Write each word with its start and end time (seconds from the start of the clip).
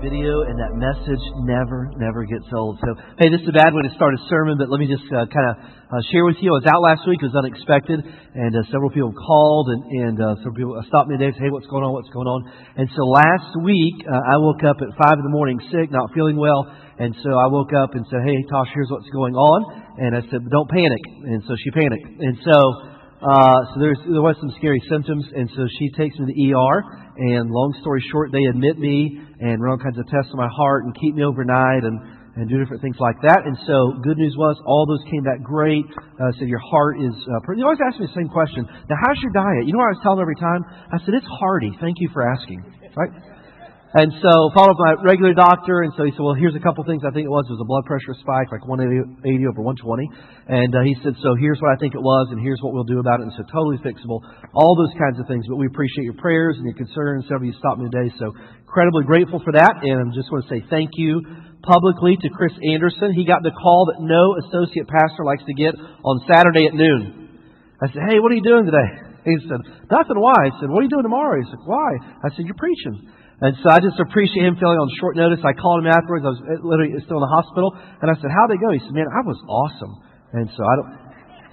video, 0.00 0.48
and 0.48 0.56
that 0.56 0.72
message 0.72 1.20
never, 1.44 1.92
never 2.00 2.24
gets 2.24 2.48
old. 2.56 2.80
So, 2.80 2.96
hey, 3.20 3.28
this 3.28 3.44
is 3.44 3.48
a 3.52 3.56
bad 3.56 3.76
way 3.76 3.84
to 3.84 3.92
start 3.94 4.16
a 4.16 4.20
sermon, 4.32 4.56
but 4.56 4.72
let 4.72 4.80
me 4.80 4.88
just 4.88 5.04
uh, 5.12 5.28
kind 5.28 5.46
of 5.52 5.54
uh, 5.60 6.00
share 6.08 6.24
with 6.24 6.40
you. 6.40 6.56
I 6.56 6.64
was 6.64 6.68
out 6.68 6.80
last 6.80 7.04
week; 7.04 7.20
it 7.20 7.28
was 7.28 7.36
unexpected, 7.36 8.00
and 8.00 8.52
uh, 8.56 8.64
several 8.72 8.88
people 8.88 9.12
called, 9.12 9.68
and, 9.68 9.80
and 9.84 10.16
uh, 10.16 10.40
some 10.40 10.56
people 10.56 10.72
stopped 10.88 11.12
me 11.12 11.20
today 11.20 11.30
and 11.30 11.36
said, 11.36 11.46
"Hey, 11.46 11.52
what's 11.52 11.68
going 11.68 11.84
on? 11.84 11.92
What's 11.92 12.10
going 12.10 12.26
on?" 12.26 12.40
And 12.80 12.88
so 12.96 13.02
last 13.04 13.52
week, 13.60 14.00
uh, 14.08 14.32
I 14.32 14.40
woke 14.40 14.64
up 14.64 14.80
at 14.80 14.90
five 14.96 15.20
in 15.20 15.24
the 15.24 15.32
morning, 15.36 15.60
sick, 15.68 15.92
not 15.92 16.08
feeling 16.16 16.40
well, 16.40 16.64
and 16.96 17.12
so 17.20 17.36
I 17.36 17.52
woke 17.52 17.76
up 17.76 17.92
and 17.92 18.02
said, 18.08 18.24
"Hey, 18.24 18.40
Tosh, 18.48 18.72
here's 18.72 18.88
what's 18.88 19.08
going 19.12 19.36
on," 19.36 19.60
and 20.00 20.16
I 20.16 20.24
said, 20.32 20.40
"Don't 20.48 20.70
panic," 20.72 21.04
and 21.28 21.44
so 21.44 21.52
she 21.60 21.70
panicked, 21.70 22.08
and 22.08 22.36
so. 22.48 22.56
Uh, 23.20 23.60
so 23.72 23.80
there's 23.80 24.00
there 24.08 24.24
was 24.24 24.36
some 24.40 24.52
scary 24.56 24.80
symptoms, 24.88 25.24
and 25.36 25.44
so 25.52 25.68
she 25.78 25.92
takes 25.92 26.16
me 26.16 26.24
to 26.24 26.32
the 26.32 26.40
ER. 26.52 26.76
And 27.20 27.52
long 27.52 27.76
story 27.84 28.00
short, 28.10 28.32
they 28.32 28.44
admit 28.48 28.78
me 28.80 29.20
and 29.40 29.60
run 29.60 29.76
all 29.76 29.82
kinds 29.82 30.00
of 30.00 30.08
tests 30.08 30.32
on 30.32 30.40
my 30.40 30.48
heart 30.48 30.84
and 30.88 30.96
keep 30.96 31.14
me 31.14 31.24
overnight 31.24 31.84
and 31.84 32.00
and 32.36 32.48
do 32.48 32.56
different 32.56 32.80
things 32.80 32.96
like 32.96 33.20
that. 33.20 33.44
And 33.44 33.58
so, 33.66 34.00
good 34.00 34.16
news 34.16 34.32
was 34.38 34.56
all 34.64 34.86
those 34.86 35.02
came 35.10 35.20
back 35.20 35.42
great. 35.42 35.84
Uh, 36.16 36.32
so 36.38 36.48
your 36.48 36.62
heart 36.62 36.96
is. 36.96 37.12
Uh, 37.12 37.52
you 37.52 37.64
always 37.64 37.82
ask 37.84 38.00
me 38.00 38.06
the 38.06 38.16
same 38.16 38.32
question. 38.32 38.64
Now, 38.64 38.96
how's 39.04 39.20
your 39.20 39.34
diet? 39.36 39.66
You 39.66 39.76
know 39.76 39.84
what 39.84 39.92
I 39.92 39.96
was 39.98 40.04
telling 40.06 40.22
every 40.24 40.38
time? 40.40 40.64
I 40.64 40.96
said 41.04 41.12
it's 41.12 41.28
hearty. 41.28 41.76
Thank 41.80 42.00
you 42.00 42.08
for 42.14 42.24
asking. 42.24 42.64
Right. 42.96 43.12
And 43.90 44.14
so 44.22 44.54
followed 44.54 44.78
up 44.78 44.78
my 44.78 44.94
regular 45.02 45.34
doctor, 45.34 45.82
and 45.82 45.90
so 45.98 46.06
he 46.06 46.14
said, 46.14 46.22
"Well, 46.22 46.38
here's 46.38 46.54
a 46.54 46.62
couple 46.62 46.86
things 46.86 47.02
I 47.02 47.10
think 47.10 47.26
it 47.26 47.34
was. 47.34 47.42
It 47.50 47.58
was 47.58 47.64
a 47.66 47.66
blood 47.66 47.82
pressure 47.90 48.14
spike, 48.22 48.46
like 48.54 48.62
180 48.62 49.18
over 49.50 49.66
120." 49.66 50.06
And 50.46 50.70
uh, 50.70 50.86
he 50.86 50.94
said, 51.02 51.18
"So 51.18 51.34
here's 51.34 51.58
what 51.58 51.74
I 51.74 51.78
think 51.82 51.98
it 51.98 52.04
was, 52.04 52.30
and 52.30 52.38
here's 52.38 52.62
what 52.62 52.70
we'll 52.70 52.86
do 52.86 53.02
about 53.02 53.18
it." 53.18 53.26
And 53.26 53.34
so 53.34 53.42
totally 53.50 53.82
fixable, 53.82 54.22
all 54.54 54.78
those 54.78 54.94
kinds 54.94 55.18
of 55.18 55.26
things. 55.26 55.42
But 55.50 55.58
we 55.58 55.66
appreciate 55.66 56.06
your 56.06 56.14
prayers 56.22 56.54
and 56.54 56.70
your 56.70 56.78
concerns. 56.78 57.26
Several 57.26 57.50
of 57.50 57.50
you 57.50 57.58
stopped 57.58 57.82
me 57.82 57.90
today, 57.90 58.14
so 58.14 58.30
incredibly 58.62 59.10
grateful 59.10 59.42
for 59.42 59.58
that. 59.58 59.82
And 59.82 59.98
I 59.98 60.14
just 60.14 60.30
want 60.30 60.46
to 60.46 60.50
say 60.54 60.62
thank 60.70 60.94
you 60.94 61.18
publicly 61.66 62.14
to 62.22 62.30
Chris 62.30 62.54
Anderson. 62.62 63.10
He 63.10 63.26
got 63.26 63.42
the 63.42 63.50
call 63.50 63.90
that 63.90 63.98
no 63.98 64.38
associate 64.38 64.86
pastor 64.86 65.26
likes 65.26 65.42
to 65.50 65.54
get 65.58 65.74
on 65.74 66.14
Saturday 66.30 66.70
at 66.70 66.78
noon. 66.78 67.26
I 67.82 67.90
said, 67.90 68.06
"Hey, 68.06 68.22
what 68.22 68.30
are 68.30 68.38
you 68.38 68.46
doing 68.46 68.70
today?" 68.70 69.10
He 69.26 69.34
said, 69.50 69.66
"Nothing. 69.90 70.22
Why?" 70.22 70.46
I 70.46 70.54
said, 70.62 70.70
"What 70.70 70.78
are 70.78 70.86
you 70.86 70.94
doing 70.94 71.10
tomorrow?" 71.10 71.42
He 71.42 71.50
said, 71.50 71.58
"Why?" 71.66 71.90
I 72.22 72.30
said, 72.38 72.46
"You're 72.46 72.54
preaching." 72.54 73.18
And 73.40 73.56
so 73.64 73.72
I 73.72 73.80
just 73.80 73.96
appreciate 73.96 74.44
him 74.44 74.60
feeling 74.60 74.76
on 74.76 74.88
short 75.00 75.16
notice. 75.16 75.40
I 75.40 75.56
called 75.56 75.80
him 75.80 75.88
afterwards. 75.88 76.28
I 76.28 76.32
was 76.36 76.42
literally 76.60 76.92
still 77.08 77.18
in 77.20 77.24
the 77.24 77.32
hospital. 77.32 77.72
And 77.72 78.12
I 78.12 78.14
said, 78.20 78.28
How'd 78.28 78.52
they 78.52 78.60
go? 78.60 78.68
He 78.68 78.84
said, 78.84 78.92
Man, 78.92 79.08
I 79.08 79.24
was 79.24 79.40
awesome. 79.48 79.96
And 80.36 80.46
so 80.52 80.60
I 80.60 80.74
don't, 80.76 80.90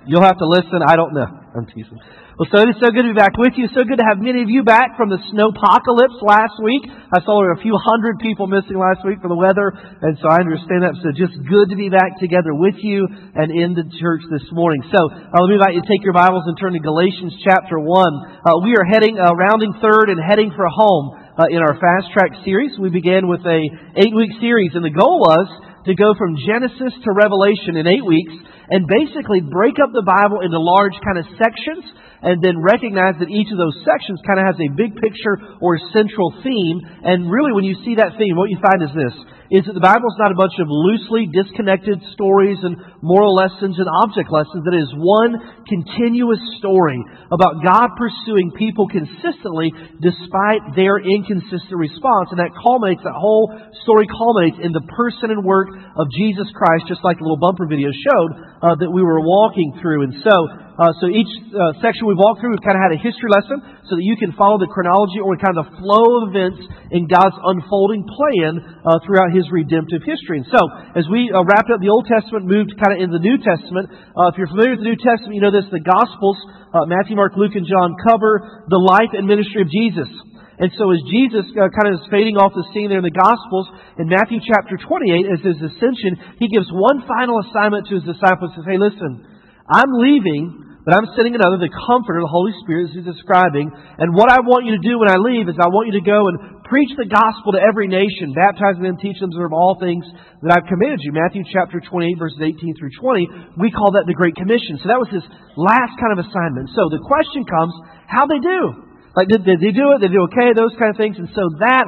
you'll 0.04 0.28
have 0.28 0.38
to 0.44 0.48
listen. 0.48 0.84
I 0.84 1.00
don't 1.00 1.16
know. 1.16 1.28
I'm 1.56 1.66
teasing. 1.72 1.96
Well, 2.38 2.46
so 2.54 2.70
it's 2.70 2.78
so 2.78 2.94
good 2.94 3.02
to 3.02 3.16
be 3.16 3.18
back 3.18 3.34
with 3.34 3.58
you. 3.58 3.66
So 3.74 3.82
good 3.82 3.98
to 3.98 4.06
have 4.06 4.22
many 4.22 4.46
of 4.46 4.50
you 4.52 4.62
back 4.62 4.94
from 4.94 5.10
the 5.10 5.18
snowpocalypse 5.34 6.22
last 6.22 6.54
week. 6.62 6.86
I 6.86 7.18
saw 7.26 7.42
there 7.42 7.50
were 7.50 7.58
a 7.58 7.66
few 7.66 7.74
hundred 7.74 8.22
people 8.22 8.46
missing 8.46 8.78
last 8.78 9.02
week 9.02 9.26
for 9.26 9.32
the 9.32 9.40
weather, 9.40 9.74
and 9.74 10.14
so 10.22 10.30
I 10.30 10.46
understand 10.46 10.86
that. 10.86 10.94
So 11.02 11.10
just 11.18 11.34
good 11.50 11.74
to 11.74 11.78
be 11.80 11.90
back 11.90 12.22
together 12.22 12.54
with 12.54 12.78
you 12.78 13.10
and 13.10 13.50
in 13.50 13.74
the 13.74 13.90
church 13.98 14.22
this 14.30 14.46
morning. 14.54 14.86
So 14.94 15.02
uh, 15.02 15.34
let 15.34 15.50
me 15.50 15.58
invite 15.58 15.74
you 15.74 15.82
to 15.82 15.90
take 15.90 16.06
your 16.06 16.14
Bibles 16.14 16.46
and 16.46 16.54
turn 16.62 16.78
to 16.78 16.84
Galatians 16.84 17.34
chapter 17.42 17.82
one. 17.82 18.14
Uh, 18.46 18.62
we 18.62 18.78
are 18.78 18.86
heading, 18.86 19.18
uh, 19.18 19.34
rounding 19.34 19.74
third 19.82 20.14
and 20.14 20.22
heading 20.22 20.54
for 20.54 20.70
home 20.70 21.27
uh, 21.38 21.46
in 21.54 21.62
our 21.62 21.78
fast 21.78 22.10
track 22.14 22.34
series. 22.42 22.74
We 22.82 22.90
began 22.90 23.30
with 23.30 23.46
a 23.46 23.62
eight 23.96 24.14
week 24.14 24.34
series, 24.42 24.74
and 24.74 24.82
the 24.84 24.94
goal 24.94 25.22
was 25.22 25.46
to 25.86 25.94
go 25.94 26.18
from 26.18 26.36
Genesis 26.44 26.98
to 27.06 27.10
Revelation 27.14 27.78
in 27.78 27.86
eight 27.86 28.04
weeks 28.04 28.34
and 28.68 28.90
basically 28.90 29.40
break 29.40 29.80
up 29.80 29.94
the 29.94 30.04
Bible 30.04 30.44
into 30.44 30.60
large 30.60 30.98
kind 31.06 31.16
of 31.16 31.26
sections 31.40 31.86
and 32.20 32.42
then 32.42 32.60
recognize 32.60 33.16
that 33.22 33.30
each 33.30 33.48
of 33.54 33.62
those 33.62 33.78
sections 33.86 34.20
kind 34.26 34.42
of 34.42 34.50
has 34.50 34.60
a 34.60 34.74
big 34.76 34.98
picture 34.98 35.38
or 35.62 35.80
central 35.94 36.34
theme. 36.42 36.82
And 37.06 37.30
really, 37.30 37.54
when 37.54 37.64
you 37.64 37.78
see 37.86 37.96
that 38.02 38.18
theme, 38.18 38.36
what 38.36 38.50
you 38.50 38.60
find 38.60 38.82
is 38.82 38.92
this 38.92 39.16
is 39.48 39.64
that 39.64 39.76
the 39.76 39.84
Bible 39.84 40.12
is 40.12 40.20
not 40.20 40.36
a 40.36 40.40
bunch 40.40 40.60
of 40.60 40.68
loosely 40.68 41.32
disconnected 41.32 42.04
stories 42.12 42.60
and 42.64 42.76
moral 43.00 43.32
lessons 43.32 43.80
and 43.80 43.88
object 43.88 44.28
lessons. 44.28 44.68
That 44.68 44.76
is 44.76 44.92
one 44.92 45.40
continuous 45.64 46.42
story 46.60 47.00
about 47.32 47.64
God 47.64 47.96
pursuing 47.96 48.52
people 48.60 48.92
consistently 48.92 49.72
despite 50.04 50.76
their 50.76 51.00
inconsistent 51.00 51.80
response. 51.80 52.36
And 52.36 52.44
that 52.44 52.52
culminates, 52.60 53.04
that 53.08 53.16
whole 53.16 53.56
story 53.88 54.08
culminates 54.12 54.60
in 54.60 54.76
the 54.76 54.84
person 54.92 55.32
and 55.32 55.48
work 55.48 55.72
of 55.96 56.12
Jesus 56.12 56.52
Christ, 56.52 56.92
just 56.92 57.04
like 57.08 57.16
the 57.16 57.24
little 57.24 57.40
bumper 57.40 57.72
video 57.72 57.88
showed 57.96 58.32
uh, 58.60 58.76
that 58.84 58.92
we 58.92 59.00
were 59.00 59.24
walking 59.24 59.80
through. 59.80 60.12
And 60.12 60.14
so, 60.28 60.36
uh, 60.78 60.94
so 61.00 61.08
each 61.10 61.32
uh, 61.56 61.74
section 61.82 62.06
we 62.06 62.14
walked 62.14 62.44
through, 62.44 62.54
we've 62.54 62.68
kind 62.68 62.78
of 62.78 62.84
had 62.84 62.94
a 62.94 63.02
history 63.02 63.32
lesson 63.32 63.64
so 63.90 63.96
that 63.96 64.06
you 64.06 64.20
can 64.20 64.36
follow 64.36 64.60
the 64.60 64.70
chronology 64.70 65.24
or 65.24 65.34
kind 65.40 65.56
of 65.56 65.66
the 65.66 65.70
flow 65.80 66.22
of 66.22 66.36
events 66.36 66.62
in 66.92 67.08
God's 67.10 67.38
unfolding 67.38 68.06
plan 68.06 68.62
uh, 68.84 69.00
throughout 69.06 69.34
His 69.38 69.46
redemptive 69.54 70.02
history. 70.02 70.42
And 70.42 70.50
so, 70.50 70.60
as 70.98 71.06
we 71.14 71.30
uh, 71.30 71.46
wrapped 71.46 71.70
up 71.70 71.78
the 71.78 71.94
Old 71.94 72.10
Testament, 72.10 72.50
moved 72.50 72.74
kind 72.82 72.98
of 72.98 73.00
in 73.06 73.14
the 73.14 73.22
New 73.22 73.38
Testament, 73.38 73.94
uh, 74.18 74.34
if 74.34 74.42
you're 74.42 74.50
familiar 74.50 74.74
with 74.74 74.82
the 74.82 74.90
New 74.90 74.98
Testament, 74.98 75.38
you 75.38 75.44
know 75.46 75.54
this, 75.54 75.70
the 75.70 75.86
Gospels, 75.86 76.38
uh, 76.74 76.90
Matthew, 76.90 77.14
Mark, 77.14 77.38
Luke, 77.38 77.54
and 77.54 77.70
John 77.70 77.94
cover 78.02 78.66
the 78.66 78.82
life 78.82 79.14
and 79.14 79.30
ministry 79.30 79.62
of 79.62 79.70
Jesus. 79.70 80.10
And 80.58 80.74
so 80.74 80.90
as 80.90 80.98
Jesus 81.06 81.46
uh, 81.54 81.70
kind 81.70 81.94
of 81.94 82.02
is 82.02 82.06
fading 82.10 82.34
off 82.42 82.50
the 82.58 82.66
scene 82.74 82.90
there 82.90 82.98
in 82.98 83.06
the 83.06 83.14
Gospels, 83.14 83.70
in 84.02 84.10
Matthew 84.10 84.42
chapter 84.42 84.74
28, 84.74 85.30
as 85.30 85.42
his 85.46 85.62
ascension, 85.62 86.18
he 86.42 86.50
gives 86.50 86.66
one 86.74 87.06
final 87.06 87.38
assignment 87.46 87.86
to 87.94 88.02
his 88.02 88.06
disciples. 88.10 88.58
Says, 88.58 88.66
hey, 88.66 88.82
listen, 88.82 89.22
I'm 89.70 89.92
leaving, 90.02 90.82
but 90.82 90.98
I'm 90.98 91.14
sending 91.14 91.38
another, 91.38 91.62
the 91.62 91.70
Comforter, 91.70 92.26
the 92.26 92.32
Holy 92.32 92.58
Spirit, 92.66 92.90
as 92.90 92.98
he's 92.98 93.06
describing. 93.06 93.70
And 93.70 94.18
what 94.18 94.34
I 94.34 94.42
want 94.42 94.66
you 94.66 94.74
to 94.74 94.82
do 94.82 94.98
when 94.98 95.14
I 95.14 95.22
leave 95.22 95.46
is 95.46 95.62
I 95.62 95.70
want 95.70 95.94
you 95.94 96.02
to 96.02 96.06
go 96.06 96.26
and 96.26 96.57
preach 96.68 96.92
the 97.00 97.08
gospel 97.08 97.56
to 97.56 97.62
every 97.64 97.88
nation, 97.88 98.36
baptizing 98.36 98.84
them, 98.84 99.00
teach 99.00 99.20
them 99.20 99.32
to 99.32 99.40
observe 99.40 99.56
all 99.56 99.80
things 99.80 100.04
that 100.44 100.52
I've 100.52 100.68
commanded 100.68 101.00
you. 101.04 101.16
Matthew 101.16 101.44
chapter 101.48 101.80
28, 101.80 102.20
verses 102.20 102.40
18 102.44 102.76
through 102.76 102.94
20. 103.00 103.60
We 103.60 103.72
call 103.72 103.96
that 103.96 104.06
the 104.06 104.16
Great 104.16 104.36
Commission. 104.36 104.80
So 104.84 104.92
that 104.92 105.00
was 105.00 105.10
his 105.10 105.24
last 105.56 105.96
kind 105.96 106.14
of 106.16 106.28
assignment. 106.28 106.72
So 106.76 106.92
the 106.92 107.02
question 107.04 107.48
comes, 107.48 107.74
how 108.06 108.28
they 108.28 108.40
do? 108.44 108.88
Like, 109.16 109.32
did, 109.34 109.48
did 109.48 109.64
they 109.64 109.74
do 109.74 109.98
it? 109.98 110.04
Did 110.04 110.14
they 110.14 110.20
do 110.20 110.30
okay? 110.30 110.54
Those 110.54 110.76
kind 110.78 110.94
of 110.94 111.00
things. 111.00 111.18
And 111.18 111.32
so 111.34 111.42
that 111.64 111.88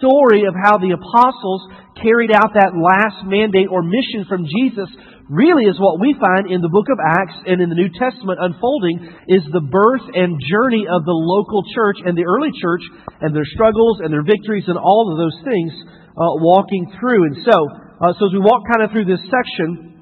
story 0.00 0.48
of 0.48 0.56
how 0.56 0.80
the 0.80 0.96
apostles 0.96 1.68
carried 2.00 2.32
out 2.32 2.56
that 2.56 2.72
last 2.72 3.28
mandate 3.28 3.68
or 3.68 3.84
mission 3.84 4.24
from 4.24 4.48
Jesus 4.48 4.88
really 5.30 5.70
is 5.70 5.78
what 5.78 6.00
we 6.00 6.16
find 6.18 6.50
in 6.50 6.62
the 6.62 6.72
book 6.72 6.90
of 6.90 6.98
Acts 6.98 7.38
and 7.46 7.62
in 7.62 7.68
the 7.70 7.78
New 7.78 7.90
Testament 7.94 8.42
unfolding 8.42 8.98
is 9.28 9.44
the 9.54 9.62
birth 9.62 10.06
and 10.14 10.40
journey 10.40 10.86
of 10.88 11.06
the 11.06 11.14
local 11.14 11.62
church 11.74 12.02
and 12.02 12.18
the 12.18 12.26
early 12.26 12.50
church 12.58 12.82
and 13.22 13.30
their 13.30 13.46
struggles 13.54 14.02
and 14.02 14.10
their 14.10 14.26
victories 14.26 14.66
and 14.66 14.78
all 14.78 15.12
of 15.12 15.18
those 15.20 15.38
things 15.46 15.70
uh, 16.18 16.42
walking 16.42 16.90
through. 16.98 17.22
And 17.30 17.36
so, 17.46 17.56
uh, 18.02 18.12
so 18.18 18.26
as 18.26 18.32
we 18.34 18.42
walk 18.42 18.66
kind 18.66 18.82
of 18.82 18.90
through 18.90 19.06
this 19.06 19.22
section, 19.30 19.92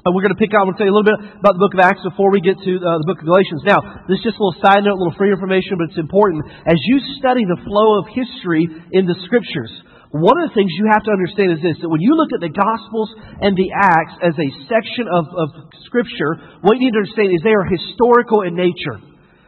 uh, 0.00 0.08
we're 0.16 0.24
going 0.24 0.32
to 0.32 0.40
pick 0.40 0.56
out, 0.56 0.64
to 0.64 0.72
tell 0.80 0.88
you 0.88 0.94
a 0.94 0.96
little 0.96 1.12
bit 1.12 1.20
about 1.44 1.60
the 1.60 1.62
book 1.62 1.76
of 1.76 1.80
Acts 1.84 2.00
before 2.00 2.32
we 2.32 2.40
get 2.40 2.56
to 2.56 2.72
uh, 2.80 3.04
the 3.04 3.06
book 3.06 3.20
of 3.20 3.28
Galatians. 3.28 3.60
Now, 3.68 4.08
this 4.08 4.16
is 4.16 4.32
just 4.32 4.40
a 4.40 4.40
little 4.40 4.56
side 4.64 4.80
note, 4.80 4.96
a 4.96 5.00
little 5.00 5.12
free 5.20 5.28
information, 5.28 5.76
but 5.76 5.92
it's 5.92 6.00
important. 6.00 6.40
As 6.64 6.80
you 6.80 7.04
study 7.20 7.44
the 7.44 7.60
flow 7.68 8.00
of 8.00 8.08
history 8.08 8.64
in 8.96 9.04
the 9.04 9.12
scriptures, 9.28 9.68
one 10.10 10.42
of 10.42 10.50
the 10.50 10.54
things 10.58 10.74
you 10.74 10.90
have 10.90 11.06
to 11.06 11.14
understand 11.14 11.54
is 11.54 11.62
this 11.62 11.78
that 11.78 11.90
when 11.90 12.02
you 12.02 12.18
look 12.18 12.34
at 12.34 12.42
the 12.42 12.50
Gospels 12.50 13.14
and 13.14 13.54
the 13.54 13.70
Acts 13.70 14.18
as 14.26 14.34
a 14.34 14.48
section 14.66 15.06
of, 15.06 15.30
of 15.30 15.48
Scripture, 15.86 16.58
what 16.66 16.82
you 16.82 16.90
need 16.90 16.98
to 16.98 17.02
understand 17.06 17.30
is 17.30 17.38
they 17.46 17.54
are 17.54 17.66
historical 17.70 18.42
in 18.42 18.58
nature. 18.58 18.98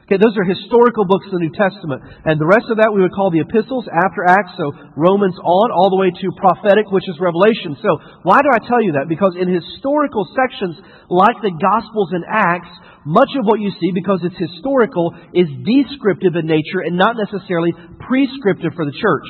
Okay, 0.07 0.19
those 0.23 0.35
are 0.39 0.47
historical 0.47 1.03
books 1.07 1.27
of 1.31 1.39
the 1.39 1.43
New 1.43 1.55
Testament. 1.55 2.03
And 2.27 2.39
the 2.39 2.47
rest 2.47 2.71
of 2.71 2.79
that 2.79 2.95
we 2.95 3.03
would 3.03 3.15
call 3.15 3.35
the 3.35 3.43
epistles 3.43 3.91
after 3.91 4.23
Acts, 4.23 4.55
so 4.55 4.71
Romans 4.95 5.35
on, 5.39 5.69
all 5.75 5.91
the 5.91 5.99
way 5.99 6.15
to 6.15 6.27
prophetic, 6.39 6.91
which 6.95 7.07
is 7.11 7.19
Revelation. 7.19 7.79
So, 7.83 8.23
why 8.23 8.43
do 8.43 8.51
I 8.51 8.63
tell 8.63 8.83
you 8.83 8.99
that? 8.99 9.11
Because 9.11 9.35
in 9.35 9.51
historical 9.51 10.27
sections 10.35 10.79
like 11.11 11.39
the 11.43 11.55
Gospels 11.55 12.15
and 12.15 12.23
Acts, 12.27 12.71
much 13.03 13.31
of 13.35 13.47
what 13.51 13.59
you 13.59 13.75
see, 13.83 13.91
because 13.95 14.23
it's 14.23 14.39
historical, 14.39 15.11
is 15.35 15.51
descriptive 15.67 16.39
in 16.39 16.47
nature 16.47 16.87
and 16.87 16.95
not 16.95 17.19
necessarily 17.19 17.75
prescriptive 17.99 18.79
for 18.79 18.87
the 18.87 18.95
church. 18.95 19.27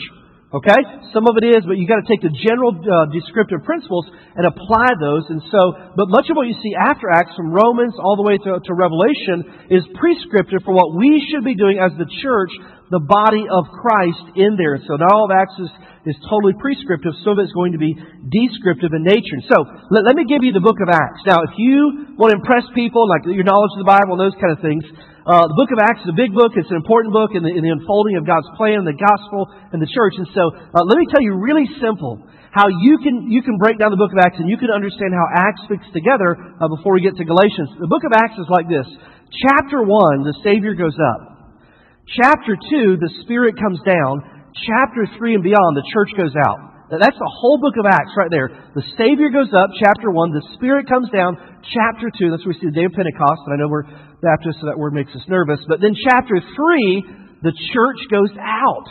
Okay? 0.52 0.76
Some 1.16 1.24
of 1.24 1.40
it 1.40 1.48
is, 1.48 1.64
but 1.64 1.80
you've 1.80 1.88
got 1.88 2.04
to 2.04 2.08
take 2.08 2.20
the 2.20 2.32
general 2.44 2.76
uh, 2.76 3.08
descriptive 3.08 3.64
principles 3.64 4.04
and 4.36 4.44
apply 4.44 4.92
those. 5.00 5.24
And 5.32 5.40
so, 5.48 5.96
but 5.96 6.12
much 6.12 6.28
of 6.28 6.36
what 6.36 6.44
you 6.44 6.56
see 6.60 6.76
after 6.76 7.08
Acts, 7.08 7.32
from 7.32 7.56
Romans 7.56 7.96
all 7.96 8.20
the 8.20 8.26
way 8.26 8.36
to, 8.36 8.60
to 8.60 8.72
Revelation, 8.76 9.72
is 9.72 9.80
prescriptive 9.96 10.60
for 10.60 10.76
what 10.76 10.92
we 10.92 11.24
should 11.32 11.44
be 11.44 11.56
doing 11.56 11.80
as 11.80 11.96
the 11.96 12.04
church, 12.20 12.52
the 12.92 13.00
body 13.00 13.48
of 13.48 13.64
Christ 13.72 14.36
in 14.36 14.60
there. 14.60 14.76
So 14.84 15.00
not 15.00 15.08
all 15.08 15.24
of 15.24 15.32
Acts 15.32 15.56
is, 15.56 15.72
is 16.12 16.16
totally 16.28 16.52
prescriptive, 16.60 17.16
some 17.24 17.40
of 17.40 17.40
it's 17.40 17.56
going 17.56 17.72
to 17.72 17.80
be 17.80 17.96
descriptive 18.28 18.92
in 18.92 19.08
nature. 19.08 19.40
So 19.48 19.64
let, 19.88 20.04
let 20.04 20.14
me 20.20 20.28
give 20.28 20.44
you 20.44 20.52
the 20.52 20.60
book 20.60 20.76
of 20.84 20.92
Acts. 20.92 21.24
Now, 21.24 21.40
if 21.48 21.56
you 21.56 22.12
want 22.20 22.36
to 22.36 22.44
impress 22.44 22.68
people, 22.76 23.08
like 23.08 23.24
your 23.24 23.48
knowledge 23.48 23.72
of 23.72 23.80
the 23.80 23.88
Bible 23.88 24.20
and 24.20 24.28
those 24.28 24.36
kind 24.36 24.52
of 24.52 24.60
things, 24.60 24.84
uh, 25.22 25.46
the 25.46 25.54
book 25.54 25.70
of 25.70 25.78
Acts 25.78 26.02
is 26.02 26.10
a 26.10 26.18
big 26.18 26.34
book. 26.34 26.58
It's 26.58 26.70
an 26.74 26.82
important 26.82 27.14
book 27.14 27.30
in 27.38 27.46
the, 27.46 27.52
in 27.54 27.62
the 27.62 27.70
unfolding 27.70 28.18
of 28.18 28.26
God's 28.26 28.50
plan, 28.58 28.82
the 28.82 28.98
gospel, 28.98 29.46
and 29.70 29.78
the 29.78 29.86
church. 29.86 30.18
And 30.18 30.26
so, 30.34 30.50
uh, 30.50 30.82
let 30.82 30.98
me 30.98 31.06
tell 31.06 31.22
you 31.22 31.38
really 31.38 31.70
simple 31.78 32.18
how 32.50 32.66
you 32.66 32.98
can, 32.98 33.30
you 33.30 33.38
can 33.38 33.54
break 33.54 33.78
down 33.78 33.94
the 33.94 34.00
book 34.02 34.10
of 34.10 34.18
Acts 34.18 34.42
and 34.42 34.50
you 34.50 34.58
can 34.58 34.74
understand 34.74 35.14
how 35.14 35.26
Acts 35.30 35.62
fits 35.70 35.86
together 35.94 36.34
uh, 36.58 36.66
before 36.66 36.98
we 36.98 37.06
get 37.06 37.14
to 37.22 37.24
Galatians. 37.24 37.70
The 37.78 37.86
book 37.86 38.02
of 38.02 38.10
Acts 38.10 38.34
is 38.34 38.50
like 38.50 38.66
this. 38.66 38.84
Chapter 39.46 39.86
1, 39.86 40.26
the 40.26 40.36
Savior 40.42 40.74
goes 40.74 40.98
up. 40.98 41.54
Chapter 42.18 42.58
2, 42.58 42.98
the 42.98 43.12
Spirit 43.22 43.54
comes 43.54 43.78
down. 43.86 44.26
Chapter 44.58 45.06
3 45.06 45.38
and 45.38 45.44
beyond, 45.46 45.78
the 45.78 45.86
church 45.94 46.10
goes 46.18 46.34
out. 46.34 46.71
That's 47.00 47.16
the 47.16 47.32
whole 47.40 47.56
book 47.56 47.80
of 47.80 47.88
Acts 47.88 48.12
right 48.12 48.28
there. 48.28 48.52
The 48.76 48.84
Savior 49.00 49.32
goes 49.32 49.48
up, 49.56 49.72
chapter 49.80 50.12
1. 50.12 50.36
The 50.36 50.44
Spirit 50.60 50.84
comes 50.84 51.08
down, 51.08 51.40
chapter 51.72 52.12
2. 52.12 52.28
That's 52.28 52.44
where 52.44 52.52
we 52.52 52.60
see 52.60 52.68
the 52.68 52.76
day 52.76 52.84
of 52.84 52.92
Pentecost. 52.92 53.48
And 53.48 53.56
I 53.56 53.56
know 53.56 53.72
we're 53.72 53.88
Baptists, 54.20 54.60
so 54.60 54.68
that 54.68 54.76
word 54.76 54.92
makes 54.92 55.10
us 55.16 55.24
nervous. 55.24 55.58
But 55.66 55.80
then 55.80 55.96
chapter 55.96 56.36
3, 56.36 57.40
the 57.40 57.54
church 57.72 58.00
goes 58.12 58.30
out. 58.36 58.86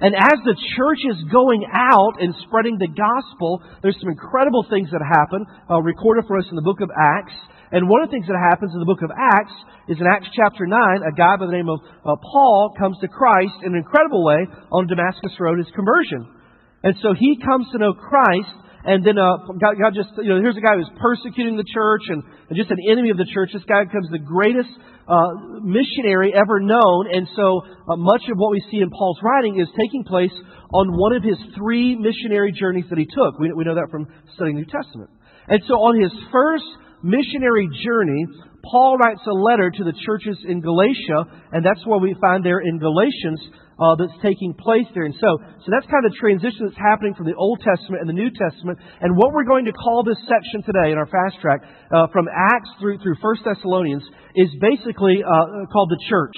And 0.00 0.16
as 0.16 0.38
the 0.44 0.56
church 0.76 1.00
is 1.08 1.18
going 1.28 1.64
out 1.68 2.20
and 2.20 2.32
spreading 2.48 2.80
the 2.80 2.88
gospel, 2.88 3.60
there's 3.82 3.96
some 4.00 4.08
incredible 4.08 4.64
things 4.68 4.88
that 4.92 5.04
happen, 5.04 5.44
uh, 5.68 5.80
recorded 5.84 6.24
for 6.24 6.36
us 6.40 6.48
in 6.48 6.56
the 6.56 6.64
book 6.64 6.80
of 6.80 6.88
Acts. 6.92 7.36
And 7.72 7.88
one 7.88 8.00
of 8.00 8.08
the 8.08 8.16
things 8.16 8.26
that 8.28 8.40
happens 8.40 8.72
in 8.72 8.80
the 8.80 8.88
book 8.88 9.04
of 9.04 9.12
Acts 9.12 9.52
is 9.88 10.00
in 10.00 10.08
Acts 10.08 10.28
chapter 10.32 10.64
9, 10.64 10.76
a 11.04 11.12
guy 11.12 11.36
by 11.36 11.44
the 11.44 11.52
name 11.52 11.68
of 11.68 11.80
uh, 11.84 12.16
Paul 12.16 12.72
comes 12.76 12.96
to 13.00 13.08
Christ 13.08 13.60
in 13.62 13.72
an 13.72 13.78
incredible 13.78 14.24
way 14.24 14.48
on 14.72 14.88
Damascus 14.88 15.36
Road, 15.38 15.58
his 15.60 15.70
conversion. 15.76 16.39
And 16.82 16.96
so 17.02 17.12
he 17.12 17.36
comes 17.44 17.66
to 17.72 17.78
know 17.78 17.92
Christ, 17.92 18.56
and 18.84 19.04
then 19.04 19.18
uh, 19.18 19.52
God, 19.60 19.76
God, 19.76 19.92
just, 19.92 20.08
you 20.16 20.32
know, 20.32 20.40
here's 20.40 20.56
a 20.56 20.64
guy 20.64 20.76
who's 20.76 20.88
persecuting 20.96 21.56
the 21.56 21.68
church 21.68 22.00
and, 22.08 22.24
and 22.48 22.56
just 22.56 22.70
an 22.70 22.80
enemy 22.88 23.10
of 23.10 23.18
the 23.18 23.28
church. 23.28 23.50
This 23.52 23.64
guy 23.68 23.84
becomes 23.84 24.08
the 24.08 24.24
greatest 24.24 24.72
uh, 25.04 25.60
missionary 25.60 26.32
ever 26.32 26.60
known. 26.60 27.12
And 27.12 27.28
so 27.36 27.60
uh, 27.60 27.96
much 28.00 28.24
of 28.32 28.40
what 28.40 28.52
we 28.52 28.64
see 28.70 28.80
in 28.80 28.88
Paul's 28.88 29.20
writing 29.20 29.60
is 29.60 29.68
taking 29.76 30.04
place 30.04 30.32
on 30.72 30.96
one 30.96 31.12
of 31.12 31.22
his 31.22 31.36
three 31.58 31.96
missionary 31.96 32.52
journeys 32.56 32.86
that 32.88 32.96
he 32.96 33.04
took. 33.04 33.38
We, 33.38 33.52
we 33.52 33.64
know 33.64 33.74
that 33.74 33.90
from 33.90 34.08
studying 34.34 34.56
the 34.56 34.64
New 34.64 34.72
Testament. 34.72 35.10
And 35.48 35.60
so 35.68 35.74
on 35.74 36.00
his 36.00 36.12
first 36.32 36.64
missionary 37.02 37.68
journey, 37.84 38.24
Paul 38.64 38.96
writes 38.96 39.20
a 39.26 39.34
letter 39.34 39.70
to 39.70 39.84
the 39.84 39.92
churches 40.06 40.38
in 40.46 40.60
Galatia, 40.60 41.26
and 41.52 41.64
that's 41.64 41.84
where 41.86 41.98
we 41.98 42.14
find 42.20 42.44
there 42.44 42.60
in 42.60 42.78
Galatians 42.78 43.40
uh, 43.80 43.96
that's 43.96 44.12
taking 44.20 44.52
place 44.52 44.84
there. 44.92 45.08
And 45.08 45.16
so, 45.16 45.40
so 45.40 45.68
that's 45.72 45.88
kind 45.88 46.04
of 46.04 46.12
the 46.12 46.20
transition 46.20 46.68
that's 46.68 46.76
happening 46.76 47.16
from 47.16 47.24
the 47.24 47.34
Old 47.34 47.64
Testament 47.64 48.04
and 48.04 48.08
the 48.08 48.18
New 48.18 48.28
Testament. 48.28 48.76
And 49.00 49.16
what 49.16 49.32
we're 49.32 49.48
going 49.48 49.64
to 49.64 49.72
call 49.72 50.04
this 50.04 50.20
section 50.28 50.60
today 50.62 50.92
in 50.92 50.98
our 51.00 51.08
fast 51.08 51.40
track, 51.40 51.64
uh, 51.64 52.12
from 52.12 52.28
Acts 52.28 52.68
through 52.78 53.00
through 53.00 53.16
First 53.24 53.40
Thessalonians, 53.48 54.04
is 54.36 54.52
basically 54.60 55.24
uh, 55.24 55.64
called 55.72 55.88
the 55.88 56.00
church. 56.12 56.36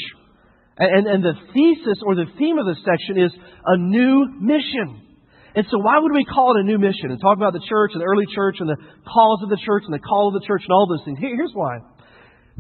And, 0.79 1.07
and 1.07 1.21
the 1.23 1.35
thesis 1.53 1.99
or 2.07 2.15
the 2.15 2.31
theme 2.39 2.57
of 2.59 2.65
this 2.65 2.81
section 2.87 3.21
is 3.21 3.33
a 3.67 3.77
new 3.77 4.25
mission. 4.41 5.03
And 5.55 5.67
so 5.69 5.77
why 5.79 5.99
would 6.01 6.13
we 6.13 6.25
call 6.25 6.57
it 6.57 6.65
a 6.65 6.67
new 6.67 6.79
mission 6.79 7.13
and 7.13 7.21
talk 7.21 7.37
about 7.37 7.53
the 7.53 7.61
church 7.69 7.91
and 7.93 8.01
the 8.01 8.09
early 8.09 8.25
church 8.35 8.57
and 8.59 8.69
the 8.69 8.81
calls 9.05 9.43
of 9.43 9.51
the 9.51 9.61
church 9.61 9.85
and 9.85 9.93
the 9.93 10.01
call 10.01 10.33
of 10.33 10.41
the 10.41 10.47
church 10.47 10.63
and 10.65 10.73
all 10.73 10.89
those 10.89 11.05
things? 11.05 11.19
Here's 11.21 11.53
why. 11.53 11.85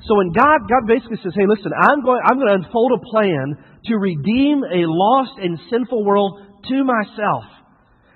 So 0.00 0.16
when 0.16 0.32
God, 0.32 0.66
God 0.68 0.88
basically 0.88 1.20
says, 1.22 1.36
hey, 1.36 1.46
listen, 1.46 1.70
I'm 1.76 2.02
going, 2.02 2.20
I'm 2.24 2.40
going 2.40 2.48
to 2.48 2.64
unfold 2.64 2.96
a 2.96 3.02
plan 3.04 3.60
to 3.86 3.94
redeem 3.96 4.64
a 4.64 4.88
lost 4.88 5.36
and 5.36 5.58
sinful 5.70 6.04
world 6.04 6.40
to 6.68 6.84
myself. 6.84 7.44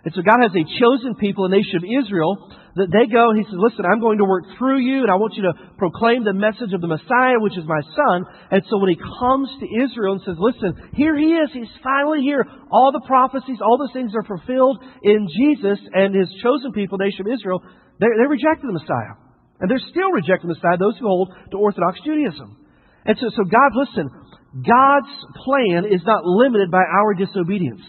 And 0.06 0.14
so 0.14 0.22
God 0.22 0.38
has 0.40 0.54
a 0.54 0.64
chosen 0.80 1.18
people, 1.18 1.44
a 1.46 1.52
nation 1.52 1.82
of 1.82 1.84
Israel, 1.84 2.38
that 2.78 2.94
they 2.94 3.10
go 3.10 3.32
and 3.32 3.36
He 3.36 3.44
says, 3.44 3.58
listen, 3.58 3.82
I'm 3.82 3.98
going 3.98 4.22
to 4.22 4.28
work 4.28 4.44
through 4.56 4.78
you 4.78 5.02
and 5.02 5.10
I 5.10 5.18
want 5.18 5.34
you 5.34 5.42
to 5.50 5.54
proclaim 5.76 6.22
the 6.22 6.36
message 6.36 6.70
of 6.70 6.80
the 6.80 6.86
Messiah, 6.86 7.42
which 7.42 7.58
is 7.58 7.66
my 7.66 7.82
Son. 7.92 8.22
And 8.54 8.62
so 8.70 8.78
when 8.78 8.94
He 8.94 9.00
comes 9.00 9.50
to 9.58 9.66
Israel 9.66 10.14
and 10.14 10.22
says, 10.22 10.38
listen, 10.38 10.94
here 10.94 11.18
He 11.18 11.34
is, 11.34 11.50
He's 11.52 11.72
finally 11.82 12.22
here. 12.22 12.46
All 12.70 12.92
the 12.94 13.02
prophecies, 13.02 13.58
all 13.58 13.82
the 13.82 13.90
things 13.92 14.14
are 14.14 14.24
fulfilled 14.24 14.78
in 15.02 15.26
Jesus 15.26 15.82
and 15.92 16.14
His 16.14 16.30
chosen 16.38 16.70
people, 16.70 17.02
nation 17.02 17.26
of 17.26 17.34
Israel, 17.34 17.58
they, 17.98 18.06
they 18.06 18.30
rejected 18.30 18.70
the 18.70 18.78
Messiah. 18.78 19.25
And 19.60 19.70
they're 19.70 19.90
still 19.90 20.12
rejecting 20.12 20.48
the 20.48 20.60
side 20.60 20.78
those 20.78 20.98
who 20.98 21.06
hold 21.06 21.32
to 21.50 21.56
Orthodox 21.56 22.00
Judaism. 22.04 22.56
And 23.06 23.16
so, 23.20 23.30
so 23.34 23.44
God, 23.44 23.72
listen, 23.72 24.10
God's 24.52 25.14
plan 25.44 25.88
is 25.88 26.02
not 26.04 26.24
limited 26.24 26.70
by 26.70 26.84
our 26.84 27.14
disobedience. 27.14 27.82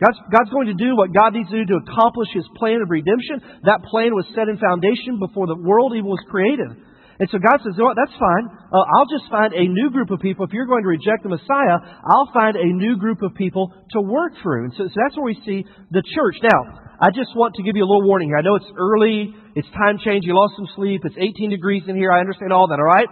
God's, 0.00 0.20
God's 0.28 0.50
going 0.50 0.68
to 0.68 0.76
do 0.76 0.96
what 0.96 1.12
God 1.12 1.32
needs 1.32 1.48
to 1.50 1.64
do 1.64 1.66
to 1.72 1.80
accomplish 1.84 2.28
His 2.32 2.44
plan 2.56 2.80
of 2.80 2.90
redemption. 2.90 3.40
That 3.64 3.82
plan 3.88 4.12
was 4.12 4.28
set 4.34 4.48
in 4.48 4.60
foundation 4.60 5.18
before 5.18 5.46
the 5.46 5.56
world 5.56 5.92
even 5.96 6.08
was 6.08 6.20
created. 6.28 6.68
And 7.18 7.28
so 7.32 7.38
God 7.40 7.64
says, 7.64 7.72
you 7.76 7.88
that's 7.96 8.16
fine. 8.20 8.44
Uh, 8.68 8.84
I'll 8.92 9.08
just 9.08 9.24
find 9.32 9.54
a 9.56 9.64
new 9.64 9.88
group 9.88 10.10
of 10.10 10.20
people. 10.20 10.44
If 10.44 10.52
you're 10.52 10.68
going 10.68 10.84
to 10.84 10.92
reject 10.92 11.24
the 11.24 11.32
Messiah, 11.32 11.80
I'll 12.04 12.28
find 12.32 12.56
a 12.56 12.68
new 12.76 12.96
group 12.96 13.22
of 13.22 13.34
people 13.34 13.72
to 13.96 14.00
work 14.00 14.32
through. 14.42 14.68
And 14.68 14.72
so, 14.76 14.84
so 14.84 14.96
that's 15.00 15.16
where 15.16 15.24
we 15.24 15.40
see 15.48 15.64
the 15.90 16.04
church. 16.04 16.36
Now, 16.44 16.60
I 17.00 17.08
just 17.12 17.32
want 17.32 17.56
to 17.56 17.62
give 17.64 17.76
you 17.76 17.84
a 17.84 17.88
little 17.88 18.04
warning 18.04 18.28
here. 18.28 18.36
I 18.36 18.44
know 18.44 18.56
it's 18.56 18.68
early, 18.76 19.32
it's 19.56 19.68
time 19.72 19.96
change, 20.04 20.24
you 20.24 20.36
lost 20.36 20.56
some 20.56 20.68
sleep, 20.76 21.02
it's 21.04 21.16
18 21.16 21.50
degrees 21.50 21.84
in 21.88 21.96
here. 21.96 22.12
I 22.12 22.20
understand 22.20 22.52
all 22.52 22.68
that, 22.68 22.80
all 22.80 22.88
right? 22.88 23.08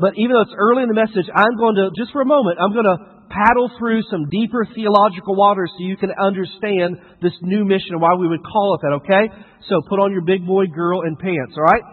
But 0.00 0.16
even 0.16 0.32
though 0.32 0.44
it's 0.44 0.56
early 0.56 0.84
in 0.84 0.88
the 0.88 0.96
message, 0.96 1.28
I'm 1.28 1.56
going 1.56 1.76
to, 1.76 1.92
just 1.96 2.12
for 2.12 2.20
a 2.20 2.28
moment, 2.28 2.56
I'm 2.60 2.72
going 2.72 2.88
to 2.88 2.96
paddle 3.28 3.70
through 3.78 4.00
some 4.10 4.28
deeper 4.28 4.66
theological 4.74 5.36
waters 5.36 5.70
so 5.76 5.84
you 5.84 5.96
can 5.96 6.10
understand 6.16 6.96
this 7.20 7.36
new 7.40 7.64
mission 7.64 7.96
and 7.96 8.00
why 8.00 8.16
we 8.16 8.28
would 8.28 8.42
call 8.42 8.76
it 8.76 8.80
that, 8.84 8.92
okay? 9.04 9.24
So 9.68 9.80
put 9.88 10.00
on 10.00 10.12
your 10.12 10.24
big 10.24 10.44
boy, 10.44 10.66
girl, 10.66 11.02
and 11.04 11.18
pants, 11.18 11.54
all 11.56 11.64
right? 11.64 11.84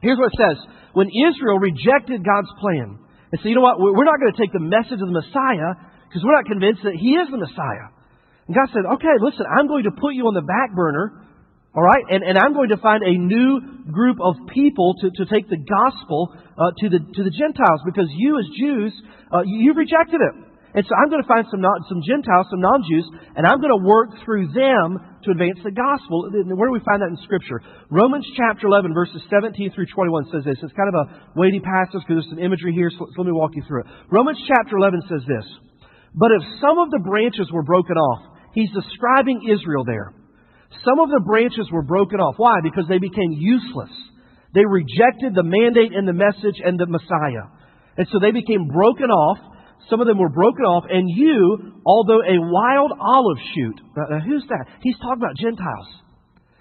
Here's 0.00 0.18
what 0.18 0.32
it 0.32 0.38
says. 0.38 0.58
When 0.92 1.08
Israel 1.08 1.58
rejected 1.58 2.24
God's 2.24 2.52
plan, 2.60 2.98
and 3.32 3.36
said, 3.42 3.48
you 3.50 3.56
know 3.56 3.66
what? 3.66 3.80
We're 3.80 4.06
not 4.06 4.22
going 4.22 4.32
to 4.32 4.40
take 4.40 4.52
the 4.52 4.62
message 4.62 5.02
of 5.02 5.08
the 5.08 5.18
Messiah 5.18 5.74
because 6.06 6.22
we're 6.22 6.38
not 6.38 6.46
convinced 6.46 6.86
that 6.86 6.94
He 6.94 7.18
is 7.18 7.26
the 7.28 7.42
Messiah. 7.42 7.90
And 8.46 8.54
God 8.54 8.70
said, 8.70 8.86
okay, 8.86 9.16
listen, 9.18 9.44
I'm 9.50 9.66
going 9.66 9.84
to 9.84 9.94
put 9.94 10.14
you 10.14 10.30
on 10.30 10.34
the 10.34 10.46
back 10.46 10.70
burner 10.72 11.26
all 11.76 11.82
right? 11.82 12.02
And, 12.08 12.24
and 12.24 12.38
I'm 12.38 12.54
going 12.54 12.70
to 12.70 12.78
find 12.78 13.04
a 13.04 13.12
new 13.12 13.84
group 13.92 14.16
of 14.24 14.34
people 14.48 14.96
to, 15.00 15.10
to 15.12 15.24
take 15.28 15.46
the 15.50 15.60
gospel 15.60 16.34
uh, 16.56 16.72
to, 16.80 16.88
the, 16.88 16.98
to 16.98 17.22
the 17.22 17.30
Gentiles 17.30 17.84
because 17.84 18.08
you, 18.16 18.40
as 18.40 18.46
Jews, 18.56 18.92
uh, 19.30 19.42
you, 19.44 19.70
have 19.70 19.76
rejected 19.76 20.24
it. 20.24 20.34
And 20.76 20.84
so 20.84 20.92
I'm 20.92 21.08
going 21.08 21.24
to 21.24 21.30
find 21.30 21.48
some, 21.48 21.64
non, 21.64 21.88
some 21.88 22.04
Gentiles, 22.04 22.52
some 22.52 22.60
non 22.60 22.84
Jews, 22.84 23.08
and 23.32 23.48
I'm 23.48 23.64
going 23.64 23.72
to 23.72 23.80
work 23.80 24.12
through 24.20 24.52
them 24.52 25.00
to 25.24 25.28
advance 25.32 25.56
the 25.64 25.72
gospel. 25.72 26.28
Where 26.28 26.68
do 26.68 26.74
we 26.76 26.84
find 26.84 27.00
that 27.00 27.08
in 27.08 27.16
Scripture? 27.24 27.64
Romans 27.88 28.28
chapter 28.36 28.68
11, 28.68 28.92
verses 28.92 29.24
17 29.32 29.72
through 29.72 29.88
21 29.88 30.28
says 30.28 30.44
this. 30.44 30.60
It's 30.60 30.76
kind 30.76 30.92
of 30.92 30.96
a 31.00 31.06
weighty 31.32 31.64
passage 31.64 32.04
because 32.04 32.20
there's 32.20 32.28
some 32.28 32.44
imagery 32.44 32.76
here, 32.76 32.92
so, 32.92 33.08
so 33.08 33.24
let 33.24 33.24
me 33.24 33.32
walk 33.32 33.56
you 33.56 33.64
through 33.64 33.88
it. 33.88 33.90
Romans 34.12 34.36
chapter 34.44 34.76
11 34.76 35.00
says 35.08 35.24
this 35.24 35.48
But 36.12 36.36
if 36.36 36.44
some 36.60 36.76
of 36.76 36.92
the 36.92 37.00
branches 37.00 37.48
were 37.48 37.64
broken 37.64 37.96
off, 37.96 38.36
he's 38.52 38.68
describing 38.76 39.48
Israel 39.48 39.88
there. 39.88 40.12
Some 40.84 41.00
of 41.00 41.08
the 41.08 41.24
branches 41.24 41.72
were 41.72 41.88
broken 41.88 42.20
off. 42.20 42.36
Why? 42.36 42.60
Because 42.60 42.84
they 42.84 43.00
became 43.00 43.32
useless. 43.32 43.96
They 44.52 44.68
rejected 44.68 45.32
the 45.32 45.40
mandate 45.40 45.96
and 45.96 46.04
the 46.04 46.12
message 46.12 46.60
and 46.60 46.76
the 46.76 46.84
Messiah. 46.84 47.48
And 47.96 48.04
so 48.12 48.20
they 48.20 48.36
became 48.36 48.68
broken 48.68 49.08
off. 49.08 49.55
Some 49.88 50.00
of 50.00 50.06
them 50.06 50.18
were 50.18 50.30
broken 50.30 50.64
off. 50.64 50.84
And 50.90 51.08
you, 51.08 51.80
although 51.86 52.20
a 52.20 52.36
wild 52.40 52.92
olive 52.98 53.38
shoot, 53.54 53.76
now, 53.96 54.20
who's 54.20 54.44
that? 54.48 54.66
He's 54.82 54.98
talking 54.98 55.22
about 55.22 55.36
Gentiles. 55.36 55.88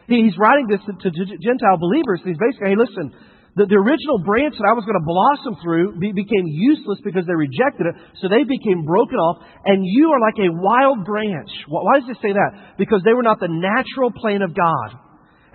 He's 0.08 0.38
writing 0.38 0.68
this 0.70 0.82
to, 0.86 1.10
Gentile 1.10 1.78
believers. 1.82 2.22
He's 2.22 2.38
basically, 2.38 2.74
hey, 2.74 2.78
listen, 2.78 3.10
the, 3.58 3.66
the 3.66 3.80
original 3.80 4.22
branch 4.22 4.54
that 4.60 4.68
I 4.68 4.76
was 4.78 4.86
going 4.86 5.00
to 5.00 5.08
blossom 5.08 5.58
through 5.64 5.98
be, 5.98 6.14
became 6.14 6.46
useless 6.46 7.00
because 7.02 7.26
they 7.26 7.34
rejected 7.34 7.90
it, 7.90 7.96
so 8.22 8.28
they 8.30 8.44
became 8.44 8.86
broken 8.86 9.18
off, 9.18 9.42
and 9.66 9.82
you 9.82 10.12
are 10.12 10.22
like 10.22 10.38
a 10.38 10.52
wild 10.52 11.08
branch. 11.08 11.50
Why 11.66 12.04
does 12.04 12.12
it 12.12 12.22
say 12.22 12.36
that? 12.36 12.78
Because 12.78 13.02
they 13.02 13.16
were 13.16 13.26
not 13.26 13.40
the 13.40 13.50
natural 13.50 14.12
plan 14.12 14.44
of 14.44 14.54
God. 14.54 15.02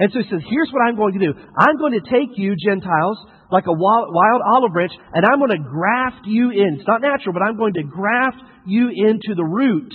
And 0.00 0.09
so 0.11 0.25
he 0.25 0.26
says, 0.33 0.40
here's 0.49 0.73
what 0.73 0.81
I'm 0.88 0.97
going 0.97 1.12
to 1.12 1.23
do. 1.23 1.33
I'm 1.37 1.76
going 1.76 1.93
to 1.93 2.02
take 2.09 2.35
you, 2.40 2.57
Gentiles, 2.57 3.21
like 3.52 3.66
a 3.66 3.73
wild, 3.73 4.42
olive 4.47 4.73
branch, 4.73 4.92
and 5.12 5.25
I'm 5.25 5.38
going 5.38 5.50
to 5.50 5.64
graft 5.69 6.26
you 6.26 6.50
in. 6.50 6.78
It's 6.78 6.88
not 6.88 7.02
natural, 7.02 7.33
but 7.33 7.42
I'm 7.42 7.57
going 7.57 7.75
to 7.75 7.83
graft 7.83 8.38
you 8.66 8.88
into 8.88 9.35
the 9.35 9.45
root, 9.45 9.92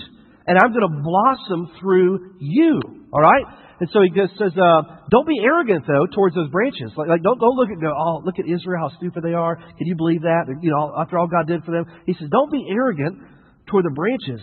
and 0.47 0.57
I'm 0.57 0.74
going 0.74 0.88
to 0.88 1.01
blossom 1.01 1.71
through 1.79 2.35
you. 2.39 2.79
All 3.12 3.21
right? 3.21 3.45
And 3.79 3.89
so 3.91 4.00
he 4.00 4.09
just 4.15 4.39
says, 4.39 4.55
uh, 4.55 5.03
don't 5.12 5.27
be 5.27 5.35
arrogant 5.43 5.83
though 5.83 6.07
towards 6.07 6.35
those 6.35 6.50
branches. 6.50 6.95
Like, 6.95 7.12
like 7.12 7.24
don't 7.24 7.39
don't 7.39 7.55
look 7.59 7.67
at 7.67 7.79
go, 7.81 7.91
oh 7.91 8.24
look 8.24 8.39
at 8.39 8.47
Israel, 8.47 8.88
how 8.88 8.95
stupid 8.95 9.19
they 9.19 9.35
are. 9.35 9.55
Can 9.55 9.88
you 9.88 9.95
believe 9.95 10.24
that? 10.24 10.47
You 10.62 10.71
know, 10.71 10.95
after 10.95 11.19
all 11.19 11.27
God 11.27 11.47
did 11.47 11.63
for 11.63 11.71
them, 11.71 11.83
he 12.05 12.13
says, 12.15 12.31
don't 12.31 12.51
be 12.51 12.63
arrogant 12.71 13.19
toward 13.67 13.83
the 13.83 13.91
branches. 13.91 14.39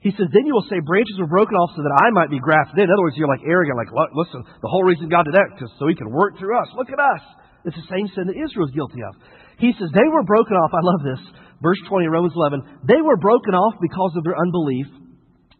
He 0.00 0.12
says, 0.12 0.28
then 0.30 0.46
you 0.46 0.52
will 0.54 0.68
say 0.68 0.78
branches 0.84 1.16
were 1.18 1.26
broken 1.26 1.56
off 1.56 1.74
so 1.74 1.82
that 1.82 1.96
I 2.04 2.12
might 2.12 2.30
be 2.30 2.38
grafted 2.38 2.76
in. 2.76 2.84
In 2.86 2.92
other 2.92 3.02
words, 3.02 3.16
you're 3.16 3.26
like 3.26 3.42
arrogant, 3.42 3.80
like 3.80 3.90
listen, 4.12 4.44
the 4.44 4.68
whole 4.68 4.84
reason 4.84 5.08
God 5.08 5.24
did 5.24 5.34
that 5.34 5.56
is 5.56 5.72
so 5.80 5.88
He 5.88 5.96
can 5.96 6.12
work 6.12 6.38
through 6.38 6.60
us. 6.60 6.68
Look 6.76 6.92
at 6.92 7.00
us. 7.00 7.24
It's 7.64 7.76
the 7.76 7.90
same 7.90 8.06
sin 8.14 8.28
that 8.28 8.38
Israel 8.38 8.68
is 8.68 8.74
guilty 8.74 9.02
of. 9.02 9.14
He 9.58 9.74
says 9.74 9.90
they 9.90 10.08
were 10.10 10.22
broken 10.22 10.54
off. 10.54 10.70
I 10.70 10.82
love 10.82 11.02
this. 11.02 11.22
Verse 11.62 11.80
20, 11.88 12.06
Romans 12.06 12.34
11. 12.36 12.86
They 12.86 13.02
were 13.02 13.18
broken 13.18 13.54
off 13.54 13.74
because 13.82 14.14
of 14.14 14.22
their 14.22 14.38
unbelief 14.38 14.86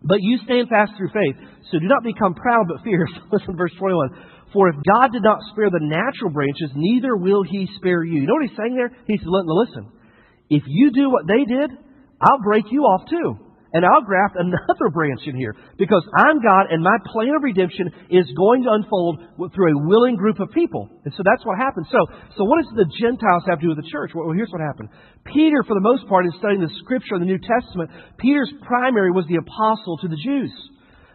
but 0.02 0.18
you 0.20 0.38
stand 0.44 0.68
fast 0.68 0.92
through 0.96 1.10
faith. 1.10 1.36
So 1.70 1.78
do 1.78 1.88
not 1.88 2.04
become 2.04 2.34
proud 2.34 2.66
but 2.68 2.84
fierce. 2.84 3.10
Listen 3.32 3.56
verse 3.56 3.72
21. 3.78 4.10
For 4.52 4.68
if 4.68 4.76
God 4.86 5.12
did 5.12 5.22
not 5.22 5.38
spare 5.52 5.70
the 5.70 5.82
natural 5.82 6.30
branches, 6.30 6.70
neither 6.74 7.16
will 7.16 7.42
he 7.42 7.68
spare 7.76 8.02
you. 8.04 8.22
You 8.22 8.26
know 8.26 8.34
what 8.34 8.48
he's 8.48 8.56
saying 8.56 8.76
there? 8.76 8.96
He 9.06 9.18
said, 9.18 9.26
listen, 9.28 9.92
if 10.48 10.62
you 10.66 10.90
do 10.92 11.10
what 11.10 11.26
they 11.26 11.44
did, 11.44 11.70
I'll 12.20 12.42
break 12.42 12.64
you 12.70 12.82
off 12.82 13.08
too 13.10 13.47
and 13.72 13.84
I'll 13.84 14.02
graft 14.02 14.36
another 14.36 14.88
branch 14.92 15.20
in 15.26 15.36
here 15.36 15.54
because 15.76 16.04
I'm 16.16 16.40
God 16.40 16.72
and 16.72 16.82
my 16.82 16.96
plan 17.12 17.34
of 17.36 17.42
redemption 17.42 17.92
is 18.10 18.24
going 18.36 18.64
to 18.64 18.70
unfold 18.72 19.20
through 19.52 19.68
a 19.72 19.86
willing 19.86 20.16
group 20.16 20.40
of 20.40 20.50
people. 20.52 20.88
And 21.04 21.12
so 21.16 21.22
that's 21.24 21.44
what 21.44 21.58
happens. 21.58 21.86
So, 21.92 22.00
so 22.36 22.44
what 22.44 22.64
does 22.64 22.72
the 22.76 22.88
Gentiles 23.00 23.44
have 23.48 23.60
to 23.60 23.64
do 23.68 23.68
with 23.74 23.80
the 23.80 23.90
church? 23.90 24.12
Well, 24.14 24.32
here's 24.32 24.50
what 24.50 24.64
happened. 24.64 24.88
Peter, 25.24 25.62
for 25.66 25.74
the 25.74 25.84
most 25.84 26.08
part, 26.08 26.24
in 26.24 26.32
studying 26.38 26.60
the 26.60 26.72
scripture 26.80 27.16
in 27.16 27.20
the 27.20 27.30
New 27.30 27.40
Testament, 27.40 27.90
Peter's 28.16 28.52
primary 28.64 29.12
was 29.12 29.26
the 29.28 29.36
apostle 29.36 29.98
to 30.00 30.08
the 30.08 30.16
Jews. 30.16 30.52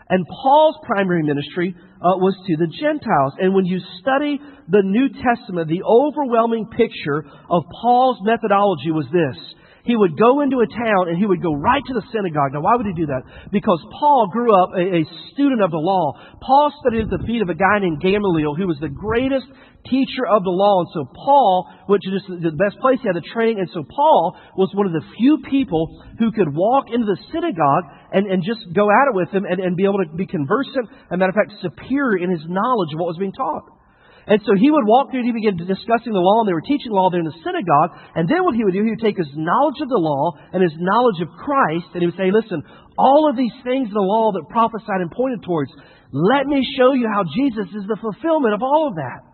And 0.09 0.25
Paul's 0.27 0.77
primary 0.85 1.23
ministry 1.23 1.73
uh, 1.73 2.19
was 2.21 2.35
to 2.35 2.53
the 2.57 2.69
Gentiles. 2.69 3.33
And 3.39 3.55
when 3.55 3.65
you 3.65 3.79
study 4.01 4.37
the 4.67 4.83
New 4.83 5.09
Testament, 5.09 5.69
the 5.69 5.81
overwhelming 5.81 6.69
picture 6.69 7.25
of 7.49 7.63
Paul's 7.81 8.19
methodology 8.21 8.91
was 8.91 9.07
this 9.09 9.39
he 9.83 9.95
would 9.95 10.17
go 10.17 10.39
into 10.39 10.63
a 10.63 10.67
town 10.67 11.11
and 11.11 11.17
he 11.19 11.25
would 11.27 11.43
go 11.43 11.51
right 11.51 11.83
to 11.83 11.93
the 11.93 12.03
synagogue. 12.11 12.55
Now, 12.55 12.63
why 12.63 12.75
would 12.79 12.87
he 12.87 12.95
do 12.95 13.07
that? 13.07 13.51
Because 13.51 13.83
Paul 13.99 14.31
grew 14.31 14.55
up 14.55 14.71
a, 14.71 14.79
a, 14.79 15.01
student 15.35 15.61
of 15.61 15.71
the 15.71 15.83
law. 15.83 16.15
Paul 16.39 16.71
studied 16.79 17.11
at 17.11 17.11
the 17.11 17.27
feet 17.27 17.41
of 17.43 17.49
a 17.49 17.57
guy 17.57 17.83
named 17.83 17.99
Gamaliel, 17.99 18.55
who 18.55 18.67
was 18.67 18.79
the 18.79 18.87
greatest 18.87 19.43
teacher 19.83 20.23
of 20.23 20.47
the 20.47 20.55
law. 20.55 20.87
And 20.87 20.91
so 20.95 21.03
Paul 21.11 21.67
to 21.91 21.99
just 21.99 22.31
the 22.31 22.55
best 22.55 22.79
place. 22.79 23.03
He 23.03 23.11
had 23.11 23.19
the 23.19 23.27
training. 23.35 23.59
And 23.59 23.69
so 23.75 23.83
Paul 23.83 24.39
was 24.55 24.71
one 24.71 24.87
of 24.87 24.95
the 24.95 25.03
few 25.19 25.43
people 25.51 25.99
who 26.17 26.31
could 26.31 26.55
walk 26.55 26.87
into 26.87 27.03
the 27.03 27.19
synagogue 27.35 27.83
and, 28.15 28.31
and 28.31 28.39
just 28.39 28.63
go 28.71 28.87
at 28.87 29.11
it 29.11 29.15
with 29.19 29.35
him 29.35 29.43
and, 29.43 29.59
and 29.59 29.75
be 29.75 29.83
able 29.83 29.99
to 29.99 30.15
be 30.15 30.25
conversant, 30.25 30.87
and 31.11 31.19
matter 31.19 31.35
of 31.35 31.35
fact, 31.35 31.59
superior 31.59 32.23
in 32.23 32.31
his 32.31 32.47
knowledge 32.47 32.95
of 32.95 33.03
what 33.03 33.11
was 33.11 33.19
being 33.19 33.35
taught. 33.35 33.82
And 34.27 34.39
so 34.47 34.55
he 34.55 34.71
would 34.71 34.87
walk 34.87 35.11
through 35.11 35.27
and 35.27 35.29
he 35.29 35.35
began 35.35 35.59
discussing 35.59 36.15
the 36.15 36.23
law, 36.23 36.41
and 36.41 36.47
they 36.47 36.55
were 36.55 36.63
teaching 36.63 36.95
the 36.95 36.99
law 36.99 37.11
there 37.11 37.19
in 37.19 37.27
the 37.27 37.43
synagogue. 37.43 37.91
And 38.15 38.27
then 38.27 38.47
what 38.47 38.55
he 38.55 38.63
would 38.63 38.71
do, 38.71 38.83
he 38.83 38.95
would 38.95 39.03
take 39.03 39.19
his 39.19 39.31
knowledge 39.35 39.83
of 39.83 39.91
the 39.91 39.99
law 39.99 40.39
and 40.55 40.63
his 40.63 40.75
knowledge 40.79 41.19
of 41.19 41.29
Christ, 41.43 41.91
and 41.91 41.99
he 41.99 42.07
would 42.07 42.19
say, 42.19 42.31
Listen, 42.31 42.63
all 42.97 43.27
of 43.27 43.35
these 43.35 43.53
things 43.67 43.91
in 43.91 43.97
the 43.97 44.05
law 44.05 44.31
that 44.31 44.47
prophesied 44.47 45.03
and 45.03 45.11
pointed 45.11 45.43
towards, 45.43 45.71
let 46.13 46.47
me 46.47 46.61
show 46.77 46.93
you 46.93 47.09
how 47.09 47.25
Jesus 47.25 47.67
is 47.73 47.83
the 47.89 47.99
fulfillment 47.99 48.53
of 48.53 48.61
all 48.61 48.87
of 48.87 48.95
that. 48.95 49.33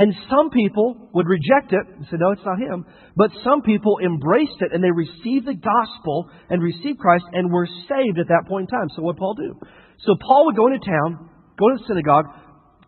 And 0.00 0.14
some 0.30 0.48
people 0.48 1.10
would 1.12 1.26
reject 1.28 1.76
it 1.76 1.84
and 1.84 2.06
say, 2.08 2.16
no, 2.16 2.30
it's 2.32 2.44
not 2.44 2.58
him. 2.58 2.86
But 3.16 3.36
some 3.44 3.60
people 3.60 4.00
embraced 4.00 4.56
it 4.60 4.72
and 4.72 4.82
they 4.82 4.90
received 4.90 5.44
the 5.44 5.52
gospel 5.52 6.30
and 6.48 6.62
received 6.62 6.98
Christ 6.98 7.24
and 7.32 7.52
were 7.52 7.68
saved 7.84 8.18
at 8.18 8.28
that 8.28 8.48
point 8.48 8.70
in 8.70 8.78
time. 8.78 8.88
So 8.96 9.02
what 9.02 9.18
Paul 9.18 9.34
do? 9.34 9.60
So 10.06 10.16
Paul 10.26 10.46
would 10.46 10.56
go 10.56 10.68
into 10.68 10.80
town, 10.80 11.28
go 11.58 11.68
to 11.68 11.76
the 11.76 11.84
synagogue, 11.86 12.24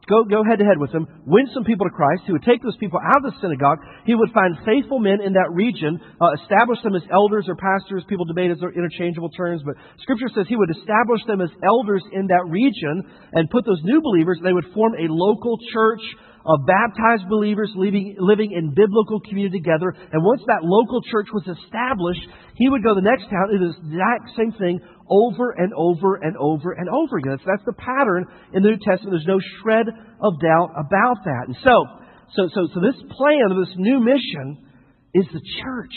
go, 0.09 0.25
go 0.25 0.42
head 0.42 0.59
to 0.59 0.64
head 0.64 0.78
with 0.78 0.92
them, 0.92 1.06
win 1.26 1.47
some 1.54 1.64
people 1.64 1.87
to 1.87 1.94
Christ. 1.94 2.23
He 2.26 2.32
would 2.32 2.42
take 2.42 2.62
those 2.62 2.76
people 2.78 2.99
out 2.99 3.25
of 3.25 3.32
the 3.32 3.38
synagogue. 3.40 3.78
He 4.04 4.14
would 4.14 4.30
find 4.32 4.56
faithful 4.66 4.99
men 4.99 5.21
in 5.23 5.35
that 5.35 5.50
region, 5.52 6.00
uh, 6.21 6.35
establish 6.42 6.78
them 6.82 6.97
as 6.97 7.02
elders 7.12 7.47
or 7.49 7.56
pastors. 7.56 8.04
People 8.09 8.25
debate 8.26 8.50
as 8.50 8.59
interchangeable 8.62 9.30
terms, 9.30 9.62
but 9.64 9.75
Scripture 10.02 10.28
says 10.35 10.47
he 10.49 10.56
would 10.56 10.71
establish 10.71 11.23
them 11.26 11.40
as 11.40 11.50
elders 11.62 12.02
in 12.12 12.26
that 12.28 12.44
region 12.49 13.04
and 13.32 13.50
put 13.50 13.64
those 13.64 13.80
new 13.85 14.00
believers, 14.00 14.38
they 14.42 14.52
would 14.52 14.66
form 14.75 14.94
a 14.94 15.06
local 15.09 15.59
church 15.73 16.02
of 16.44 16.66
baptized 16.66 17.28
believers 17.28 17.71
living, 17.76 18.16
living 18.18 18.52
in 18.52 18.75
biblical 18.75 19.21
community 19.21 19.59
together. 19.59 19.94
And 20.12 20.25
once 20.25 20.42
that 20.47 20.62
local 20.62 21.00
church 21.06 21.28
was 21.32 21.47
established, 21.47 22.26
he 22.56 22.68
would 22.68 22.82
go 22.82 22.94
to 22.94 23.00
the 23.00 23.06
next 23.06 23.30
town 23.30 23.50
and 23.50 23.61
do 23.61 23.71
the 23.71 23.78
exact 23.78 24.35
same 24.37 24.52
thing 24.59 24.80
over 25.12 25.52
and 25.52 25.73
over 25.76 26.16
and 26.16 26.37
over 26.38 26.73
and 26.73 26.88
over 26.88 27.19
again. 27.19 27.37
So 27.38 27.45
that's 27.47 27.66
the 27.66 27.76
pattern 27.76 28.25
in 28.54 28.62
the 28.62 28.71
New 28.71 28.78
Testament. 28.78 29.12
There's 29.12 29.28
no 29.28 29.40
shred 29.61 29.87
of 30.21 30.40
doubt 30.40 30.73
about 30.73 31.25
that. 31.25 31.45
And 31.52 31.57
so, 31.62 31.76
so, 32.35 32.49
so, 32.54 32.61
so 32.73 32.81
this 32.81 32.97
plan 33.12 33.52
of 33.52 33.59
this 33.61 33.75
new 33.76 34.00
mission 34.00 34.64
is 35.12 35.26
the 35.33 35.42
church. 35.61 35.92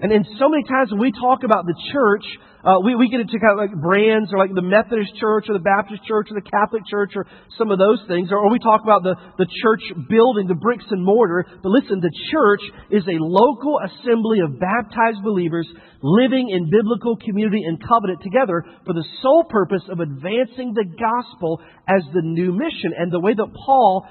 And 0.00 0.12
then 0.12 0.24
so 0.38 0.48
many 0.48 0.62
times 0.62 0.92
when 0.92 1.00
we 1.00 1.10
talk 1.10 1.42
about 1.42 1.66
the 1.66 1.74
church, 1.90 2.22
uh, 2.62 2.78
we, 2.82 2.94
we 2.94 3.10
get 3.10 3.18
into 3.18 3.38
kind 3.38 3.54
of 3.54 3.58
like 3.58 3.74
brands 3.74 4.30
or 4.30 4.38
like 4.38 4.54
the 4.54 4.62
Methodist 4.62 5.14
church 5.18 5.46
or 5.50 5.54
the 5.54 5.62
Baptist 5.62 6.06
church 6.06 6.30
or 6.30 6.38
the 6.38 6.46
Catholic 6.46 6.86
church 6.86 7.18
or 7.18 7.26
some 7.58 7.70
of 7.70 7.78
those 7.78 8.02
things. 8.06 8.30
Or, 8.30 8.38
or 8.38 8.50
we 8.50 8.58
talk 8.58 8.82
about 8.82 9.02
the, 9.02 9.18
the 9.38 9.46
church 9.62 9.82
building, 10.06 10.46
the 10.46 10.58
bricks 10.58 10.86
and 10.90 11.02
mortar. 11.02 11.46
But 11.62 11.70
listen, 11.70 11.98
the 11.98 12.14
church 12.30 12.62
is 12.90 13.02
a 13.10 13.18
local 13.18 13.78
assembly 13.82 14.38
of 14.38 14.58
baptized 14.58 15.22
believers 15.22 15.66
living 16.02 16.50
in 16.50 16.70
biblical 16.70 17.18
community 17.18 17.62
and 17.66 17.82
covenant 17.82 18.22
together 18.22 18.62
for 18.86 18.94
the 18.94 19.06
sole 19.22 19.50
purpose 19.50 19.82
of 19.90 19.98
advancing 19.98 20.74
the 20.74 20.86
gospel 20.86 21.58
as 21.90 22.02
the 22.14 22.22
new 22.22 22.54
mission. 22.54 22.94
And 22.94 23.10
the 23.10 23.18
way 23.18 23.34
that 23.34 23.50
Paul 23.66 24.06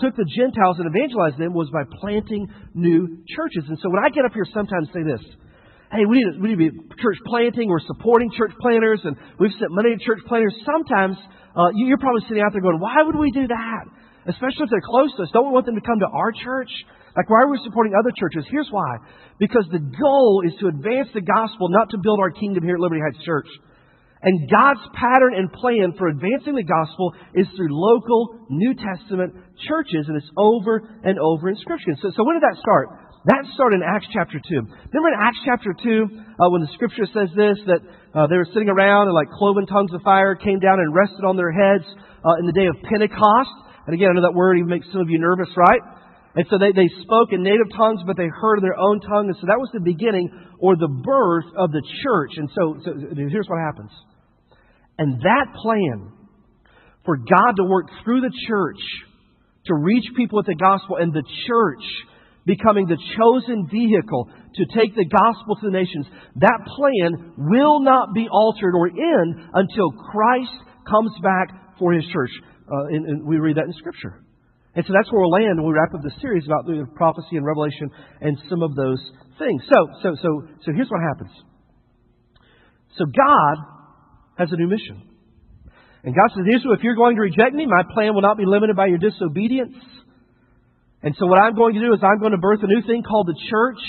took 0.00 0.16
the 0.16 0.28
Gentiles 0.36 0.76
and 0.78 0.88
evangelized 0.88 1.38
them 1.38 1.54
was 1.54 1.70
by 1.70 1.84
planting 2.00 2.48
new 2.74 3.24
churches. 3.28 3.64
And 3.68 3.78
so 3.80 3.90
when 3.90 4.04
I 4.04 4.08
get 4.10 4.24
up 4.24 4.32
here, 4.32 4.46
sometimes 4.52 4.88
say 4.92 5.02
this. 5.02 5.22
Hey, 5.92 6.04
we 6.08 6.18
need, 6.18 6.26
to, 6.26 6.34
we 6.42 6.46
need 6.50 6.58
to 6.58 6.64
be 6.70 6.72
church 6.98 7.20
planting. 7.26 7.68
We're 7.70 7.84
supporting 7.86 8.30
church 8.34 8.50
planters, 8.58 8.98
and 9.04 9.14
we've 9.38 9.54
sent 9.60 9.70
money 9.70 9.94
to 9.94 10.00
church 10.02 10.18
planters. 10.26 10.54
Sometimes 10.66 11.14
uh, 11.54 11.70
you're 11.76 12.02
probably 12.02 12.26
sitting 12.26 12.42
out 12.42 12.50
there 12.50 12.64
going, 12.64 12.80
"Why 12.82 13.06
would 13.06 13.14
we 13.14 13.30
do 13.30 13.46
that?" 13.46 13.84
Especially 14.26 14.66
if 14.66 14.70
they're 14.74 14.82
close 14.82 15.14
to 15.20 15.22
us. 15.22 15.30
Don't 15.30 15.46
we 15.46 15.52
want 15.52 15.66
them 15.66 15.76
to 15.76 15.84
come 15.86 16.00
to 16.00 16.10
our 16.10 16.32
church? 16.32 16.72
Like, 17.14 17.30
why 17.30 17.46
are 17.46 17.50
we 17.50 17.60
supporting 17.62 17.94
other 17.94 18.10
churches? 18.16 18.42
Here's 18.50 18.66
why. 18.72 18.98
Because 19.38 19.68
the 19.70 19.78
goal 19.78 20.42
is 20.42 20.54
to 20.58 20.66
advance 20.66 21.14
the 21.14 21.20
gospel, 21.22 21.68
not 21.70 21.90
to 21.90 21.98
build 22.02 22.18
our 22.18 22.30
kingdom 22.30 22.64
here 22.64 22.74
at 22.74 22.80
Liberty 22.80 23.02
Heights 23.04 23.22
Church. 23.22 23.46
And 24.24 24.48
God's 24.48 24.80
pattern 24.96 25.36
and 25.36 25.52
plan 25.52 25.92
for 26.00 26.08
advancing 26.08 26.56
the 26.56 26.64
gospel 26.64 27.12
is 27.36 27.44
through 27.52 27.68
local 27.68 28.48
New 28.48 28.72
Testament 28.72 29.36
churches, 29.68 30.08
and 30.08 30.16
it's 30.16 30.32
over 30.40 30.80
and 31.04 31.20
over 31.20 31.52
in 31.52 31.56
Scripture. 31.60 31.92
So, 32.00 32.08
so 32.16 32.24
when 32.24 32.40
did 32.40 32.48
that 32.48 32.56
start? 32.56 32.88
That 33.28 33.44
started 33.52 33.80
in 33.80 33.84
Acts 33.84 34.08
chapter 34.12 34.40
2. 34.40 34.48
Remember 34.48 35.08
in 35.12 35.20
Acts 35.20 35.40
chapter 35.44 35.76
2, 35.76 36.40
uh, 36.40 36.48
when 36.48 36.64
the 36.64 36.72
Scripture 36.72 37.04
says 37.04 37.28
this, 37.36 37.60
that 37.68 37.80
uh, 38.16 38.24
they 38.32 38.40
were 38.40 38.48
sitting 38.52 38.72
around 38.72 39.12
and 39.12 39.16
like 39.16 39.28
cloven 39.36 39.68
tongues 39.68 39.92
of 39.92 40.00
fire 40.00 40.36
came 40.36 40.60
down 40.60 40.80
and 40.80 40.96
rested 40.96 41.24
on 41.24 41.36
their 41.36 41.52
heads 41.52 41.84
uh, 42.24 42.40
in 42.40 42.48
the 42.48 42.56
day 42.56 42.64
of 42.64 42.80
Pentecost. 42.84 43.52
And 43.84 43.92
again, 43.92 44.08
I 44.08 44.12
know 44.16 44.24
that 44.24 44.36
word 44.36 44.56
even 44.56 44.72
makes 44.72 44.88
some 44.88 45.04
of 45.04 45.12
you 45.12 45.20
nervous, 45.20 45.52
right? 45.56 45.84
And 46.36 46.48
so 46.48 46.56
they, 46.56 46.72
they 46.72 46.88
spoke 47.04 47.32
in 47.32 47.44
native 47.44 47.68
tongues, 47.76 48.00
but 48.08 48.16
they 48.16 48.28
heard 48.28 48.60
in 48.60 48.64
their 48.64 48.80
own 48.80 49.00
tongue. 49.04 49.28
And 49.28 49.36
so 49.36 49.52
that 49.52 49.60
was 49.60 49.68
the 49.72 49.84
beginning 49.84 50.32
or 50.60 50.76
the 50.76 50.88
birth 50.88 51.48
of 51.56 51.72
the 51.72 51.84
church. 52.04 52.32
And 52.40 52.48
so, 52.56 52.80
so 52.84 52.90
here's 53.12 53.48
what 53.48 53.60
happens. 53.60 53.92
And 54.98 55.20
that 55.20 55.46
plan 55.54 56.12
for 57.04 57.16
God 57.16 57.52
to 57.56 57.64
work 57.64 57.88
through 58.02 58.20
the 58.20 58.32
church 58.48 58.80
to 59.66 59.74
reach 59.74 60.04
people 60.16 60.36
with 60.36 60.46
the 60.46 60.54
gospel 60.54 60.96
and 60.96 61.12
the 61.12 61.24
church 61.46 61.84
becoming 62.46 62.86
the 62.86 63.00
chosen 63.16 63.66
vehicle 63.72 64.28
to 64.54 64.64
take 64.76 64.94
the 64.94 65.08
gospel 65.08 65.56
to 65.56 65.66
the 65.66 65.72
nations, 65.72 66.06
that 66.36 66.60
plan 66.76 67.32
will 67.38 67.80
not 67.80 68.12
be 68.14 68.28
altered 68.30 68.74
or 68.76 68.88
end 68.88 69.48
until 69.54 69.90
Christ 69.90 70.52
comes 70.88 71.12
back 71.22 71.78
for 71.78 71.92
his 71.92 72.04
church. 72.12 72.30
Uh, 72.70 72.92
and, 72.92 73.06
and 73.06 73.26
we 73.26 73.38
read 73.38 73.56
that 73.56 73.64
in 73.64 73.72
Scripture. 73.72 74.20
And 74.74 74.84
so 74.86 74.92
that's 74.92 75.10
where 75.10 75.22
we'll 75.22 75.30
land 75.30 75.56
when 75.56 75.66
we 75.66 75.72
wrap 75.72 75.94
up 75.94 76.02
the 76.02 76.12
series 76.20 76.44
about 76.46 76.66
the 76.66 76.84
prophecy 76.94 77.36
and 77.36 77.46
revelation 77.46 77.90
and 78.20 78.36
some 78.50 78.62
of 78.62 78.74
those 78.74 79.00
things. 79.38 79.62
So, 79.72 79.88
so, 80.02 80.16
so, 80.20 80.28
so 80.64 80.72
here's 80.74 80.90
what 80.90 81.00
happens. 81.00 81.30
So 82.98 83.06
God 83.06 83.73
has 84.36 84.48
a 84.52 84.56
new 84.56 84.68
mission. 84.68 85.02
And 86.04 86.14
God 86.14 86.30
says, 86.36 86.44
Israel, 86.46 86.74
if 86.74 86.82
you're 86.82 86.96
going 86.96 87.16
to 87.16 87.22
reject 87.22 87.54
me, 87.54 87.66
my 87.66 87.82
plan 87.94 88.14
will 88.14 88.22
not 88.22 88.36
be 88.36 88.44
limited 88.44 88.76
by 88.76 88.86
your 88.86 88.98
disobedience. 88.98 89.74
And 91.02 91.14
so 91.18 91.26
what 91.26 91.38
I'm 91.38 91.54
going 91.54 91.74
to 91.74 91.80
do 91.80 91.92
is 91.92 92.00
I'm 92.02 92.18
going 92.20 92.32
to 92.32 92.38
birth 92.38 92.60
a 92.62 92.66
new 92.66 92.82
thing 92.86 93.02
called 93.02 93.26
the 93.26 93.36
church. 93.50 93.80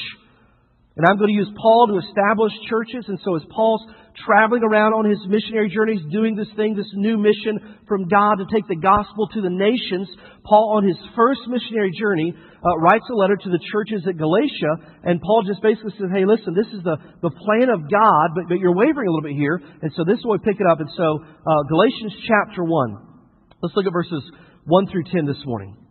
And 0.95 1.03
I'm 1.03 1.19
going 1.19 1.27
to 1.27 1.35
use 1.35 1.51
Paul 1.59 1.91
to 1.91 1.99
establish 1.99 2.55
churches. 2.71 3.03
And 3.11 3.19
so 3.19 3.35
as 3.35 3.43
Paul's 3.51 3.83
traveling 4.23 4.63
around 4.63 4.95
on 4.95 5.03
his 5.03 5.19
missionary 5.27 5.67
journeys, 5.67 5.99
doing 6.07 6.39
this 6.39 6.47
thing, 6.55 6.71
this 6.71 6.87
new 6.95 7.19
mission 7.19 7.83
from 7.83 8.07
God 8.07 8.39
to 8.39 8.47
take 8.47 8.63
the 8.71 8.79
gospel 8.79 9.27
to 9.35 9.43
the 9.43 9.51
nations, 9.51 10.07
Paul, 10.47 10.79
on 10.79 10.87
his 10.87 10.95
first 11.11 11.43
missionary 11.51 11.91
journey, 11.91 12.31
uh, 12.31 12.79
writes 12.79 13.03
a 13.11 13.15
letter 13.15 13.35
to 13.35 13.49
the 13.51 13.59
churches 13.75 14.07
at 14.07 14.15
Galatia. 14.15 15.03
And 15.03 15.19
Paul 15.19 15.43
just 15.43 15.59
basically 15.59 15.91
says, 15.99 16.15
hey, 16.15 16.23
listen, 16.23 16.55
this 16.55 16.71
is 16.71 16.79
the, 16.87 16.95
the 17.19 17.35
plan 17.43 17.67
of 17.67 17.91
God, 17.91 18.31
but, 18.31 18.47
but 18.47 18.63
you're 18.63 18.75
wavering 18.75 19.07
a 19.07 19.11
little 19.11 19.27
bit 19.27 19.35
here. 19.35 19.59
And 19.59 19.91
so 19.99 20.07
this 20.07 20.15
is 20.15 20.23
where 20.23 20.39
we 20.39 20.47
pick 20.47 20.63
it 20.63 20.67
up. 20.71 20.79
And 20.79 20.89
so 20.95 21.19
uh, 21.19 21.61
Galatians 21.67 22.15
chapter 22.23 22.63
1. 22.63 23.59
Let's 23.59 23.75
look 23.75 23.83
at 23.83 23.91
verses 23.91 24.23
1 24.63 24.87
through 24.87 25.11
10 25.11 25.27
this 25.27 25.43
morning. 25.43 25.84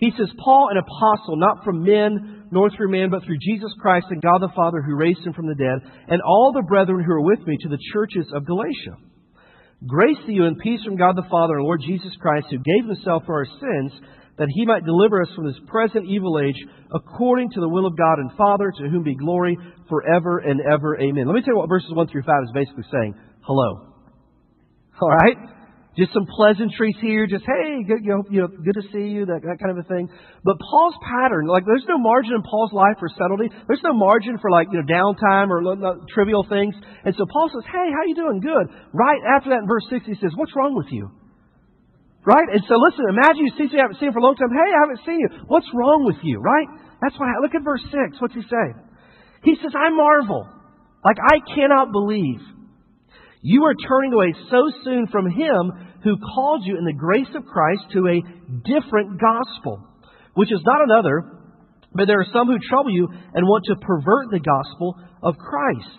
He 0.00 0.10
says, 0.16 0.28
Paul, 0.42 0.68
an 0.72 0.78
apostle, 0.78 1.36
not 1.36 1.62
from 1.62 1.84
men, 1.84 2.48
nor 2.50 2.70
through 2.70 2.90
man, 2.90 3.10
but 3.10 3.22
through 3.24 3.38
Jesus 3.38 3.70
Christ 3.80 4.06
and 4.08 4.22
God 4.22 4.40
the 4.40 4.52
Father 4.56 4.80
who 4.80 4.96
raised 4.96 5.20
him 5.24 5.34
from 5.34 5.46
the 5.46 5.54
dead, 5.54 5.78
and 6.08 6.22
all 6.22 6.52
the 6.52 6.66
brethren 6.66 7.04
who 7.04 7.12
are 7.12 7.20
with 7.20 7.46
me 7.46 7.58
to 7.60 7.68
the 7.68 7.78
churches 7.92 8.26
of 8.34 8.46
Galatia. 8.46 8.96
Grace 9.86 10.16
to 10.26 10.32
you 10.32 10.46
and 10.46 10.58
peace 10.58 10.80
from 10.84 10.96
God 10.96 11.16
the 11.16 11.28
Father 11.30 11.54
and 11.56 11.64
Lord 11.64 11.82
Jesus 11.86 12.12
Christ, 12.18 12.46
who 12.50 12.58
gave 12.58 12.88
himself 12.88 13.24
for 13.26 13.36
our 13.36 13.46
sins, 13.46 13.92
that 14.38 14.48
he 14.48 14.64
might 14.64 14.86
deliver 14.86 15.20
us 15.20 15.28
from 15.36 15.46
this 15.46 15.60
present 15.68 16.06
evil 16.08 16.40
age, 16.40 16.56
according 16.94 17.50
to 17.50 17.60
the 17.60 17.68
will 17.68 17.86
of 17.86 17.96
God 17.96 18.18
and 18.18 18.32
Father, 18.38 18.72
to 18.78 18.88
whom 18.88 19.02
be 19.02 19.14
glory 19.14 19.56
forever 19.88 20.38
and 20.38 20.60
ever. 20.60 20.98
Amen. 20.98 21.26
Let 21.26 21.34
me 21.34 21.42
tell 21.42 21.54
you 21.54 21.58
what 21.58 21.68
verses 21.68 21.92
1 21.92 22.08
through 22.08 22.22
5 22.22 22.34
is 22.44 22.52
basically 22.54 22.84
saying. 22.90 23.14
Hello. 23.42 23.86
All 25.00 25.08
right? 25.08 25.36
Just 26.00 26.16
some 26.16 26.24
pleasantries 26.24 26.96
here, 27.04 27.28
just 27.28 27.44
hey, 27.44 27.84
good, 27.84 28.00
you 28.00 28.16
know, 28.16 28.24
you 28.32 28.40
know, 28.40 28.48
good 28.48 28.72
to 28.80 28.88
see 28.88 29.12
you, 29.12 29.28
that, 29.28 29.44
that 29.44 29.60
kind 29.60 29.68
of 29.68 29.84
a 29.84 29.84
thing. 29.84 30.08
But 30.40 30.56
Paul's 30.56 30.96
pattern, 31.04 31.44
like 31.44 31.68
there's 31.68 31.84
no 31.92 32.00
margin 32.00 32.40
in 32.40 32.40
Paul's 32.40 32.72
life 32.72 32.96
for 32.96 33.12
subtlety. 33.12 33.52
There's 33.68 33.84
no 33.84 33.92
margin 33.92 34.40
for 34.40 34.48
like 34.48 34.72
you 34.72 34.80
know 34.80 34.88
downtime 34.88 35.52
or 35.52 35.60
trivial 36.08 36.48
things. 36.48 36.72
And 37.04 37.12
so 37.20 37.28
Paul 37.28 37.52
says, 37.52 37.68
hey, 37.68 37.92
how 37.92 38.08
you 38.08 38.16
doing? 38.16 38.40
Good. 38.40 38.72
Right 38.96 39.20
after 39.28 39.52
that, 39.52 39.60
in 39.60 39.68
verse 39.68 39.84
six, 39.92 40.08
he 40.08 40.16
says, 40.16 40.32
what's 40.40 40.56
wrong 40.56 40.72
with 40.72 40.88
you? 40.88 41.12
Right? 42.24 42.48
And 42.48 42.64
so 42.64 42.80
listen, 42.80 43.04
imagine 43.04 43.44
you 43.44 43.52
see 43.60 43.68
you 43.68 43.76
haven't 43.76 44.00
seen 44.00 44.08
him 44.08 44.16
for 44.16 44.24
a 44.24 44.26
long 44.26 44.40
time. 44.40 44.48
Hey, 44.56 44.72
I 44.72 44.80
haven't 44.88 45.04
seen 45.04 45.20
you. 45.20 45.28
What's 45.52 45.68
wrong 45.76 46.08
with 46.08 46.24
you? 46.24 46.40
Right? 46.40 46.68
That's 47.04 47.16
why. 47.20 47.28
I 47.28 47.44
look 47.44 47.52
at 47.52 47.60
verse 47.60 47.84
six. 47.92 48.16
What's 48.16 48.32
he 48.32 48.40
say? 48.48 48.66
He 49.44 49.60
says, 49.60 49.76
I 49.76 49.92
marvel, 49.92 50.48
like 51.04 51.20
I 51.20 51.44
cannot 51.44 51.92
believe 51.92 52.40
You 53.42 53.64
are 53.64 53.74
turning 53.74 54.12
away 54.12 54.34
so 54.50 54.70
soon 54.84 55.06
from 55.08 55.30
Him 55.30 55.72
who 56.02 56.16
called 56.16 56.62
you 56.64 56.78
in 56.78 56.84
the 56.84 56.92
grace 56.92 57.30
of 57.34 57.44
Christ 57.44 57.82
to 57.92 58.08
a 58.08 58.22
different 58.64 59.20
gospel, 59.20 59.86
which 60.34 60.52
is 60.52 60.60
not 60.64 60.80
another, 60.82 61.40
but 61.92 62.06
there 62.06 62.20
are 62.20 62.32
some 62.32 62.46
who 62.46 62.58
trouble 62.68 62.90
you 62.90 63.08
and 63.08 63.46
want 63.46 63.64
to 63.66 63.76
pervert 63.76 64.30
the 64.30 64.40
gospel 64.40 64.96
of 65.22 65.36
Christ. 65.36 65.98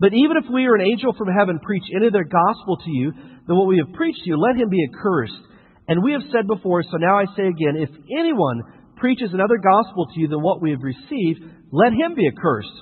But 0.00 0.14
even 0.14 0.36
if 0.38 0.50
we 0.52 0.66
or 0.66 0.76
an 0.76 0.86
angel 0.86 1.12
from 1.12 1.28
heaven 1.28 1.58
preach 1.58 1.82
any 1.94 2.06
other 2.06 2.24
gospel 2.24 2.76
to 2.76 2.90
you 2.90 3.12
than 3.46 3.56
what 3.56 3.66
we 3.66 3.82
have 3.84 3.94
preached 3.94 4.22
to 4.24 4.30
you, 4.30 4.38
let 4.38 4.56
him 4.56 4.68
be 4.70 4.86
accursed. 4.86 5.42
And 5.88 6.02
we 6.02 6.12
have 6.12 6.22
said 6.30 6.46
before, 6.46 6.82
so 6.82 6.98
now 6.98 7.18
I 7.18 7.24
say 7.36 7.48
again, 7.48 7.76
if 7.76 7.90
anyone 8.18 8.62
preaches 8.96 9.30
another 9.32 9.58
gospel 9.58 10.06
to 10.06 10.20
you 10.20 10.28
than 10.28 10.42
what 10.42 10.62
we 10.62 10.70
have 10.70 10.82
received, 10.82 11.40
let 11.72 11.92
him 11.92 12.14
be 12.14 12.28
accursed. 12.28 12.76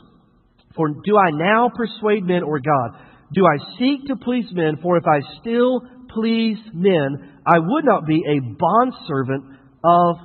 For 0.75 0.89
do 0.89 1.17
I 1.17 1.31
now 1.33 1.71
persuade 1.75 2.25
men 2.25 2.43
or 2.43 2.61
God? 2.61 3.01
Do 3.33 3.47
I 3.47 3.79
seek 3.79 4.07
to 4.07 4.17
please 4.17 4.47
men? 4.53 4.77
For 4.83 4.99
if 4.99 5.05
I 5.07 5.21
still 5.41 5.81
please 6.17 6.57
men, 6.73 7.37
I 7.45 7.61
would 7.61 7.85
not 7.85 8.09
be 8.09 8.25
a 8.25 8.41
bondservant 8.57 9.45
of 9.85 10.17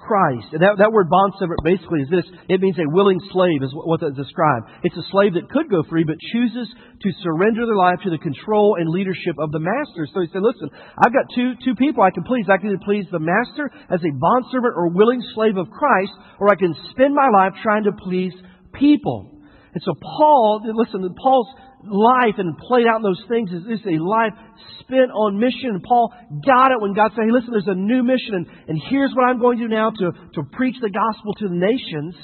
Christ. 0.00 0.56
And 0.56 0.62
that, 0.64 0.80
that 0.80 0.94
word 0.94 1.12
bondservant 1.12 1.60
basically 1.62 2.02
is 2.02 2.10
this 2.10 2.26
it 2.48 2.58
means 2.58 2.78
a 2.80 2.88
willing 2.88 3.20
slave, 3.30 3.60
is 3.60 3.70
what 3.74 4.00
that's 4.00 4.16
described. 4.16 4.70
It's 4.82 4.96
a 4.96 5.06
slave 5.12 5.34
that 5.34 5.52
could 5.52 5.68
go 5.68 5.84
free, 5.86 6.08
but 6.08 6.16
chooses 6.32 6.66
to 6.72 7.08
surrender 7.20 7.66
their 7.66 7.76
life 7.76 8.00
to 8.02 8.10
the 8.10 8.18
control 8.18 8.80
and 8.80 8.88
leadership 8.88 9.36
of 9.38 9.52
the 9.52 9.60
master. 9.60 10.08
So 10.10 10.24
he 10.24 10.28
said, 10.32 10.42
Listen, 10.42 10.72
I've 10.98 11.12
got 11.12 11.28
two, 11.36 11.52
two 11.62 11.76
people 11.76 12.02
I 12.02 12.10
can 12.10 12.24
please. 12.24 12.48
I 12.48 12.56
can 12.56 12.72
either 12.72 12.86
please 12.86 13.06
the 13.12 13.20
master 13.20 13.68
as 13.92 14.00
a 14.00 14.12
bondservant 14.16 14.72
or 14.74 14.88
willing 14.88 15.20
slave 15.36 15.60
of 15.60 15.68
Christ, 15.68 16.14
or 16.40 16.48
I 16.48 16.56
can 16.56 16.72
spend 16.90 17.12
my 17.12 17.28
life 17.28 17.52
trying 17.62 17.84
to 17.84 17.92
please 17.92 18.32
people. 18.72 19.36
And 19.74 19.82
so 19.84 19.94
Paul, 19.94 20.64
listen, 20.74 21.04
Paul's 21.22 21.48
life 21.84 22.36
and 22.38 22.56
played 22.58 22.86
out 22.86 22.96
in 22.96 23.02
those 23.02 23.22
things 23.28 23.50
is, 23.50 23.80
is 23.80 23.86
a 23.86 23.96
life 24.02 24.32
spent 24.80 25.10
on 25.10 25.38
mission. 25.38 25.76
And 25.76 25.82
Paul 25.82 26.12
got 26.44 26.72
it 26.72 26.80
when 26.80 26.94
God 26.94 27.12
said, 27.14 27.24
hey, 27.24 27.32
listen, 27.32 27.50
there's 27.52 27.68
a 27.70 27.78
new 27.78 28.02
mission, 28.02 28.34
and, 28.34 28.46
and 28.68 28.82
here's 28.90 29.12
what 29.14 29.24
I'm 29.24 29.40
going 29.40 29.58
to 29.58 29.64
do 29.64 29.70
now 29.72 29.90
to, 29.90 30.12
to 30.34 30.42
preach 30.52 30.76
the 30.80 30.90
gospel 30.90 31.34
to 31.40 31.48
the 31.48 31.54
nations. 31.54 32.14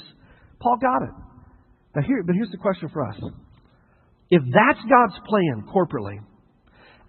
Paul 0.59 0.77
got 0.77 1.03
it. 1.03 1.13
Now 1.95 2.01
here, 2.05 2.23
but 2.23 2.35
here's 2.35 2.51
the 2.51 2.57
question 2.57 2.89
for 2.89 3.07
us. 3.07 3.17
If 4.29 4.43
that's 4.43 4.79
God's 4.85 5.17
plan 5.27 5.63
corporately, 5.73 6.19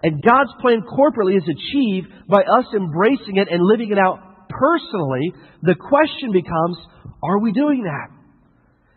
and 0.02 0.22
God's 0.22 0.52
plan 0.62 0.82
corporately 0.82 1.36
is 1.36 1.42
achieved 1.42 2.08
by 2.28 2.42
us 2.42 2.66
embracing 2.74 3.36
it 3.36 3.48
and 3.50 3.60
living 3.60 3.90
it 3.90 3.98
out 3.98 4.48
personally, 4.48 5.32
the 5.62 5.74
question 5.74 6.30
becomes, 6.32 6.78
are 7.22 7.40
we 7.40 7.52
doing 7.52 7.82
that? 7.82 8.17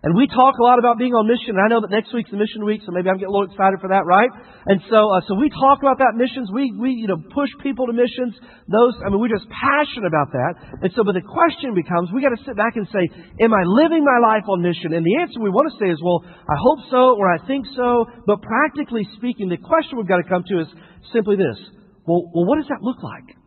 And 0.01 0.17
we 0.17 0.25
talk 0.25 0.58
a 0.58 0.65
lot 0.65 0.81
about 0.81 0.98
being 0.98 1.13
on 1.13 1.29
mission. 1.29 1.53
And 1.53 1.62
I 1.62 1.70
know 1.70 1.77
that 1.86 1.93
next 1.93 2.10
week's 2.10 2.34
the 2.34 2.41
mission 2.41 2.65
week, 2.65 2.81
so 2.81 2.89
maybe 2.89 3.05
I'm 3.05 3.22
getting 3.22 3.29
a 3.29 3.38
little 3.38 3.46
excited 3.46 3.77
for 3.77 3.93
that, 3.93 4.01
right? 4.01 4.34
And 4.65 4.81
so, 4.89 4.98
uh, 4.98 5.22
so 5.29 5.38
we 5.38 5.46
talk 5.53 5.86
about 5.86 6.01
that 6.01 6.17
missions. 6.17 6.50
We, 6.50 6.74
we, 6.74 6.98
you 6.98 7.05
know, 7.05 7.22
push 7.22 7.53
people 7.62 7.86
to 7.86 7.93
missions. 7.93 8.34
Those, 8.65 8.98
I 9.05 9.13
mean, 9.13 9.22
we're 9.22 9.29
just 9.29 9.46
passionate 9.53 10.10
about 10.10 10.34
that. 10.34 10.53
And 10.81 10.89
so, 10.98 11.05
but 11.05 11.13
the 11.13 11.22
question 11.22 11.77
becomes, 11.77 12.10
we 12.10 12.25
got 12.25 12.34
to 12.34 12.41
sit 12.41 12.58
back 12.58 12.81
and 12.81 12.89
say, 12.89 13.05
am 13.46 13.53
I 13.53 13.62
living 13.62 14.01
my 14.01 14.17
life 14.25 14.50
on 14.50 14.65
mission? 14.65 14.98
And 14.98 15.05
the 15.05 15.22
answer 15.22 15.38
we 15.38 15.53
want 15.53 15.70
to 15.70 15.77
say 15.77 15.93
is, 15.93 16.01
well, 16.01 16.25
I 16.25 16.58
hope 16.58 16.81
so, 16.89 17.13
or 17.13 17.29
I 17.29 17.38
think 17.46 17.70
so. 17.77 18.10
But 18.25 18.41
practically 18.41 19.05
speaking, 19.22 19.53
the 19.53 19.62
question 19.62 20.01
we've 20.01 20.10
got 20.10 20.17
to 20.17 20.25
come 20.25 20.41
to 20.50 20.65
is 20.65 20.70
simply 21.13 21.38
this. 21.38 21.62
Well, 22.10 22.25
well, 22.34 22.50
what 22.50 22.58
does 22.58 22.74
that 22.74 22.81
look 22.81 23.05
like? 23.05 23.38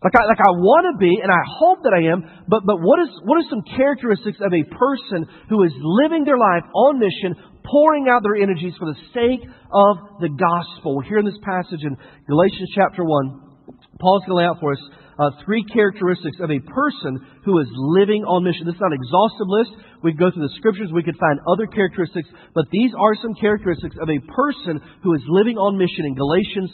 Like 0.00 0.16
I, 0.16 0.24
like 0.32 0.40
I 0.40 0.56
want 0.56 0.88
to 0.88 0.96
be, 0.96 1.12
and 1.20 1.28
I 1.28 1.44
hope 1.44 1.84
that 1.84 1.92
I 1.92 2.08
am, 2.08 2.24
but, 2.48 2.64
but 2.64 2.80
what, 2.80 3.04
is, 3.04 3.12
what 3.28 3.36
are 3.36 3.44
some 3.52 3.60
characteristics 3.76 4.40
of 4.40 4.48
a 4.48 4.64
person 4.72 5.28
who 5.52 5.60
is 5.68 5.76
living 5.76 6.24
their 6.24 6.40
life 6.40 6.64
on 6.72 6.96
mission, 6.96 7.36
pouring 7.68 8.08
out 8.08 8.24
their 8.24 8.40
energies 8.40 8.72
for 8.80 8.88
the 8.88 8.96
sake 9.12 9.44
of 9.44 10.24
the 10.24 10.32
gospel? 10.32 10.96
We're 10.96 11.04
here 11.04 11.20
in 11.20 11.28
this 11.28 11.36
passage 11.44 11.84
in 11.84 12.00
Galatians 12.24 12.72
chapter 12.72 13.04
1. 13.04 14.00
Paul's 14.00 14.24
going 14.24 14.40
to 14.40 14.40
lay 14.40 14.48
out 14.48 14.56
for 14.56 14.72
us 14.72 14.80
uh, 15.20 15.36
three 15.44 15.60
characteristics 15.68 16.40
of 16.40 16.48
a 16.48 16.64
person 16.64 17.20
who 17.44 17.60
is 17.60 17.68
living 17.92 18.24
on 18.24 18.40
mission. 18.40 18.64
This 18.64 18.80
is 18.80 18.80
not 18.80 18.96
an 18.96 19.04
exhaustive 19.04 19.52
list. 19.52 19.72
We 20.00 20.16
could 20.16 20.24
go 20.24 20.30
through 20.32 20.48
the 20.48 20.56
scriptures, 20.56 20.88
we 20.96 21.04
could 21.04 21.20
find 21.20 21.36
other 21.44 21.68
characteristics, 21.68 22.32
but 22.56 22.64
these 22.72 22.96
are 22.96 23.12
some 23.20 23.36
characteristics 23.36 24.00
of 24.00 24.08
a 24.08 24.16
person 24.32 24.80
who 25.04 25.12
is 25.12 25.20
living 25.28 25.60
on 25.60 25.76
mission 25.76 26.08
in 26.08 26.16
Galatians 26.16 26.72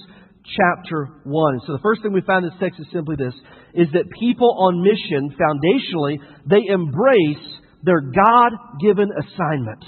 chapter 0.55 1.11
1. 1.25 1.61
So 1.67 1.73
the 1.73 1.83
first 1.83 2.03
thing 2.03 2.13
we 2.13 2.23
find 2.23 2.45
in 2.45 2.51
this 2.51 2.61
text 2.61 2.79
is 2.79 2.87
simply 2.93 3.17
this, 3.17 3.35
is 3.75 3.89
that 3.93 4.07
people 4.19 4.55
on 4.59 4.83
mission, 4.85 5.35
foundationally, 5.35 6.23
they 6.47 6.63
embrace 6.71 7.47
their 7.83 8.01
God-given 8.01 9.11
assignment. 9.11 9.85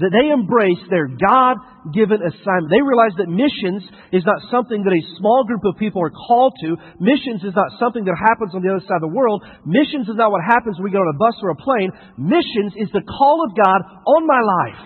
That 0.00 0.10
they 0.10 0.34
embrace 0.34 0.82
their 0.90 1.06
God-given 1.06 2.20
assignment. 2.26 2.72
They 2.74 2.82
realize 2.82 3.14
that 3.22 3.30
missions 3.30 3.86
is 4.10 4.26
not 4.26 4.42
something 4.50 4.82
that 4.82 4.90
a 4.90 5.08
small 5.20 5.46
group 5.46 5.62
of 5.62 5.78
people 5.78 6.02
are 6.02 6.10
called 6.10 6.58
to. 6.64 6.74
Missions 6.98 7.46
is 7.46 7.54
not 7.54 7.70
something 7.78 8.02
that 8.02 8.18
happens 8.18 8.50
on 8.56 8.66
the 8.66 8.72
other 8.72 8.82
side 8.82 8.98
of 8.98 9.06
the 9.06 9.14
world. 9.14 9.46
Missions 9.62 10.10
is 10.10 10.18
not 10.18 10.34
what 10.34 10.42
happens 10.42 10.74
when 10.80 10.90
we 10.90 10.94
get 10.96 11.04
on 11.04 11.14
a 11.14 11.20
bus 11.22 11.38
or 11.44 11.54
a 11.54 11.60
plane. 11.60 11.92
Missions 12.18 12.74
is 12.74 12.90
the 12.90 13.04
call 13.04 13.46
of 13.46 13.54
God 13.54 13.78
on 14.10 14.26
my 14.26 14.42
life. 14.42 14.82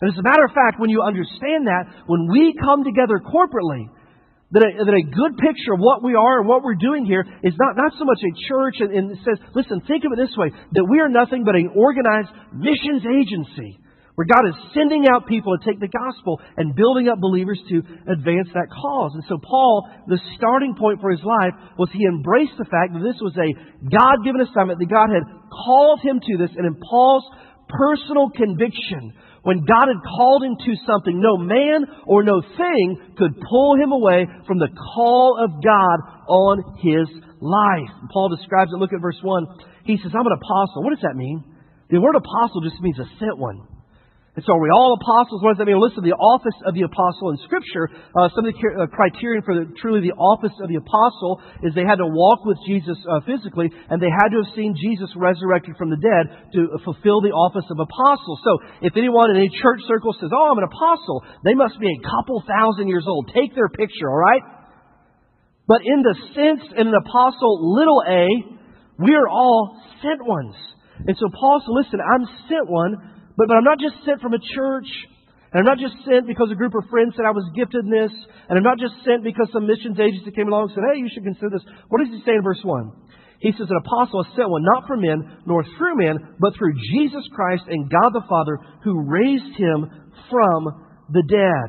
And 0.00 0.10
as 0.10 0.18
a 0.18 0.26
matter 0.26 0.42
of 0.46 0.54
fact, 0.54 0.82
when 0.82 0.90
you 0.90 1.02
understand 1.02 1.66
that, 1.70 2.06
when 2.06 2.26
we 2.26 2.54
come 2.58 2.82
together 2.82 3.22
corporately, 3.22 3.90
that 4.52 4.64
a, 4.64 4.70
that 4.80 4.96
a 4.96 5.04
good 5.04 5.36
picture 5.36 5.76
of 5.76 5.80
what 5.80 6.00
we 6.00 6.16
are 6.16 6.40
and 6.40 6.48
what 6.48 6.64
we're 6.64 6.80
doing 6.80 7.04
here 7.04 7.20
is 7.44 7.52
not, 7.60 7.76
not 7.76 7.92
so 7.98 8.04
much 8.08 8.20
a 8.24 8.32
church 8.48 8.80
and, 8.80 8.90
and 8.96 9.04
it 9.12 9.20
says, 9.20 9.36
listen, 9.52 9.84
think 9.84 10.08
of 10.08 10.12
it 10.12 10.18
this 10.18 10.32
way, 10.36 10.48
that 10.72 10.88
we 10.88 11.00
are 11.00 11.08
nothing 11.08 11.44
but 11.44 11.54
an 11.54 11.72
organized 11.76 12.32
missions 12.56 13.04
agency 13.04 13.76
where 14.16 14.26
God 14.26 14.50
is 14.50 14.58
sending 14.74 15.06
out 15.06 15.30
people 15.30 15.54
to 15.54 15.62
take 15.62 15.78
the 15.78 15.86
gospel 15.86 16.40
and 16.56 16.74
building 16.74 17.06
up 17.06 17.22
believers 17.22 17.60
to 17.70 17.76
advance 18.10 18.50
that 18.50 18.66
cause. 18.66 19.14
And 19.14 19.22
so 19.28 19.38
Paul, 19.38 19.86
the 20.08 20.18
starting 20.34 20.74
point 20.74 20.98
for 20.98 21.14
his 21.14 21.22
life 21.22 21.54
was 21.78 21.86
he 21.94 22.02
embraced 22.02 22.58
the 22.58 22.66
fact 22.66 22.98
that 22.98 23.04
this 23.06 23.20
was 23.22 23.36
a 23.38 23.54
God-given 23.86 24.42
assignment, 24.42 24.82
that 24.82 24.90
God 24.90 25.14
had 25.14 25.22
called 25.52 26.02
him 26.02 26.18
to 26.18 26.34
this, 26.34 26.50
and 26.56 26.66
in 26.66 26.74
Paul's 26.82 27.30
personal 27.70 28.32
conviction 28.34 29.14
when 29.48 29.64
God 29.64 29.88
had 29.88 30.04
called 30.04 30.44
him 30.44 30.60
to 30.60 30.72
something, 30.84 31.24
no 31.24 31.38
man 31.38 31.88
or 32.04 32.22
no 32.22 32.42
thing 32.42 33.00
could 33.16 33.32
pull 33.48 33.80
him 33.80 33.92
away 33.92 34.26
from 34.46 34.58
the 34.58 34.68
call 34.68 35.40
of 35.40 35.64
God 35.64 35.98
on 36.28 36.76
his 36.84 37.08
life. 37.40 37.88
Paul 38.12 38.28
describes 38.36 38.72
it. 38.74 38.76
Look 38.76 38.92
at 38.92 39.00
verse 39.00 39.16
1. 39.22 39.46
He 39.84 39.96
says, 40.02 40.12
I'm 40.12 40.26
an 40.26 40.36
apostle. 40.36 40.84
What 40.84 40.90
does 40.90 41.00
that 41.00 41.16
mean? 41.16 41.42
The 41.88 41.98
word 41.98 42.14
apostle 42.14 42.60
just 42.60 42.76
means 42.82 42.98
a 42.98 43.08
sent 43.18 43.38
one. 43.38 43.64
And 44.38 44.46
so 44.46 44.54
are 44.54 44.62
we 44.62 44.70
all 44.70 44.94
apostles? 44.94 45.42
What 45.42 45.58
does 45.58 45.58
that 45.58 45.66
mean? 45.66 45.82
Listen, 45.82 46.06
the 46.06 46.14
office 46.14 46.54
of 46.62 46.70
the 46.70 46.86
apostle 46.86 47.34
in 47.34 47.42
Scripture, 47.42 47.90
uh, 48.14 48.30
some 48.38 48.46
of 48.46 48.54
the 48.54 48.58
uh, 48.70 48.86
criterion 48.86 49.42
for 49.42 49.50
the, 49.50 49.66
truly 49.82 49.98
the 49.98 50.14
office 50.14 50.54
of 50.62 50.70
the 50.70 50.78
apostle 50.78 51.42
is 51.66 51.74
they 51.74 51.82
had 51.82 51.98
to 51.98 52.06
walk 52.06 52.46
with 52.46 52.54
Jesus 52.62 52.94
uh, 53.10 53.18
physically, 53.26 53.66
and 53.90 53.98
they 53.98 54.06
had 54.06 54.30
to 54.30 54.38
have 54.38 54.54
seen 54.54 54.78
Jesus 54.78 55.10
resurrected 55.18 55.74
from 55.74 55.90
the 55.90 55.98
dead 55.98 56.54
to 56.54 56.70
fulfill 56.86 57.18
the 57.18 57.34
office 57.34 57.66
of 57.66 57.82
apostle. 57.82 58.38
So 58.46 58.62
if 58.86 58.94
anyone 58.94 59.34
in 59.34 59.42
any 59.42 59.50
church 59.50 59.82
circle 59.90 60.14
says, 60.14 60.30
oh, 60.30 60.54
I'm 60.54 60.62
an 60.62 60.70
apostle, 60.70 61.26
they 61.42 61.58
must 61.58 61.74
be 61.82 61.90
a 61.90 61.98
couple 62.06 62.38
thousand 62.46 62.86
years 62.86 63.10
old. 63.10 63.34
Take 63.34 63.58
their 63.58 63.66
picture, 63.66 64.06
all 64.06 64.22
right? 64.22 64.46
But 65.66 65.82
in 65.82 66.06
the 66.06 66.14
sense, 66.38 66.62
in 66.78 66.86
an 66.86 66.94
apostle, 66.94 67.74
little 67.74 68.06
a, 68.06 68.22
we 69.02 69.18
are 69.18 69.26
all 69.26 69.82
sent 69.98 70.22
ones. 70.22 70.54
And 71.10 71.18
so 71.18 71.26
Paul 71.26 71.58
said, 71.58 71.74
listen, 71.74 71.98
I'm 71.98 72.22
sent 72.46 72.70
one 72.70 73.17
but, 73.38 73.46
but 73.46 73.54
I'm 73.54 73.64
not 73.64 73.78
just 73.78 74.02
sent 74.02 74.18
from 74.20 74.34
a 74.34 74.42
church. 74.42 74.90
And 75.48 75.64
I'm 75.64 75.68
not 75.70 75.78
just 75.78 75.96
sent 76.04 76.26
because 76.26 76.50
a 76.52 76.58
group 76.58 76.74
of 76.74 76.84
friends 76.90 77.14
said 77.16 77.24
I 77.24 77.32
was 77.32 77.46
gifted 77.56 77.86
in 77.86 77.90
this. 77.94 78.12
And 78.50 78.58
I'm 78.58 78.66
not 78.66 78.82
just 78.82 78.98
sent 79.06 79.22
because 79.22 79.48
some 79.54 79.64
missions 79.64 79.96
agency 79.96 80.34
came 80.34 80.50
along 80.50 80.68
and 80.68 80.72
said, 80.74 80.84
hey, 80.92 81.00
you 81.00 81.08
should 81.08 81.24
consider 81.24 81.56
this. 81.56 81.64
What 81.88 82.04
does 82.04 82.12
he 82.12 82.20
say 82.26 82.36
in 82.36 82.42
verse 82.42 82.60
1? 82.60 83.08
He 83.38 83.54
says, 83.54 83.70
An 83.70 83.78
apostle 83.78 84.26
is 84.26 84.34
sent 84.34 84.50
one 84.50 84.66
not 84.66 84.90
from 84.90 85.00
men, 85.00 85.46
nor 85.46 85.62
through 85.62 85.96
men, 85.96 86.34
but 86.40 86.58
through 86.58 86.74
Jesus 86.74 87.22
Christ 87.30 87.62
and 87.68 87.88
God 87.88 88.10
the 88.10 88.26
Father, 88.28 88.58
who 88.82 89.06
raised 89.06 89.54
him 89.54 89.86
from 90.26 90.60
the 91.08 91.22
dead. 91.22 91.68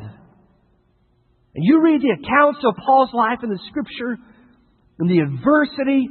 And 1.53 1.63
you 1.63 1.81
read 1.81 2.01
the 2.01 2.17
accounts 2.17 2.59
of 2.65 2.73
Paul's 2.83 3.13
life 3.13 3.39
in 3.43 3.49
the 3.49 3.59
scripture, 3.69 4.17
and 4.97 5.09
the 5.09 5.21
adversity. 5.21 6.09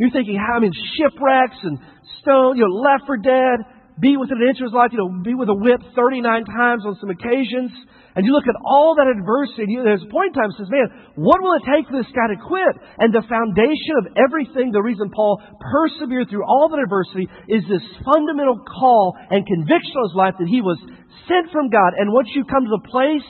You're 0.00 0.10
thinking, 0.10 0.40
how 0.40 0.56
I 0.56 0.60
mean, 0.60 0.72
shipwrecks 0.96 1.60
and 1.62 1.78
stone, 2.22 2.56
you 2.56 2.64
know, 2.64 2.80
left 2.80 3.04
for 3.04 3.18
dead 3.18 3.75
be 3.96 4.16
within 4.16 4.44
an 4.44 4.48
inch 4.52 4.60
of 4.60 4.68
his 4.68 4.76
life, 4.76 4.92
you 4.92 5.00
know, 5.00 5.08
be 5.24 5.32
with 5.32 5.48
a 5.48 5.56
whip 5.56 5.80
39 5.96 6.20
times 6.44 6.84
on 6.84 7.00
some 7.00 7.08
occasions. 7.08 7.72
And 8.16 8.24
you 8.24 8.32
look 8.32 8.48
at 8.48 8.56
all 8.64 8.96
that 8.96 9.08
adversity, 9.08 9.68
and 9.68 9.72
you, 9.72 9.80
there's 9.84 10.04
a 10.04 10.12
point 10.12 10.32
in 10.32 10.40
time 10.40 10.52
says, 10.56 10.72
man, 10.72 10.88
what 11.20 11.40
will 11.40 11.56
it 11.60 11.68
take 11.68 11.84
for 11.88 12.00
this 12.00 12.08
guy 12.12 12.32
to 12.32 12.40
quit? 12.40 12.74
And 12.96 13.12
the 13.12 13.24
foundation 13.24 13.94
of 14.00 14.16
everything, 14.16 14.72
the 14.72 14.84
reason 14.84 15.12
Paul 15.12 15.40
persevered 15.60 16.28
through 16.28 16.44
all 16.44 16.72
that 16.72 16.80
adversity 16.80 17.28
is 17.48 17.64
this 17.68 17.84
fundamental 18.04 18.64
call 18.64 19.16
and 19.16 19.44
conviction 19.44 19.96
of 20.00 20.08
his 20.12 20.16
life 20.16 20.36
that 20.40 20.48
he 20.48 20.64
was 20.64 20.80
sent 21.28 21.52
from 21.52 21.68
God. 21.68 21.96
And 21.96 22.12
once 22.12 22.28
you 22.32 22.48
come 22.48 22.64
to 22.64 22.72
the 22.72 22.88
place 22.88 23.28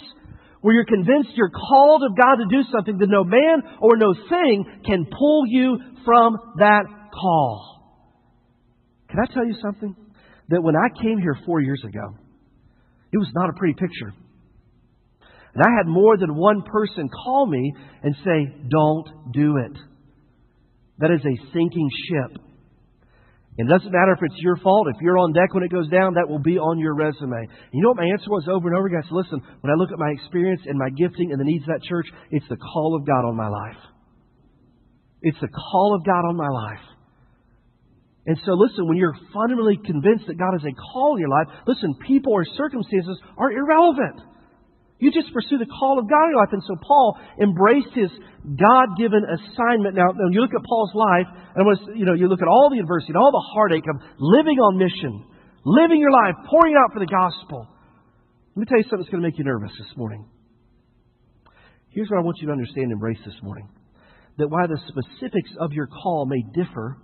where 0.62 0.74
you're 0.74 0.86
convinced 0.86 1.34
you're 1.34 1.50
called 1.50 2.02
of 2.02 2.18
God 2.18 2.42
to 2.42 2.46
do 2.50 2.62
something 2.70 2.98
that 2.98 3.10
no 3.10 3.22
man 3.22 3.62
or 3.78 3.96
no 3.98 4.14
thing 4.14 4.82
can 4.86 5.06
pull 5.06 5.46
you 5.46 5.78
from 6.04 6.38
that 6.58 6.86
call. 7.10 7.82
Can 9.10 9.18
I 9.18 9.32
tell 9.32 9.46
you 9.46 9.54
something? 9.62 10.05
That 10.48 10.62
when 10.62 10.76
I 10.76 10.88
came 11.02 11.18
here 11.18 11.36
four 11.44 11.60
years 11.60 11.82
ago, 11.86 12.16
it 13.12 13.18
was 13.18 13.30
not 13.34 13.50
a 13.50 13.52
pretty 13.54 13.74
picture. 13.74 14.12
And 15.54 15.64
I 15.64 15.70
had 15.78 15.86
more 15.86 16.16
than 16.18 16.36
one 16.36 16.62
person 16.62 17.08
call 17.08 17.46
me 17.46 17.72
and 18.02 18.14
say, 18.24 18.68
Don't 18.68 19.32
do 19.32 19.56
it. 19.56 19.78
That 20.98 21.10
is 21.10 21.20
a 21.24 21.52
sinking 21.52 21.90
ship. 22.08 22.42
It 23.58 23.66
doesn't 23.66 23.90
matter 23.90 24.12
if 24.12 24.18
it's 24.22 24.42
your 24.42 24.58
fault. 24.58 24.86
If 24.94 25.00
you're 25.00 25.16
on 25.16 25.32
deck 25.32 25.54
when 25.54 25.62
it 25.62 25.72
goes 25.72 25.88
down, 25.88 26.14
that 26.14 26.28
will 26.28 26.38
be 26.38 26.58
on 26.58 26.78
your 26.78 26.94
resume. 26.94 27.48
You 27.72 27.82
know 27.82 27.88
what 27.88 27.96
my 27.96 28.04
answer 28.12 28.28
was 28.28 28.44
over 28.52 28.68
and 28.68 28.76
over 28.76 28.86
again? 28.86 29.00
I 29.02 29.08
said, 29.08 29.16
listen, 29.16 29.40
when 29.62 29.72
I 29.72 29.76
look 29.76 29.90
at 29.92 29.98
my 29.98 30.10
experience 30.12 30.60
and 30.66 30.78
my 30.78 30.90
gifting 30.90 31.32
and 31.32 31.40
the 31.40 31.44
needs 31.44 31.64
of 31.64 31.68
that 31.68 31.82
church, 31.88 32.06
it's 32.30 32.44
the 32.50 32.58
call 32.58 32.96
of 33.00 33.06
God 33.06 33.24
on 33.24 33.34
my 33.34 33.48
life. 33.48 33.80
It's 35.22 35.40
the 35.40 35.48
call 35.48 35.96
of 35.96 36.04
God 36.04 36.28
on 36.28 36.36
my 36.36 36.48
life. 36.48 36.84
And 38.26 38.36
so, 38.44 38.58
listen, 38.58 38.88
when 38.88 38.98
you're 38.98 39.14
fundamentally 39.32 39.78
convinced 39.78 40.26
that 40.26 40.34
God 40.34 40.58
has 40.58 40.66
a 40.66 40.74
call 40.74 41.14
in 41.14 41.20
your 41.22 41.30
life, 41.30 41.46
listen, 41.66 41.94
people 42.06 42.34
or 42.34 42.44
circumstances 42.58 43.16
are 43.38 43.52
irrelevant. 43.52 44.18
You 44.98 45.12
just 45.12 45.30
pursue 45.32 45.58
the 45.58 45.70
call 45.70 46.00
of 46.00 46.10
God 46.10 46.24
in 46.26 46.30
your 46.34 46.40
life. 46.42 46.50
And 46.50 46.64
so 46.66 46.74
Paul 46.82 47.18
embraced 47.38 47.94
his 47.94 48.10
God-given 48.42 49.22
assignment. 49.30 49.94
Now, 49.94 50.10
when 50.10 50.32
you 50.32 50.40
look 50.40 50.56
at 50.56 50.64
Paul's 50.66 50.90
life, 50.96 51.28
and 51.54 51.62
was, 51.64 51.78
you 51.94 52.04
know, 52.04 52.14
you 52.14 52.26
look 52.26 52.42
at 52.42 52.48
all 52.48 52.68
the 52.72 52.80
adversity 52.82 53.14
and 53.14 53.20
all 53.20 53.30
the 53.30 53.46
heartache 53.54 53.86
of 53.86 53.96
living 54.18 54.58
on 54.58 54.76
mission, 54.76 55.22
living 55.64 56.00
your 56.00 56.10
life, 56.10 56.34
pouring 56.50 56.74
out 56.74 56.92
for 56.92 56.98
the 56.98 57.06
gospel. 57.06 57.68
Let 58.56 58.60
me 58.60 58.66
tell 58.66 58.78
you 58.78 58.84
something 58.90 59.06
that's 59.06 59.12
going 59.12 59.22
to 59.22 59.28
make 59.28 59.38
you 59.38 59.44
nervous 59.44 59.70
this 59.78 59.94
morning. 59.96 60.26
Here's 61.94 62.10
what 62.10 62.18
I 62.18 62.24
want 62.26 62.38
you 62.40 62.48
to 62.48 62.52
understand 62.52 62.90
and 62.90 62.98
embrace 62.98 63.20
this 63.24 63.38
morning. 63.42 63.68
That 64.38 64.48
while 64.48 64.66
the 64.66 64.80
specifics 64.88 65.50
of 65.60 65.72
your 65.72 65.86
call 65.86 66.26
may 66.26 66.42
differ, 66.56 66.98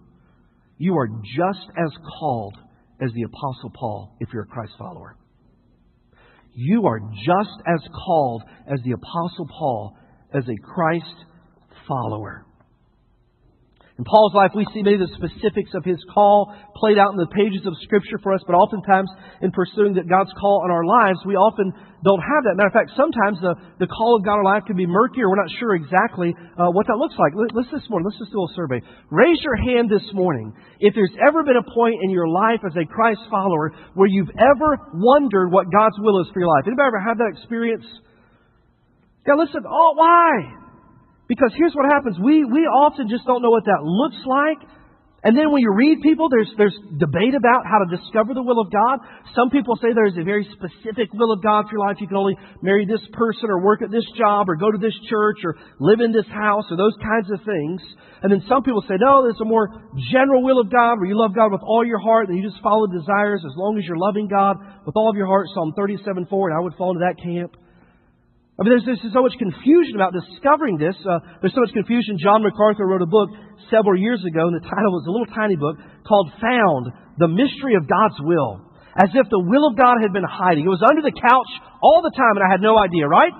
you 0.83 0.99
are 0.99 1.07
just 1.07 1.71
as 1.79 1.93
called 2.19 2.59
as 3.01 3.13
the 3.13 3.23
Apostle 3.23 3.71
Paul 3.73 4.17
if 4.19 4.31
you're 4.33 4.43
a 4.43 4.47
Christ 4.47 4.73
follower. 4.77 5.17
You 6.55 6.87
are 6.87 6.99
just 6.99 7.57
as 7.69 7.81
called 8.05 8.43
as 8.67 8.81
the 8.85 8.91
Apostle 8.91 9.47
Paul 9.47 9.97
as 10.35 10.43
a 10.49 10.57
Christ 10.75 11.15
follower. 11.87 12.47
In 14.01 14.09
Paul's 14.09 14.33
life, 14.33 14.57
we 14.57 14.65
see 14.73 14.81
many 14.81 14.97
of 14.97 15.05
the 15.05 15.13
specifics 15.21 15.77
of 15.77 15.85
his 15.85 16.01
call 16.09 16.49
played 16.81 16.97
out 16.97 17.13
in 17.13 17.21
the 17.21 17.29
pages 17.29 17.61
of 17.69 17.77
Scripture 17.85 18.17
for 18.25 18.33
us, 18.33 18.41
but 18.49 18.57
oftentimes 18.57 19.13
in 19.45 19.53
pursuing 19.53 20.01
that 20.01 20.09
God's 20.09 20.33
call 20.41 20.65
on 20.65 20.73
our 20.73 20.85
lives, 20.85 21.21
we 21.29 21.37
often 21.37 21.77
don't 22.01 22.25
have 22.25 22.43
that. 22.49 22.57
Matter 22.57 22.73
of 22.73 22.77
fact, 22.77 22.97
sometimes 22.97 23.37
the, 23.45 23.53
the 23.85 23.87
call 23.93 24.17
of 24.17 24.25
God 24.25 24.41
on 24.41 24.49
our 24.49 24.49
life 24.49 24.65
can 24.65 24.81
be 24.81 24.89
murky 24.89 25.21
or 25.21 25.29
we're 25.29 25.45
not 25.45 25.53
sure 25.61 25.77
exactly 25.77 26.33
uh, 26.33 26.73
what 26.73 26.89
that 26.89 26.97
looks 26.97 27.21
like. 27.21 27.37
Let's 27.37 27.69
this 27.69 27.85
morning, 27.93 28.09
let's 28.09 28.17
just 28.17 28.33
do 28.33 28.41
a 28.41 28.49
survey. 28.57 28.81
Raise 29.13 29.39
your 29.45 29.61
hand 29.61 29.93
this 29.93 30.09
morning 30.17 30.57
if 30.81 30.97
there's 30.97 31.13
ever 31.21 31.45
been 31.45 31.61
a 31.61 31.69
point 31.69 32.01
in 32.01 32.09
your 32.09 32.27
life 32.33 32.65
as 32.65 32.73
a 32.81 32.89
Christ 32.89 33.21
follower 33.29 33.77
where 33.93 34.09
you've 34.09 34.33
ever 34.41 34.89
wondered 34.97 35.53
what 35.53 35.69
God's 35.69 36.01
will 36.01 36.25
is 36.25 36.33
for 36.33 36.41
your 36.41 36.49
life. 36.49 36.65
Anybody 36.65 36.89
ever 36.89 37.03
have 37.05 37.21
that 37.21 37.37
experience? 37.37 37.85
Yeah, 39.29 39.37
listen, 39.37 39.69
oh, 39.69 39.93
why? 40.01 40.62
Because 41.33 41.57
here's 41.57 41.73
what 41.73 41.89
happens. 41.89 42.21
We, 42.21 42.45
we 42.45 42.69
often 42.69 43.09
just 43.09 43.25
don't 43.25 43.41
know 43.41 43.49
what 43.49 43.65
that 43.65 43.81
looks 43.81 44.21
like. 44.29 44.61
And 45.25 45.33
then 45.33 45.49
when 45.49 45.65
you 45.65 45.73
read 45.73 46.05
people, 46.05 46.29
there's, 46.29 46.53
there's 46.61 46.77
debate 47.01 47.33
about 47.33 47.65
how 47.65 47.81
to 47.81 47.89
discover 47.89 48.37
the 48.37 48.45
will 48.45 48.61
of 48.61 48.69
God. 48.69 49.01
Some 49.33 49.49
people 49.49 49.81
say 49.81 49.97
there's 49.97 50.19
a 50.21 50.29
very 50.29 50.45
specific 50.53 51.09
will 51.17 51.33
of 51.33 51.41
God 51.41 51.65
for 51.65 51.79
your 51.79 51.89
life. 51.89 51.97
You 52.05 52.09
can 52.11 52.21
only 52.21 52.37
marry 52.61 52.85
this 52.85 53.01
person 53.17 53.49
or 53.49 53.65
work 53.65 53.81
at 53.81 53.89
this 53.89 54.05
job 54.13 54.51
or 54.53 54.61
go 54.61 54.69
to 54.69 54.77
this 54.77 54.93
church 55.09 55.41
or 55.41 55.57
live 55.81 56.05
in 56.05 56.13
this 56.13 56.29
house 56.29 56.69
or 56.69 56.77
those 56.77 56.99
kinds 57.01 57.33
of 57.33 57.41
things. 57.49 57.81
And 58.21 58.29
then 58.29 58.45
some 58.45 58.61
people 58.61 58.85
say, 58.85 59.01
no, 59.01 59.25
there's 59.25 59.41
a 59.41 59.49
more 59.49 59.73
general 60.13 60.45
will 60.45 60.61
of 60.61 60.69
God 60.69 61.01
where 61.01 61.09
you 61.09 61.17
love 61.17 61.33
God 61.33 61.49
with 61.49 61.65
all 61.65 61.81
your 61.81 62.03
heart 62.03 62.29
and 62.29 62.37
you 62.37 62.45
just 62.45 62.61
follow 62.61 62.85
desires 62.93 63.41
as 63.41 63.57
long 63.57 63.81
as 63.81 63.89
you're 63.89 63.97
loving 63.97 64.29
God 64.29 64.61
with 64.85 65.01
all 65.01 65.09
of 65.09 65.17
your 65.17 65.33
heart. 65.33 65.49
Psalm 65.57 65.73
37 65.81 66.29
4, 66.29 66.51
and 66.51 66.59
I 66.59 66.61
would 66.61 66.77
fall 66.77 66.93
into 66.93 67.09
that 67.09 67.17
camp. 67.17 67.57
I 68.63 68.71
mean, 68.71 68.79
there's, 68.79 68.87
there's 68.87 69.11
so 69.11 69.27
much 69.27 69.35
confusion 69.43 69.99
about 69.99 70.15
discovering 70.15 70.79
this. 70.79 70.95
Uh, 71.03 71.19
there's 71.43 71.51
so 71.51 71.67
much 71.67 71.75
confusion. 71.75 72.15
John 72.15 72.47
MacArthur 72.47 72.87
wrote 72.87 73.03
a 73.03 73.11
book 73.11 73.35
several 73.75 73.99
years 73.99 74.23
ago, 74.23 74.47
and 74.47 74.55
the 74.55 74.63
title 74.63 74.95
was 74.95 75.03
a 75.03 75.11
little 75.11 75.27
tiny 75.35 75.59
book 75.59 75.83
called 76.07 76.31
Found 76.39 76.95
The 77.19 77.27
Mystery 77.27 77.75
of 77.75 77.91
God's 77.91 78.23
Will. 78.23 78.63
As 78.95 79.11
if 79.19 79.27
the 79.35 79.43
will 79.43 79.67
of 79.67 79.75
God 79.75 79.99
had 79.99 80.15
been 80.15 80.23
hiding. 80.23 80.63
It 80.63 80.71
was 80.71 80.79
under 80.79 81.03
the 81.03 81.11
couch 81.11 81.51
all 81.83 82.07
the 82.07 82.15
time, 82.15 82.39
and 82.39 82.47
I 82.47 82.55
had 82.55 82.63
no 82.63 82.79
idea, 82.79 83.11
right? 83.11 83.35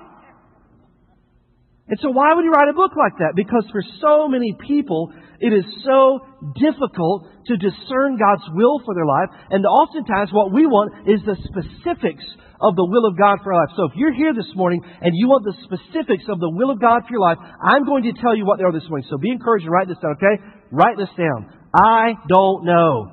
And 1.87 1.95
so, 2.03 2.11
why 2.11 2.35
would 2.35 2.43
he 2.43 2.51
write 2.51 2.67
a 2.67 2.75
book 2.75 2.91
like 2.99 3.15
that? 3.23 3.31
Because 3.31 3.63
for 3.71 3.79
so 4.03 4.27
many 4.27 4.51
people, 4.59 5.13
it 5.39 5.55
is 5.55 5.63
so 5.87 6.19
difficult 6.59 7.31
to 7.47 7.55
discern 7.55 8.19
God's 8.19 8.43
will 8.51 8.83
for 8.83 8.91
their 8.91 9.07
life. 9.07 9.31
And 9.55 9.63
oftentimes, 9.63 10.35
what 10.35 10.51
we 10.51 10.67
want 10.67 11.07
is 11.07 11.23
the 11.23 11.39
specifics 11.47 12.27
of 12.61 12.75
the 12.75 12.85
will 12.85 13.05
of 13.05 13.17
God 13.17 13.39
for 13.43 13.53
our 13.53 13.65
life. 13.65 13.75
So 13.75 13.85
if 13.85 13.95
you're 13.95 14.13
here 14.13 14.33
this 14.33 14.49
morning 14.55 14.81
and 15.01 15.11
you 15.13 15.27
want 15.27 15.45
the 15.45 15.55
specifics 15.63 16.25
of 16.29 16.39
the 16.39 16.49
will 16.49 16.69
of 16.69 16.79
God 16.79 17.03
for 17.03 17.11
your 17.11 17.21
life, 17.21 17.37
I'm 17.61 17.85
going 17.85 18.03
to 18.03 18.13
tell 18.21 18.35
you 18.35 18.45
what 18.45 18.57
they 18.57 18.65
are 18.65 18.71
this 18.71 18.87
morning. 18.89 19.07
So 19.09 19.17
be 19.17 19.31
encouraged 19.31 19.65
and 19.65 19.73
write 19.73 19.87
this 19.87 19.97
down, 20.01 20.15
okay? 20.17 20.41
Write 20.71 20.97
this 20.97 21.11
down. 21.17 21.51
I 21.73 22.13
don't 22.29 22.65
know. 22.65 23.11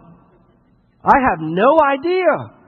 I 1.02 1.16
have 1.30 1.40
no 1.40 1.78
idea. 1.80 2.60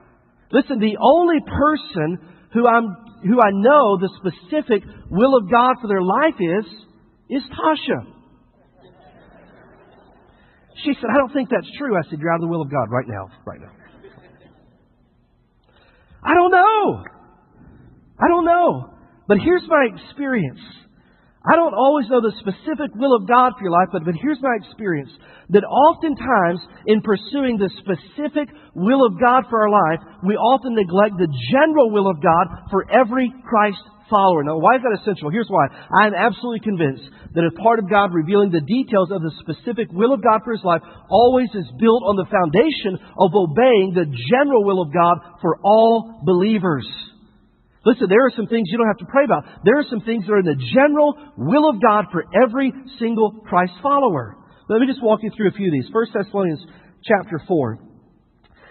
Listen, 0.51 0.79
the 0.79 0.97
only 0.99 1.39
person 1.41 2.17
who 2.53 2.67
I'm 2.67 2.97
who 3.23 3.39
I 3.39 3.51
know 3.51 3.97
the 3.97 4.09
specific 4.19 4.83
will 5.09 5.37
of 5.37 5.49
God 5.49 5.75
for 5.81 5.87
their 5.87 6.01
life 6.01 6.35
is 6.39 6.65
is 7.29 7.43
Tasha. 7.49 8.13
She 10.83 10.93
said, 10.95 11.07
I 11.09 11.17
don't 11.17 11.31
think 11.31 11.49
that's 11.49 11.69
true. 11.77 11.95
I 11.95 12.01
said, 12.09 12.19
You're 12.19 12.31
out 12.33 12.41
of 12.41 12.41
the 12.41 12.47
will 12.47 12.61
of 12.61 12.69
God 12.69 12.89
right 12.89 13.07
now. 13.07 13.29
Right 13.45 13.61
now. 13.61 13.82
I 16.25 16.33
don't 16.33 16.51
know. 16.51 17.03
I 18.19 18.27
don't 18.27 18.45
know. 18.45 18.93
But 19.27 19.37
here's 19.43 19.63
my 19.67 19.87
experience. 19.93 20.59
I 21.45 21.57
don't 21.57 21.73
always 21.73 22.07
know 22.07 22.21
the 22.21 22.31
specific 22.39 22.95
will 22.95 23.15
of 23.15 23.27
God 23.27 23.53
for 23.57 23.63
your 23.63 23.71
life, 23.71 23.89
but, 23.91 24.05
but 24.05 24.15
here's 24.15 24.39
my 24.41 24.55
experience 24.63 25.11
that 25.49 25.67
oftentimes 25.67 26.61
in 26.87 27.01
pursuing 27.01 27.59
the 27.59 27.69
specific 27.83 28.47
will 28.75 29.05
of 29.05 29.19
God 29.19 29.43
for 29.49 29.67
our 29.67 29.69
life, 29.69 29.99
we 30.23 30.35
often 30.35 30.73
neglect 30.73 31.19
the 31.19 31.27
general 31.51 31.91
will 31.91 32.07
of 32.07 32.23
God 32.23 32.71
for 32.71 32.87
every 32.89 33.27
Christ 33.43 33.83
follower. 34.09 34.43
Now, 34.43 34.57
why 34.57 34.75
is 34.75 34.81
that 34.83 34.97
essential? 35.01 35.31
Here's 35.31 35.49
why. 35.49 35.67
I 35.91 36.07
am 36.07 36.15
absolutely 36.15 36.61
convinced 36.61 37.03
that 37.33 37.43
as 37.43 37.55
part 37.61 37.79
of 37.79 37.89
God 37.89 38.13
revealing 38.13 38.51
the 38.51 38.61
details 38.61 39.09
of 39.11 39.21
the 39.21 39.33
specific 39.41 39.91
will 39.91 40.13
of 40.13 40.23
God 40.23 40.41
for 40.43 40.53
his 40.53 40.63
life, 40.63 40.81
always 41.09 41.49
is 41.53 41.67
built 41.79 42.03
on 42.05 42.15
the 42.15 42.29
foundation 42.29 42.99
of 43.17 43.33
obeying 43.33 43.93
the 43.95 44.05
general 44.05 44.63
will 44.63 44.81
of 44.81 44.93
God 44.93 45.17
for 45.41 45.57
all 45.63 46.21
believers. 46.23 46.87
Listen, 47.85 48.07
there 48.07 48.25
are 48.25 48.35
some 48.35 48.47
things 48.47 48.69
you 48.71 48.77
don't 48.77 48.87
have 48.87 49.03
to 49.03 49.11
pray 49.11 49.25
about. 49.25 49.43
There 49.65 49.77
are 49.77 49.89
some 49.89 50.01
things 50.01 50.25
that 50.25 50.31
are 50.31 50.39
in 50.39 50.47
the 50.47 50.63
general 50.71 51.15
will 51.35 51.69
of 51.69 51.81
God 51.81 52.05
for 52.11 52.23
every 52.31 52.71
single 52.97 53.43
Christ 53.43 53.73
follower. 53.83 54.37
Let 54.69 54.79
me 54.79 54.87
just 54.87 55.03
walk 55.03 55.19
you 55.21 55.31
through 55.35 55.49
a 55.49 55.51
few 55.51 55.67
of 55.67 55.73
these. 55.73 55.91
1 55.91 56.05
Thessalonians 56.13 56.63
chapter 57.03 57.41
4. 57.45 57.79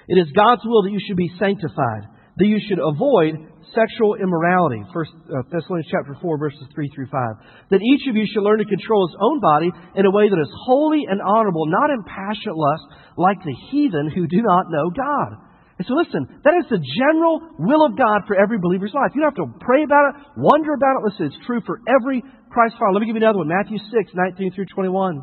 It 0.08 0.16
is 0.16 0.32
God's 0.32 0.62
will 0.64 0.82
that 0.84 0.92
you 0.92 1.00
should 1.06 1.16
be 1.16 1.30
sanctified, 1.38 2.08
that 2.36 2.46
you 2.46 2.58
should 2.66 2.80
avoid 2.80 3.51
sexual 3.70 4.18
immorality. 4.18 4.82
First 4.92 5.14
uh, 5.30 5.46
Thessalonians 5.50 5.88
chapter 5.90 6.18
4 6.18 6.38
verses 6.38 6.66
3 6.74 6.90
through 6.94 7.06
5. 7.06 7.70
That 7.70 7.82
each 7.82 8.10
of 8.10 8.16
you 8.16 8.26
should 8.26 8.42
learn 8.42 8.58
to 8.58 8.68
control 8.68 9.06
his 9.06 9.16
own 9.22 9.38
body 9.38 9.70
in 9.94 10.06
a 10.06 10.10
way 10.10 10.26
that 10.26 10.40
is 10.42 10.50
holy 10.66 11.06
and 11.08 11.22
honorable, 11.22 11.66
not 11.70 11.90
in 11.90 12.02
passionate 12.02 12.58
lust 12.58 12.84
like 13.16 13.38
the 13.42 13.56
heathen 13.70 14.10
who 14.10 14.26
do 14.26 14.42
not 14.42 14.70
know 14.70 14.90
God. 14.90 15.38
And 15.78 15.86
so 15.88 15.94
listen, 15.94 16.28
that 16.44 16.54
is 16.58 16.68
the 16.68 16.78
general 16.78 17.42
will 17.58 17.86
of 17.86 17.96
God 17.96 18.28
for 18.28 18.38
every 18.38 18.58
believer's 18.58 18.94
life. 18.94 19.10
You 19.14 19.22
don't 19.22 19.34
have 19.34 19.42
to 19.42 19.58
pray 19.64 19.82
about 19.82 20.14
it, 20.14 20.14
wonder 20.36 20.74
about 20.74 21.00
it. 21.00 21.10
Listen, 21.10 21.26
it's 21.32 21.46
true 21.46 21.62
for 21.64 21.80
every 21.88 22.22
Christ 22.50 22.76
follower. 22.78 22.94
Let 22.94 23.00
me 23.02 23.08
give 23.08 23.16
you 23.16 23.24
another 23.24 23.40
one. 23.40 23.48
Matthew 23.48 23.78
6, 23.78 24.12
19 24.14 24.52
through 24.52 24.70
21. 24.70 25.22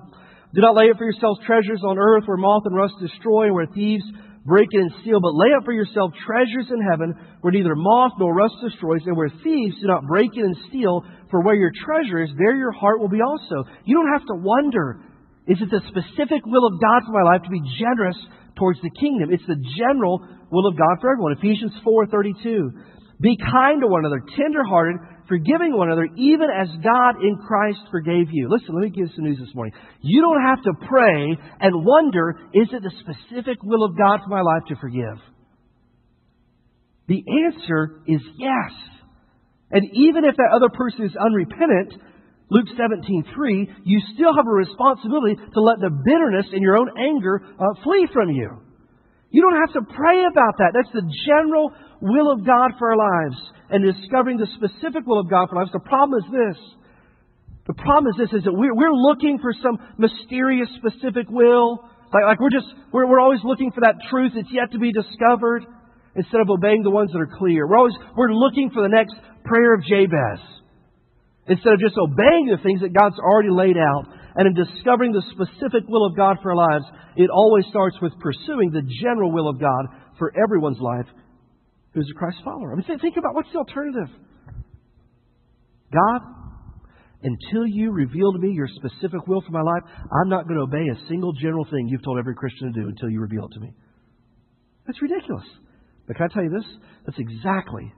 Do 0.54 0.62
not 0.62 0.76
lay 0.76 0.90
up 0.90 0.98
for 0.98 1.06
yourselves 1.06 1.40
treasures 1.46 1.86
on 1.86 2.00
earth 2.00 2.26
where 2.26 2.38
moth 2.38 2.66
and 2.66 2.76
rust 2.76 2.96
destroy 3.00 3.46
and 3.46 3.54
where 3.54 3.68
thieves 3.68 4.04
break 4.50 4.68
it 4.74 4.82
and 4.82 4.92
steal, 5.02 5.22
but 5.22 5.38
lay 5.38 5.54
up 5.56 5.64
for 5.64 5.72
yourself 5.72 6.12
treasures 6.26 6.68
in 6.74 6.82
heaven 6.82 7.14
where 7.40 7.54
neither 7.54 7.78
moth 7.78 8.18
nor 8.18 8.34
rust 8.34 8.58
destroys, 8.66 9.06
and 9.06 9.16
where 9.16 9.30
thieves 9.30 9.78
do 9.80 9.88
not 9.88 10.10
break 10.10 10.34
in 10.36 10.44
and 10.44 10.58
steal. 10.68 11.06
For 11.30 11.46
where 11.46 11.56
your 11.56 11.72
treasure 11.86 12.24
is, 12.26 12.34
there 12.42 12.58
your 12.58 12.74
heart 12.74 13.00
will 13.00 13.14
be 13.14 13.22
also. 13.22 13.70
You 13.86 13.96
don't 13.96 14.12
have 14.12 14.26
to 14.28 14.42
wonder, 14.42 15.00
is 15.46 15.62
it 15.62 15.70
the 15.70 15.86
specific 15.88 16.42
will 16.50 16.66
of 16.66 16.82
God 16.82 17.06
for 17.06 17.14
my 17.14 17.24
life 17.30 17.46
to 17.46 17.54
be 17.54 17.62
generous 17.78 18.18
towards 18.58 18.82
the 18.82 18.90
kingdom? 19.00 19.30
It's 19.32 19.46
the 19.46 19.62
general 19.78 20.26
will 20.52 20.68
of 20.68 20.76
God 20.76 20.98
for 21.00 21.14
everyone. 21.14 21.38
Ephesians 21.38 21.72
4.32. 21.86 22.74
Be 23.22 23.38
kind 23.38 23.82
to 23.82 23.88
one 23.88 24.04
another, 24.04 24.24
tenderhearted, 24.36 24.98
forgiving 25.30 25.78
one 25.78 25.88
another, 25.88 26.10
even 26.18 26.48
as 26.50 26.68
God 26.84 27.24
in 27.24 27.38
Christ 27.38 27.80
forgave 27.92 28.28
you. 28.32 28.50
Listen, 28.50 28.76
let 28.76 28.84
me 28.84 28.90
give 28.90 29.08
you 29.08 29.16
some 29.16 29.26
news 29.26 29.38
this 29.40 29.56
morning. 29.56 29.74
You 30.02 30.22
don't 30.22 30.42
have 30.42 30.64
to 30.64 30.88
pray 30.88 31.38
and 31.62 31.86
wonder, 31.86 32.36
is 32.54 32.68
it 32.74 32.84
the 32.84 32.92
specific 33.00 33.64
will 33.64 33.86
of 33.86 33.98
God 33.98 34.20
for 34.24 34.30
my 34.30 34.42
life 34.42 34.64
to 34.68 34.76
forgive? 34.76 35.22
The 37.08 37.24
answer 37.46 38.02
is 38.08 38.22
yes. 38.38 38.72
And 39.72 39.86
even 39.94 40.26
if 40.26 40.36
that 40.36 40.52
other 40.54 40.70
person 40.70 41.06
is 41.06 41.16
unrepentant, 41.16 41.94
Luke 42.50 42.68
17:3, 42.78 43.70
you 43.84 44.02
still 44.16 44.36
have 44.36 44.48
a 44.48 44.52
responsibility 44.52 45.36
to 45.36 45.62
let 45.62 45.80
the 45.80 45.90
bitterness 45.90 46.48
and 46.52 46.62
your 46.62 46.78
own 46.78 46.90
anger 46.98 47.42
uh, 47.46 47.84
flee 47.84 48.08
from 48.12 48.30
you. 48.32 48.69
You 49.30 49.42
don't 49.42 49.62
have 49.62 49.74
to 49.78 49.94
pray 49.94 50.26
about 50.26 50.58
that. 50.58 50.74
That's 50.74 50.92
the 50.94 51.06
general 51.28 51.72
will 52.02 52.32
of 52.32 52.46
God 52.46 52.74
for 52.80 52.92
our 52.92 52.98
lives. 52.98 53.38
And 53.70 53.86
discovering 53.86 54.38
the 54.38 54.50
specific 54.58 55.06
will 55.06 55.22
of 55.22 55.30
God 55.30 55.50
for 55.50 55.58
our 55.58 55.62
lives. 55.64 55.74
The 55.74 55.86
problem 55.86 56.18
is 56.18 56.28
this. 56.34 56.58
The 57.70 57.78
problem 57.78 58.10
is 58.10 58.18
this, 58.18 58.34
is 58.34 58.44
that 58.46 58.54
we're, 58.54 58.74
we're 58.74 58.98
looking 58.98 59.38
for 59.38 59.54
some 59.62 59.78
mysterious 60.02 60.70
specific 60.82 61.30
will. 61.30 61.86
Like, 62.10 62.26
like 62.26 62.40
we're 62.42 62.50
just, 62.50 62.66
we're, 62.92 63.06
we're 63.06 63.22
always 63.22 63.42
looking 63.46 63.70
for 63.70 63.82
that 63.82 64.02
truth 64.10 64.34
that's 64.34 64.50
yet 64.50 64.74
to 64.74 64.80
be 64.80 64.90
discovered 64.92 65.70
instead 66.16 66.42
of 66.42 66.50
obeying 66.50 66.82
the 66.82 66.90
ones 66.90 67.14
that 67.14 67.22
are 67.22 67.30
clear. 67.38 67.70
We're 67.70 67.78
always, 67.78 67.94
we're 68.18 68.34
looking 68.34 68.72
for 68.74 68.82
the 68.82 68.90
next 68.90 69.14
prayer 69.46 69.78
of 69.78 69.86
Jabez 69.86 70.42
instead 71.46 71.74
of 71.74 71.80
just 71.80 71.94
obeying 71.94 72.50
the 72.50 72.58
things 72.62 72.82
that 72.82 72.90
God's 72.90 73.22
already 73.22 73.54
laid 73.54 73.78
out 73.78 74.06
and 74.36 74.48
in 74.48 74.54
discovering 74.54 75.12
the 75.12 75.24
specific 75.32 75.88
will 75.88 76.06
of 76.06 76.16
God 76.16 76.38
for 76.42 76.52
our 76.52 76.58
lives, 76.58 76.86
it 77.16 77.30
always 77.30 77.66
starts 77.70 77.98
with 78.02 78.14
pursuing 78.20 78.72
the 78.72 78.84
general 79.02 79.32
will 79.32 79.50
of 79.50 79.60
God 79.60 79.86
for 80.18 80.32
everyone's 80.38 80.80
life 80.80 81.08
who's 81.94 82.10
a 82.14 82.18
Christ 82.18 82.38
follower. 82.44 82.72
I 82.72 82.76
mean, 82.76 83.00
think 83.00 83.18
about 83.18 83.34
what's 83.34 83.52
the 83.52 83.60
alternative? 83.60 84.10
God, 85.92 86.22
until 87.24 87.66
you 87.68 87.92
reveal 87.92 88.32
to 88.34 88.40
me 88.40 88.52
your 88.54 88.68
specific 88.68 89.28
will 89.28 89.42
for 89.42 89.52
my 89.52 89.62
life, 89.62 89.84
I'm 89.88 90.30
not 90.30 90.48
going 90.48 90.58
to 90.58 90.64
obey 90.64 90.88
a 90.90 91.08
single 91.08 91.34
general 91.34 91.66
thing 91.66 91.88
you've 91.88 92.04
told 92.04 92.20
every 92.20 92.36
Christian 92.36 92.72
to 92.72 92.82
do 92.82 92.88
until 92.88 93.10
you 93.10 93.20
reveal 93.20 93.46
it 93.46 93.54
to 93.54 93.60
me. 93.60 93.74
That's 94.86 95.02
ridiculous. 95.02 95.46
But 96.08 96.18
can 96.18 96.28
I 96.30 96.34
tell 96.34 96.44
you 96.44 96.50
this? 96.50 96.66
That's 97.06 97.20
exactly 97.20 97.92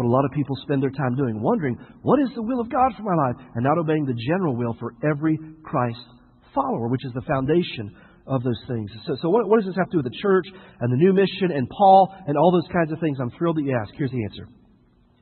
what 0.00 0.08
a 0.08 0.16
lot 0.16 0.24
of 0.24 0.30
people 0.30 0.56
spend 0.62 0.82
their 0.82 0.96
time 0.96 1.14
doing, 1.14 1.42
wondering, 1.42 1.76
what 2.00 2.18
is 2.20 2.30
the 2.34 2.40
will 2.40 2.58
of 2.58 2.72
God 2.72 2.90
for 2.96 3.02
my 3.02 3.12
life? 3.28 3.36
And 3.54 3.62
not 3.62 3.76
obeying 3.76 4.06
the 4.06 4.16
general 4.16 4.56
will 4.56 4.74
for 4.80 4.94
every 5.04 5.38
Christ 5.62 6.00
follower, 6.54 6.88
which 6.88 7.04
is 7.04 7.12
the 7.12 7.20
foundation 7.20 7.94
of 8.26 8.42
those 8.42 8.56
things. 8.66 8.90
So, 9.06 9.14
so 9.20 9.28
what, 9.28 9.46
what, 9.46 9.58
does 9.58 9.66
this 9.66 9.76
have 9.76 9.90
to 9.90 9.98
do 9.98 10.02
with 10.02 10.10
the 10.10 10.18
church 10.22 10.46
and 10.80 10.90
the 10.90 10.96
new 10.96 11.12
mission 11.12 11.52
and 11.54 11.68
Paul 11.68 12.16
and 12.26 12.38
all 12.38 12.50
those 12.50 12.72
kinds 12.72 12.90
of 12.92 12.98
things? 12.98 13.18
I'm 13.20 13.30
thrilled 13.36 13.58
that 13.58 13.62
you 13.62 13.76
asked. 13.78 13.92
Here's 13.98 14.10
the 14.10 14.24
answer. 14.24 14.48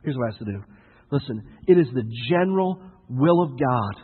Here's 0.05 0.17
what 0.17 0.29
it 0.29 0.39
has 0.39 0.47
to 0.47 0.53
do. 0.53 0.63
Listen, 1.11 1.43
it 1.67 1.77
is 1.77 1.89
the 1.93 2.05
general 2.31 2.81
will 3.11 3.43
of 3.43 3.59
God 3.59 3.95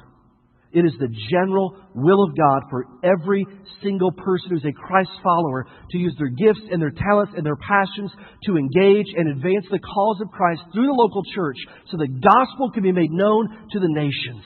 it 0.75 0.85
is 0.85 0.93
the 0.99 1.15
general 1.31 1.79
will 1.95 2.25
of 2.25 2.37
God 2.37 2.67
for 2.69 2.85
every 3.07 3.47
single 3.83 4.11
person 4.11 4.51
who's 4.51 4.67
a 4.67 4.75
Christ 4.75 5.11
follower 5.23 5.67
to 5.91 5.99
use 5.99 6.15
their 6.19 6.35
gifts 6.35 6.67
and 6.71 6.83
their 6.83 6.91
talents 6.91 7.33
and 7.37 7.47
their 7.47 7.57
passions 7.57 8.11
to 8.45 8.59
engage 8.59 9.07
and 9.17 9.31
advance 9.31 9.67
the 9.71 9.79
cause 9.79 10.19
of 10.21 10.35
Christ 10.35 10.63
through 10.75 10.91
the 10.91 10.99
local 10.99 11.23
church 11.33 11.57
so 11.91 11.97
the 11.97 12.11
gospel 12.11 12.71
can 12.75 12.83
be 12.83 12.93
made 12.93 13.13
known 13.13 13.71
to 13.71 13.79
the 13.79 13.89
nations. 13.89 14.43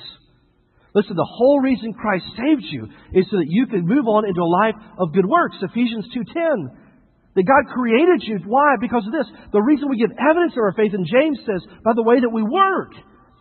Listen, 0.94 1.16
the 1.16 1.32
whole 1.32 1.60
reason 1.60 1.94
Christ 1.94 2.24
saved 2.36 2.64
you 2.68 2.88
is 3.12 3.24
so 3.30 3.38
that 3.38 3.48
you 3.48 3.66
can 3.66 3.88
move 3.88 4.06
on 4.06 4.28
into 4.28 4.40
a 4.40 4.54
life 4.64 4.76
of 4.98 5.12
good 5.12 5.26
works. 5.26 5.56
Ephesians 5.62 6.06
2.10. 6.12 6.76
That 7.36 7.44
God 7.44 7.72
created 7.72 8.20
you. 8.24 8.40
Why? 8.44 8.74
Because 8.80 9.06
of 9.06 9.12
this. 9.12 9.30
The 9.52 9.62
reason 9.62 9.88
we 9.88 10.00
give 10.00 10.10
evidence 10.10 10.52
of 10.52 10.64
our 10.64 10.74
faith, 10.74 10.92
and 10.92 11.06
James 11.06 11.38
says, 11.46 11.62
by 11.84 11.92
the 11.94 12.02
way 12.02 12.20
that 12.20 12.32
we 12.32 12.42
work. 12.42 12.92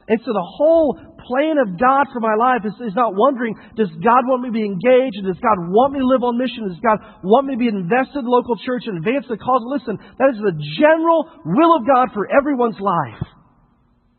And 0.07 0.19
so 0.23 0.31
the 0.31 0.49
whole 0.55 0.95
plan 1.27 1.59
of 1.59 1.75
God 1.75 2.07
for 2.15 2.23
my 2.23 2.39
life 2.39 2.63
is, 2.63 2.71
is 2.79 2.95
not 2.95 3.11
wondering, 3.11 3.59
does 3.75 3.91
God 3.99 4.23
want 4.23 4.47
me 4.47 4.49
to 4.49 4.55
be 4.55 4.63
engaged? 4.63 5.19
Does 5.19 5.35
God 5.43 5.67
want 5.67 5.91
me 5.91 5.99
to 5.99 6.07
live 6.07 6.23
on 6.23 6.39
mission? 6.39 6.71
Does 6.71 6.79
God 6.79 7.03
want 7.27 7.51
me 7.51 7.59
to 7.59 7.59
be 7.59 7.67
invested 7.67 8.23
in 8.23 8.25
the 8.25 8.31
local 8.31 8.55
church 8.63 8.87
and 8.87 9.03
advance 9.03 9.27
the 9.27 9.35
cause? 9.35 9.67
Listen, 9.67 9.99
that 9.99 10.31
is 10.31 10.39
the 10.39 10.55
general 10.79 11.27
will 11.43 11.75
of 11.75 11.83
God 11.83 12.15
for 12.15 12.23
everyone's 12.31 12.79
life. 12.79 13.19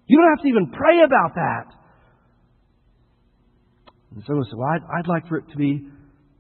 You 0.05 0.21
don't 0.21 0.29
have 0.37 0.45
to 0.45 0.53
even 0.53 0.69
pray 0.77 1.01
about 1.01 1.33
that. 1.41 1.73
And 4.13 4.21
someone 4.29 4.45
said, 4.45 4.61
well, 4.61 4.69
I'd, 4.77 4.85
I'd 5.01 5.09
like 5.09 5.25
for 5.29 5.41
it 5.41 5.49
to 5.53 5.57
be 5.57 5.89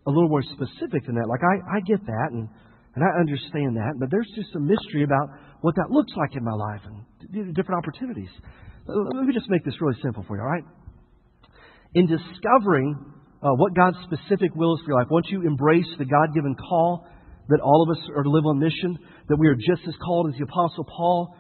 a 0.05 0.11
little 0.11 0.29
more 0.29 0.45
specific 0.45 1.09
than 1.09 1.17
that. 1.17 1.29
Like, 1.29 1.41
I, 1.41 1.77
I 1.77 1.81
get 1.89 2.05
that 2.05 2.29
and, 2.37 2.49
and 2.97 3.01
I 3.01 3.21
understand 3.21 3.77
that, 3.77 3.97
but 3.97 4.11
there's 4.11 4.29
just 4.37 4.53
some 4.53 4.69
mystery 4.69 5.05
about 5.05 5.33
what 5.61 5.75
that 5.77 5.89
looks 5.89 6.13
like 6.17 6.37
in 6.37 6.45
my 6.45 6.53
life 6.53 6.85
and 6.85 7.57
different 7.57 7.81
opportunities. 7.81 8.33
Let 8.89 9.27
me 9.27 9.35
just 9.35 9.51
make 9.51 9.65
this 9.65 9.75
really 9.81 9.99
simple 10.03 10.25
for 10.27 10.37
you, 10.37 10.43
all 10.43 10.49
right? 10.49 10.65
In 11.95 12.07
discovering 12.07 12.97
uh, 13.43 13.51
what 13.53 13.75
God's 13.75 13.99
specific 14.05 14.55
will 14.55 14.75
is 14.77 14.81
for 14.81 14.93
your 14.93 15.01
life, 15.01 15.09
once 15.11 15.27
you 15.29 15.47
embrace 15.47 15.87
the 15.99 16.07
God 16.07 16.35
given 16.35 16.55
call 16.55 17.07
that 17.49 17.61
all 17.61 17.83
of 17.83 17.97
us 17.97 18.03
are 18.17 18.23
to 18.23 18.31
live 18.31 18.47
on 18.47 18.59
mission, 18.59 18.99
that 19.29 19.37
we 19.37 19.47
are 19.49 19.55
just 19.55 19.87
as 19.87 19.95
called 20.05 20.33
as 20.33 20.39
the 20.39 20.45
Apostle 20.45 20.85
Paul, 20.85 21.37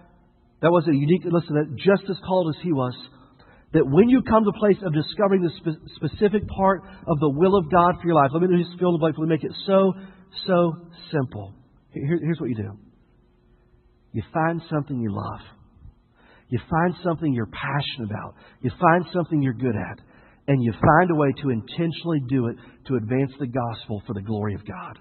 that 0.60 0.70
was 0.70 0.84
a 0.88 0.94
unique, 0.94 1.22
listen, 1.24 1.54
that 1.56 1.74
just 1.76 2.08
as 2.10 2.16
called 2.26 2.54
as 2.54 2.62
he 2.62 2.72
was, 2.72 2.94
that 3.72 3.84
when 3.84 4.08
you 4.08 4.22
come 4.22 4.44
to 4.44 4.50
a 4.50 4.58
place 4.58 4.78
of 4.84 4.92
discovering 4.92 5.42
the 5.42 5.52
spe- 5.56 5.80
specific 5.96 6.46
part 6.48 6.82
of 7.06 7.18
the 7.20 7.28
will 7.28 7.56
of 7.56 7.70
God 7.70 7.96
for 8.00 8.06
your 8.06 8.16
life, 8.16 8.30
let 8.32 8.42
me 8.42 8.62
just 8.62 8.78
fill 8.78 8.92
the 8.92 8.98
blank, 8.98 9.16
let 9.18 9.28
me 9.28 9.34
make 9.36 9.44
it 9.44 9.56
so, 9.66 9.92
so 10.46 10.88
simple. 11.12 11.54
Here, 11.92 12.18
here's 12.20 12.40
what 12.40 12.50
you 12.50 12.56
do 12.56 12.76
you 14.12 14.22
find 14.32 14.60
something 14.70 15.00
you 15.00 15.14
love. 15.14 15.57
You 16.48 16.58
find 16.70 16.94
something 17.04 17.32
you're 17.32 17.46
passionate 17.46 18.10
about. 18.10 18.34
You 18.62 18.70
find 18.80 19.04
something 19.12 19.42
you're 19.42 19.52
good 19.52 19.76
at. 19.76 20.00
And 20.48 20.62
you 20.62 20.72
find 20.72 21.10
a 21.10 21.14
way 21.14 21.32
to 21.42 21.50
intentionally 21.50 22.22
do 22.26 22.46
it 22.46 22.56
to 22.86 22.96
advance 22.96 23.32
the 23.38 23.46
gospel 23.46 24.02
for 24.06 24.14
the 24.14 24.22
glory 24.22 24.54
of 24.54 24.66
God. 24.66 24.98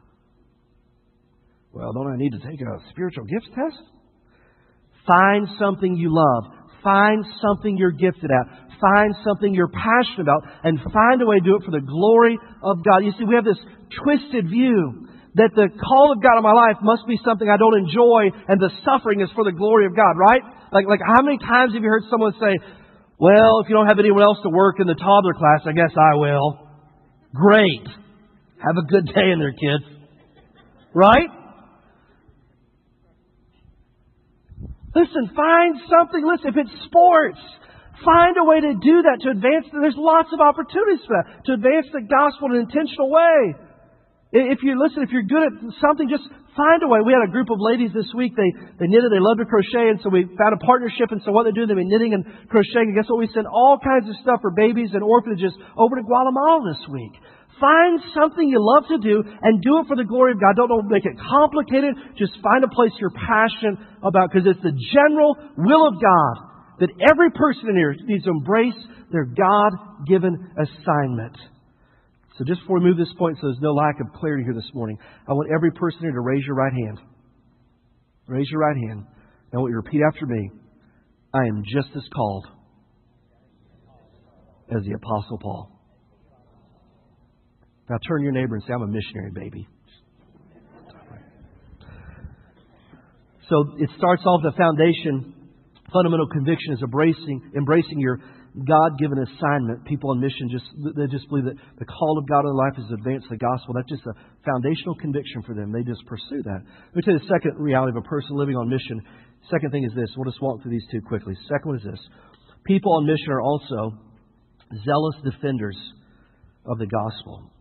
Well, 1.71 1.93
don't 1.93 2.11
I 2.11 2.17
need 2.17 2.31
to 2.31 2.39
take 2.39 2.59
a 2.59 2.89
spiritual 2.91 3.23
gifts 3.25 3.47
test? 3.55 3.81
Find 5.07 5.47
something 5.57 5.95
you 5.95 6.09
love. 6.11 6.51
Find 6.83 7.23
something 7.41 7.77
you're 7.77 7.95
gifted 7.95 8.29
at. 8.29 8.79
Find 8.81 9.15
something 9.23 9.53
you're 9.53 9.71
passionate 9.71 10.21
about. 10.21 10.43
And 10.63 10.79
find 10.91 11.21
a 11.21 11.25
way 11.25 11.39
to 11.39 11.45
do 11.45 11.55
it 11.55 11.63
for 11.63 11.71
the 11.71 11.85
glory 11.85 12.37
of 12.61 12.83
God. 12.83 13.05
You 13.05 13.13
see, 13.17 13.23
we 13.23 13.35
have 13.35 13.45
this 13.45 13.59
twisted 14.03 14.49
view 14.49 15.07
that 15.35 15.53
the 15.55 15.69
call 15.69 16.11
of 16.11 16.21
God 16.21 16.41
on 16.41 16.43
my 16.43 16.51
life 16.51 16.81
must 16.81 17.07
be 17.07 17.15
something 17.23 17.47
I 17.47 17.57
don't 17.57 17.77
enjoy 17.77 18.33
and 18.49 18.59
the 18.59 18.73
suffering 18.83 19.21
is 19.21 19.29
for 19.37 19.45
the 19.45 19.53
glory 19.53 19.85
of 19.85 19.95
God, 19.95 20.17
right? 20.17 20.41
Like, 20.71 20.85
like 20.87 20.99
how 21.05 21.21
many 21.21 21.37
times 21.37 21.73
have 21.73 21.83
you 21.83 21.89
heard 21.89 22.03
someone 22.09 22.33
say, 22.39 22.57
well, 23.19 23.61
if 23.63 23.69
you 23.69 23.75
don't 23.75 23.87
have 23.87 23.99
anyone 23.99 24.21
else 24.21 24.37
to 24.43 24.49
work 24.49 24.79
in 24.79 24.87
the 24.87 24.95
toddler 24.95 25.33
class, 25.33 25.65
I 25.65 25.73
guess 25.73 25.91
I 25.97 26.15
will. 26.15 26.67
Great. 27.33 27.87
Have 28.61 28.77
a 28.77 28.85
good 28.85 29.05
day 29.07 29.31
in 29.31 29.39
there, 29.39 29.53
kids. 29.53 29.85
Right? 30.93 31.29
Listen, 34.93 35.29
find 35.35 35.77
something. 35.89 36.25
Listen, 36.25 36.49
if 36.53 36.57
it's 36.57 36.85
sports, 36.85 37.37
find 38.03 38.37
a 38.37 38.43
way 38.43 38.61
to 38.61 38.73
do 38.81 39.05
that, 39.05 39.21
to 39.21 39.29
advance. 39.29 39.65
There's 39.71 39.97
lots 39.97 40.29
of 40.33 40.41
opportunities 40.41 41.05
for 41.05 41.21
that, 41.21 41.45
to 41.45 41.53
advance 41.53 41.85
the 41.93 42.01
gospel 42.01 42.49
in 42.49 42.61
an 42.61 42.69
intentional 42.69 43.09
way. 43.09 43.53
If 44.33 44.59
you 44.61 44.77
listen, 44.81 45.03
if 45.03 45.09
you're 45.09 45.29
good 45.29 45.45
at 45.45 45.53
something, 45.81 46.09
just 46.09 46.25
find 46.57 46.81
a 46.81 46.89
way. 46.89 47.05
We 47.05 47.13
had 47.13 47.23
a 47.23 47.31
group 47.31 47.53
of 47.53 47.61
ladies 47.61 47.93
this 47.93 48.09
week. 48.17 48.33
They 48.33 48.49
they 48.81 48.89
knitted. 48.89 49.13
They 49.13 49.21
love 49.21 49.37
to 49.37 49.45
crochet, 49.45 49.93
and 49.93 50.01
so 50.01 50.09
we 50.09 50.25
found 50.35 50.57
a 50.57 50.61
partnership. 50.65 51.13
And 51.13 51.21
so 51.23 51.31
what 51.31 51.45
they 51.45 51.53
do, 51.53 51.69
they've 51.69 51.77
been 51.77 51.93
knitting 51.93 52.17
and 52.17 52.25
crocheting. 52.49 52.91
And 52.91 52.97
guess 52.97 53.07
what? 53.07 53.21
We 53.21 53.29
send 53.31 53.45
all 53.45 53.77
kinds 53.77 54.09
of 54.09 54.17
stuff 54.25 54.41
for 54.41 54.51
babies 54.51 54.91
and 54.97 55.05
orphanages 55.05 55.53
over 55.77 55.95
to 55.95 56.03
Guatemala 56.03 56.65
this 56.73 56.83
week. 56.89 57.13
Find 57.61 58.01
something 58.13 58.45
you 58.45 58.61
love 58.61 58.85
to 58.89 58.99
do 59.01 59.23
and 59.23 59.61
do 59.61 59.81
it 59.81 59.87
for 59.87 59.95
the 59.95 60.05
glory 60.05 60.33
of 60.33 60.41
God. 60.41 60.57
Don't 60.57 60.69
make 60.89 61.05
it 61.05 61.17
complicated. 61.17 61.95
Just 62.17 62.37
find 62.41 62.65
a 62.65 62.69
place 62.69 62.91
you're 62.99 63.13
passionate 63.13 63.81
about 64.03 64.29
because 64.29 64.45
it's 64.45 64.61
the 64.61 64.77
general 64.93 65.37
will 65.57 65.87
of 65.87 65.95
God 65.97 66.33
that 66.79 66.93
every 67.09 67.31
person 67.31 67.69
in 67.69 67.75
here 67.75 67.95
needs 68.05 68.25
to 68.25 68.29
embrace 68.29 68.77
their 69.11 69.25
God 69.25 70.05
given 70.05 70.37
assignment. 70.53 71.37
So 72.37 72.43
just 72.45 72.61
before 72.61 72.79
we 72.79 72.85
move 72.85 72.97
this 72.97 73.13
point, 73.17 73.37
so 73.41 73.47
there's 73.47 73.61
no 73.61 73.73
lack 73.73 73.99
of 73.99 74.13
clarity 74.13 74.43
here 74.43 74.53
this 74.53 74.69
morning, 74.73 74.97
I 75.27 75.33
want 75.33 75.49
every 75.53 75.71
person 75.71 76.01
here 76.01 76.11
to 76.11 76.21
raise 76.21 76.43
your 76.45 76.55
right 76.55 76.73
hand. 76.73 76.99
Raise 78.27 78.47
your 78.51 78.61
right 78.61 78.77
hand. 78.87 79.05
I 79.53 79.57
want 79.57 79.71
you 79.71 79.81
to 79.81 79.83
repeat 79.83 80.01
after 80.05 80.25
me. 80.27 80.51
I 81.33 81.47
am 81.47 81.63
just 81.63 81.89
as 81.95 82.03
called 82.13 82.45
as 84.75 84.83
the 84.83 84.93
Apostle 84.93 85.39
Paul. 85.39 85.71
Now 87.89 87.97
turn 88.07 88.21
your 88.21 88.33
neighbor 88.33 88.55
and 88.55 88.63
say, 88.67 88.73
I'm 88.73 88.81
a 88.83 88.87
missionary, 88.87 89.31
baby. 89.33 89.67
So 93.49 93.77
it 93.79 93.89
starts 93.97 94.23
off 94.25 94.41
the 94.43 94.51
foundation. 94.57 95.33
Fundamental 95.91 96.27
conviction 96.27 96.73
is 96.73 96.81
embracing, 96.83 97.51
embracing 97.55 97.99
your 97.99 98.19
God 98.65 98.97
given 98.97 99.19
assignment. 99.19 99.85
People 99.85 100.09
on 100.11 100.19
mission 100.19 100.49
just 100.49 100.65
they 100.97 101.05
just 101.07 101.29
believe 101.29 101.45
that 101.45 101.57
the 101.77 101.85
call 101.85 102.17
of 102.17 102.25
God 102.27 102.41
in 102.41 102.53
life 102.57 102.73
is 102.77 102.87
to 102.89 102.95
advance 102.95 103.23
the 103.29 103.37
gospel. 103.37 103.75
That's 103.75 103.89
just 103.89 104.07
a 104.07 104.13
foundational 104.41 104.95
conviction 104.95 105.43
for 105.43 105.53
them. 105.53 105.71
They 105.71 105.83
just 105.83 106.01
pursue 106.07 106.41
that. 106.41 106.61
Let 106.65 106.95
me 106.95 107.01
tell 107.05 107.13
you 107.13 107.19
the 107.19 107.29
second 107.29 107.61
reality 107.61 107.93
of 107.93 108.01
a 108.01 108.07
person 108.07 108.33
living 108.33 108.55
on 108.55 108.69
mission. 108.69 109.01
Second 109.51 109.69
thing 109.71 109.83
is 109.83 109.93
this. 109.93 110.09
We'll 110.17 110.31
just 110.31 110.41
walk 110.41 110.61
through 110.61 110.71
these 110.71 110.87
two 110.89 111.01
quickly. 111.01 111.35
Second 111.45 111.69
one 111.69 111.77
is 111.77 111.85
this. 111.85 112.01
People 112.65 112.97
on 112.97 113.05
mission 113.05 113.29
are 113.29 113.41
also 113.41 113.93
zealous 114.83 115.15
defenders 115.23 115.77
of 116.65 116.79
the 116.79 116.87
gospel. 116.87 117.51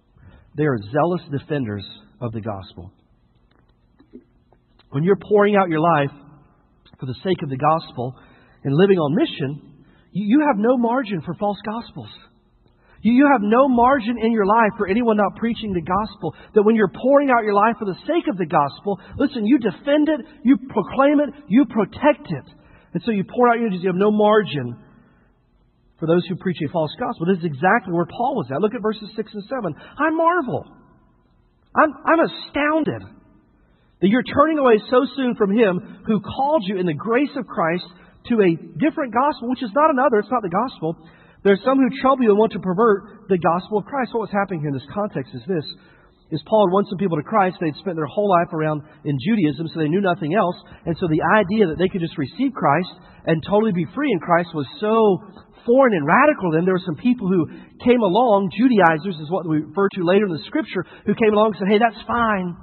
They 0.57 0.65
are 0.65 0.79
zealous 0.81 1.23
defenders 1.31 1.85
of 2.21 2.33
the 2.33 2.41
gospel. 2.41 2.91
When 4.91 5.05
you're 5.05 5.21
pouring 5.21 5.57
out 5.57 5.69
your 5.69 5.81
life 5.81 6.15
for 6.99 7.07
the 7.07 7.15
sake 7.23 7.43
of 7.43 7.51
the 7.51 7.59
gospel 7.59 8.15
and 8.65 8.75
living 8.75 8.97
on 8.97 9.15
mission, 9.15 9.76
you 10.25 10.41
have 10.47 10.57
no 10.57 10.77
margin 10.79 11.21
for 11.21 11.35
false 11.35 11.59
gospels. 11.65 12.09
You, 13.03 13.29
have 13.31 13.43
no 13.43 13.69
margin 13.69 14.17
in 14.19 14.33
your 14.33 14.47
life 14.47 14.75
for 14.79 14.89
anyone 14.89 15.17
not 15.17 15.37
preaching 15.37 15.73
the 15.73 15.85
gospel. 15.85 16.35
That 16.55 16.65
when 16.65 16.75
you're 16.75 16.91
pouring 16.91 17.31
out 17.31 17.45
your 17.45 17.55
life 17.55 17.77
for 17.79 17.85
the 17.85 17.95
sake 18.03 18.27
of 18.27 18.37
the 18.37 18.47
gospel, 18.47 18.99
listen, 19.17 19.47
you 19.47 19.59
defend 19.59 20.09
it, 20.09 20.27
you 20.43 20.57
proclaim 20.57 21.21
it, 21.21 21.31
you 21.47 21.67
protect 21.67 22.27
it. 22.27 22.47
And 22.95 23.03
so 23.05 23.13
you 23.13 23.23
pour 23.23 23.49
out 23.49 23.59
your 23.59 23.69
energy, 23.69 23.83
you 23.83 23.91
have 23.91 24.01
no 24.01 24.11
margin 24.11 24.75
for 26.01 26.07
those 26.07 26.27
who 26.27 26.37
preach 26.37 26.57
a 26.67 26.73
false 26.73 26.91
gospel. 26.99 27.27
This 27.27 27.39
is 27.39 27.45
exactly 27.45 27.93
where 27.93 28.07
Paul 28.07 28.37
was 28.37 28.49
at. 28.51 28.61
Look 28.61 28.75
at 28.75 28.83
verses 28.83 29.09
6 29.15 29.31
and 29.35 29.45
7. 29.45 29.75
I 29.77 30.11
marvel. 30.11 30.65
I'm, 31.77 31.93
I'm 32.05 32.21
astounded 32.25 33.03
that 34.01 34.09
you're 34.09 34.25
turning 34.25 34.59
away 34.59 34.81
so 34.91 35.07
soon 35.15 35.37
from 35.37 35.57
Him 35.57 36.03
who 36.07 36.21
called 36.21 36.65
you 36.67 36.79
in 36.79 36.87
the 36.87 36.95
grace 36.95 37.33
of 37.37 37.47
Christ 37.47 37.87
to 38.29 38.35
a 38.43 38.51
different 38.79 39.15
gospel, 39.15 39.49
which 39.49 39.63
is 39.63 39.71
not 39.75 39.91
another, 39.91 40.19
it's 40.19 40.31
not 40.31 40.43
the 40.43 40.53
gospel. 40.53 40.97
There's 41.45 41.63
some 41.63 41.79
who 41.79 41.89
trouble 42.03 42.27
you 42.27 42.35
and 42.35 42.39
want 42.39 42.53
to 42.53 42.63
pervert 42.63 43.29
the 43.29 43.39
gospel 43.39 43.79
of 43.79 43.87
Christ. 43.87 44.11
What 44.15 44.27
was 44.27 44.35
happening 44.35 44.61
here 44.61 44.71
in 44.71 44.79
this 44.79 44.91
context 44.91 45.31
is 45.35 45.43
this. 45.47 45.67
Is 46.35 46.43
Paul 46.43 46.67
had 46.67 46.75
won 46.75 46.85
some 46.91 46.99
people 46.99 47.23
to 47.23 47.23
Christ. 47.23 47.63
They'd 47.63 47.79
spent 47.79 47.95
their 47.95 48.11
whole 48.11 48.27
life 48.27 48.51
around 48.51 48.83
in 49.07 49.15
Judaism, 49.15 49.71
so 49.71 49.79
they 49.79 49.87
knew 49.87 50.03
nothing 50.03 50.35
else. 50.35 50.59
And 50.83 50.99
so 50.99 51.07
the 51.07 51.23
idea 51.23 51.71
that 51.71 51.79
they 51.79 51.87
could 51.87 52.03
just 52.03 52.19
receive 52.19 52.51
Christ 52.51 52.91
and 53.31 53.39
totally 53.47 53.71
be 53.71 53.87
free 53.95 54.11
in 54.11 54.19
Christ 54.19 54.51
was 54.51 54.67
so 54.83 55.23
foreign 55.63 55.95
and 55.95 56.03
radical 56.03 56.51
to 56.51 56.59
them. 56.59 56.67
There 56.67 56.75
were 56.75 56.83
some 56.83 56.99
people 56.99 57.31
who 57.31 57.47
came 57.79 58.03
along, 58.03 58.51
Judaizers 58.59 59.15
is 59.23 59.31
what 59.31 59.47
we 59.47 59.63
refer 59.63 59.87
to 59.87 60.03
later 60.03 60.27
in 60.27 60.35
the 60.35 60.43
scripture, 60.51 60.83
who 61.07 61.15
came 61.15 61.31
along 61.31 61.55
and 61.55 61.63
said, 61.63 61.71
hey, 61.71 61.79
that's 61.79 62.03
fine. 62.11 62.59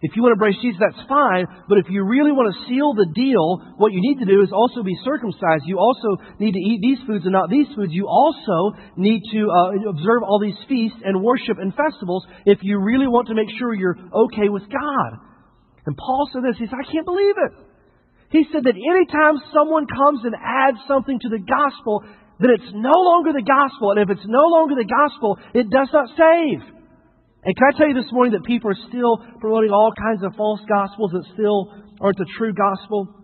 If 0.00 0.14
you 0.14 0.22
want 0.22 0.30
to 0.30 0.38
embrace 0.38 0.62
Jesus, 0.62 0.78
that's 0.78 1.02
fine. 1.10 1.50
But 1.66 1.82
if 1.82 1.90
you 1.90 2.06
really 2.06 2.30
want 2.30 2.54
to 2.54 2.56
seal 2.70 2.94
the 2.94 3.10
deal, 3.10 3.74
what 3.82 3.90
you 3.90 3.98
need 3.98 4.22
to 4.22 4.30
do 4.30 4.46
is 4.46 4.54
also 4.54 4.86
be 4.86 4.94
circumcised. 5.02 5.66
You 5.66 5.82
also 5.82 6.22
need 6.38 6.54
to 6.54 6.62
eat 6.62 6.78
these 6.78 7.02
foods 7.02 7.26
and 7.26 7.34
not 7.34 7.50
these 7.50 7.66
foods. 7.74 7.90
You 7.90 8.06
also 8.06 8.78
need 8.94 9.26
to 9.34 9.40
uh, 9.50 9.90
observe 9.90 10.22
all 10.22 10.38
these 10.38 10.58
feasts 10.70 11.02
and 11.02 11.18
worship 11.18 11.58
and 11.58 11.74
festivals 11.74 12.22
if 12.46 12.62
you 12.62 12.78
really 12.78 13.10
want 13.10 13.26
to 13.28 13.34
make 13.34 13.50
sure 13.58 13.74
you're 13.74 13.98
okay 13.98 14.46
with 14.46 14.62
God. 14.70 15.10
And 15.82 15.98
Paul 15.98 16.30
said 16.30 16.46
this. 16.46 16.62
He 16.62 16.70
said, 16.70 16.78
I 16.78 16.86
can't 16.86 17.06
believe 17.06 17.34
it. 17.34 17.52
He 18.30 18.46
said 18.54 18.62
that 18.70 18.78
anytime 18.78 19.42
someone 19.50 19.90
comes 19.90 20.22
and 20.22 20.36
adds 20.38 20.78
something 20.86 21.18
to 21.26 21.28
the 21.28 21.42
gospel, 21.42 22.06
then 22.38 22.54
it's 22.54 22.70
no 22.70 22.94
longer 22.94 23.34
the 23.34 23.42
gospel. 23.42 23.96
And 23.96 24.06
if 24.06 24.14
it's 24.14 24.28
no 24.30 24.46
longer 24.46 24.78
the 24.78 24.86
gospel, 24.86 25.38
it 25.58 25.66
does 25.74 25.90
not 25.90 26.06
save. 26.14 26.77
And 27.44 27.54
can 27.54 27.64
I 27.70 27.78
tell 27.78 27.88
you 27.88 27.94
this 27.94 28.10
morning 28.10 28.32
that 28.34 28.44
people 28.44 28.70
are 28.70 28.82
still 28.88 29.18
promoting 29.38 29.70
all 29.70 29.92
kinds 29.94 30.24
of 30.24 30.34
false 30.34 30.60
gospels 30.68 31.12
that 31.14 31.24
still 31.34 31.70
aren't 32.00 32.18
the 32.18 32.26
true 32.36 32.52
gospel? 32.52 33.14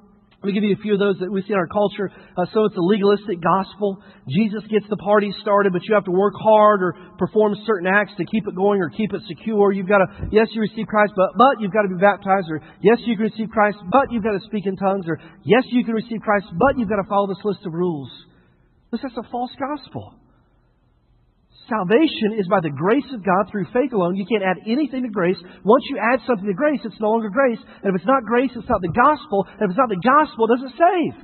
Let 0.45 0.53
me 0.53 0.61
give 0.61 0.69
you 0.69 0.77
a 0.77 0.83
few 0.85 0.93
of 0.93 1.01
those 1.01 1.17
that 1.25 1.33
we 1.33 1.41
see 1.41 1.57
in 1.57 1.59
our 1.59 1.67
culture. 1.67 2.13
Uh, 2.37 2.45
so 2.53 2.69
it's 2.69 2.77
a 2.77 2.85
legalistic 2.85 3.41
gospel. 3.41 4.05
Jesus 4.29 4.61
gets 4.69 4.85
the 4.93 5.01
party 5.01 5.33
started, 5.41 5.73
but 5.73 5.81
you 5.89 5.97
have 5.97 6.05
to 6.05 6.13
work 6.13 6.37
hard 6.37 6.85
or 6.85 6.93
perform 7.17 7.57
certain 7.65 7.89
acts 7.89 8.13
to 8.21 8.29
keep 8.29 8.45
it 8.47 8.55
going 8.55 8.77
or 8.85 8.93
keep 8.93 9.09
it 9.17 9.25
secure. 9.25 9.73
You've 9.73 9.89
got 9.89 10.05
to, 10.05 10.29
yes, 10.31 10.53
you 10.53 10.61
receive 10.61 10.85
Christ, 10.85 11.17
but, 11.17 11.33
but 11.41 11.65
you've 11.65 11.73
got 11.73 11.89
to 11.89 11.89
be 11.89 11.97
baptized, 11.97 12.53
or 12.53 12.61
yes, 12.85 13.01
you 13.09 13.17
can 13.17 13.33
receive 13.33 13.49
Christ, 13.49 13.81
but 13.89 14.13
you've 14.13 14.23
got 14.23 14.37
to 14.37 14.45
speak 14.45 14.69
in 14.69 14.77
tongues, 14.77 15.09
or 15.09 15.17
yes, 15.49 15.65
you 15.73 15.83
can 15.83 15.95
receive 15.95 16.21
Christ, 16.21 16.45
but 16.61 16.77
you've 16.77 16.93
got 16.93 17.01
to 17.01 17.09
follow 17.09 17.27
this 17.27 17.41
list 17.43 17.65
of 17.65 17.73
rules. 17.73 18.13
This 18.93 19.01
is 19.01 19.17
a 19.17 19.25
false 19.33 19.53
gospel. 19.57 20.13
Salvation 21.65 22.37
is 22.37 22.45
by 22.45 22.61
the 22.61 22.69
grace 22.69 23.09
of 23.17 23.25
God 23.25 23.49
through 23.49 23.65
faith 23.73 23.97
alone. 23.97 24.21
You 24.21 24.29
can't 24.29 24.45
add 24.45 24.69
anything 24.69 25.01
to 25.01 25.09
grace. 25.09 25.41
Once 25.65 25.85
you 25.89 25.97
add 25.97 26.21
something 26.29 26.45
to 26.45 26.53
grace, 26.53 26.85
it's 26.85 27.01
no 27.01 27.09
longer 27.09 27.33
grace. 27.33 27.61
And 27.81 27.89
if 27.89 27.97
it's 27.97 28.09
not 28.09 28.29
grace, 28.29 28.53
it's 28.53 28.69
not 28.69 28.85
the 28.85 28.93
gospel. 28.93 29.49
And 29.49 29.65
if 29.65 29.73
it's 29.73 29.81
not 29.81 29.89
the 29.89 30.05
gospel, 30.05 30.45
it 30.45 30.53
doesn't 30.61 30.77
save. 30.77 31.17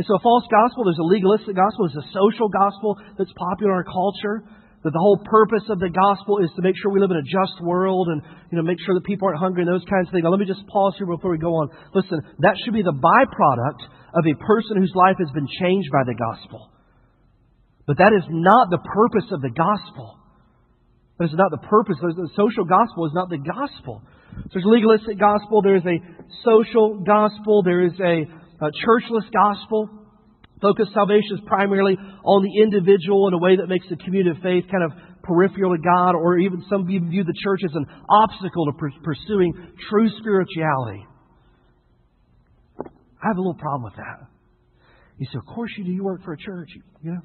And 0.00 0.04
so 0.08 0.16
a 0.16 0.22
false 0.24 0.48
gospel, 0.48 0.88
there's 0.88 1.02
a 1.02 1.04
legalistic 1.04 1.52
gospel, 1.60 1.84
there's 1.84 2.08
a 2.08 2.12
social 2.16 2.48
gospel 2.48 2.96
that's 3.20 3.32
popular 3.36 3.76
in 3.76 3.84
our 3.84 3.88
culture. 3.88 4.48
That 4.84 4.92
the 4.92 5.00
whole 5.00 5.16
purpose 5.24 5.64
of 5.72 5.80
the 5.80 5.88
gospel 5.88 6.44
is 6.44 6.52
to 6.56 6.62
make 6.64 6.76
sure 6.76 6.92
we 6.92 7.00
live 7.00 7.08
in 7.08 7.16
a 7.16 7.24
just 7.24 7.56
world 7.64 8.12
and 8.12 8.20
you 8.52 8.60
know 8.60 8.64
make 8.64 8.76
sure 8.84 8.92
that 8.92 9.04
people 9.08 9.28
aren't 9.28 9.40
hungry 9.40 9.64
and 9.64 9.70
those 9.72 9.84
kinds 9.88 10.08
of 10.08 10.12
things. 10.12 10.24
Now 10.24 10.28
let 10.28 10.40
me 10.40 10.44
just 10.44 10.60
pause 10.68 10.92
here 11.00 11.08
before 11.08 11.32
we 11.32 11.40
go 11.40 11.56
on. 11.56 11.72
Listen, 11.96 12.20
that 12.44 12.52
should 12.60 12.76
be 12.76 12.84
the 12.84 12.92
byproduct 12.92 13.80
of 14.12 14.28
a 14.28 14.36
person 14.44 14.76
whose 14.76 14.92
life 14.92 15.16
has 15.16 15.32
been 15.32 15.48
changed 15.48 15.88
by 15.88 16.04
the 16.04 16.12
gospel. 16.12 16.68
But 17.86 17.98
that 17.98 18.12
is 18.16 18.24
not 18.30 18.70
the 18.70 18.78
purpose 18.78 19.28
of 19.30 19.42
the 19.42 19.50
gospel. 19.50 20.18
That 21.18 21.26
is 21.26 21.34
not 21.34 21.50
the 21.50 21.66
purpose. 21.68 21.96
The 22.00 22.30
social 22.34 22.64
gospel 22.64 23.06
is 23.06 23.12
not 23.14 23.28
the 23.28 23.38
gospel. 23.38 24.02
There's 24.52 24.64
a 24.64 24.68
legalistic 24.68 25.18
gospel. 25.18 25.62
There 25.62 25.76
is 25.76 25.86
a 25.86 26.00
social 26.44 27.04
gospel. 27.04 27.62
There 27.62 27.84
is 27.84 27.92
a, 28.00 28.24
a 28.64 28.70
churchless 28.82 29.30
gospel. 29.30 29.90
Focus 30.60 30.88
salvation 30.94 31.38
is 31.38 31.40
primarily 31.46 31.94
on 31.94 32.42
the 32.42 32.62
individual 32.62 33.28
in 33.28 33.34
a 33.34 33.38
way 33.38 33.56
that 33.56 33.68
makes 33.68 33.86
the 33.90 33.96
community 33.96 34.30
of 34.30 34.42
faith 34.42 34.64
kind 34.72 34.82
of 34.82 34.92
peripheral 35.22 35.76
to 35.76 35.82
God, 35.82 36.14
or 36.14 36.38
even 36.38 36.64
some 36.68 36.88
even 36.90 37.10
view 37.10 37.24
the 37.24 37.34
church 37.42 37.60
as 37.64 37.74
an 37.74 37.86
obstacle 38.08 38.66
to 38.66 38.72
pursuing 39.02 39.52
true 39.90 40.08
spirituality. 40.20 41.06
I 42.80 43.28
have 43.28 43.36
a 43.36 43.40
little 43.40 43.54
problem 43.54 43.84
with 43.84 43.96
that. 43.96 44.28
You 45.18 45.26
say, 45.26 45.38
of 45.38 45.46
course 45.54 45.70
you 45.78 45.84
do. 45.84 45.92
You 45.92 46.04
work 46.04 46.24
for 46.24 46.32
a 46.32 46.38
church, 46.38 46.68
you 47.02 47.12
know. 47.12 47.20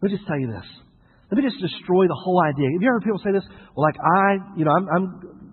Let 0.00 0.10
me 0.10 0.16
just 0.16 0.26
tell 0.26 0.38
you 0.38 0.48
this. 0.48 0.66
Let 1.30 1.38
me 1.38 1.48
just 1.48 1.62
destroy 1.62 2.08
the 2.08 2.18
whole 2.18 2.42
idea. 2.42 2.66
Have 2.74 2.82
you 2.82 2.88
ever 2.88 2.98
heard 2.98 3.06
people 3.06 3.22
say 3.22 3.30
this? 3.30 3.46
Well, 3.76 3.86
like 3.86 3.94
I, 4.00 4.58
you 4.58 4.64
know, 4.64 4.72
I'm, 4.72 4.86
I'm, 4.88 5.04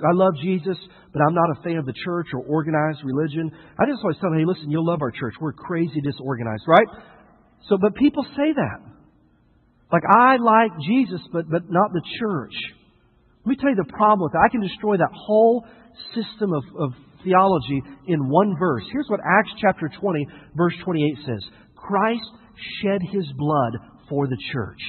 I 0.02 0.14
love 0.14 0.34
Jesus, 0.42 0.78
but 1.14 1.22
I'm 1.22 1.36
not 1.36 1.54
a 1.54 1.62
fan 1.62 1.78
of 1.78 1.86
the 1.86 1.94
church 1.94 2.34
or 2.34 2.42
organized 2.42 3.06
religion. 3.06 3.52
I 3.78 3.86
just 3.86 4.02
always 4.02 4.18
tell 4.18 4.32
them, 4.32 4.40
hey, 4.40 4.46
listen, 4.46 4.72
you'll 4.72 4.88
love 4.88 5.02
our 5.02 5.12
church. 5.12 5.36
We're 5.40 5.54
crazy 5.54 6.02
disorganized, 6.02 6.64
right? 6.68 6.88
So, 7.70 7.78
but 7.78 7.94
people 7.96 8.26
say 8.36 8.58
that. 8.58 8.80
Like 9.92 10.04
I 10.04 10.36
like 10.38 10.72
Jesus, 10.86 11.22
but 11.32 11.50
but 11.50 11.70
not 11.70 11.94
the 11.94 12.02
church. 12.20 12.54
Let 13.46 13.50
me 13.52 13.56
tell 13.56 13.70
you 13.70 13.78
the 13.78 13.92
problem 13.92 14.20
with 14.24 14.34
that. 14.34 14.44
I 14.44 14.50
can 14.50 14.62
destroy 14.62 14.98
that 14.98 15.14
whole 15.14 15.64
system 16.14 16.52
of, 16.52 16.64
of 16.78 16.92
theology 17.24 17.82
in 18.08 18.28
one 18.28 18.56
verse. 18.60 18.84
Here's 18.92 19.08
what 19.08 19.22
Acts 19.24 19.52
chapter 19.62 19.90
20, 19.90 20.28
verse 20.56 20.74
28 20.84 21.16
says 21.26 21.50
Christ 21.76 22.28
shed 22.82 23.00
his 23.14 23.26
blood 23.38 23.80
for 24.10 24.28
the 24.28 24.38
church. 24.52 24.82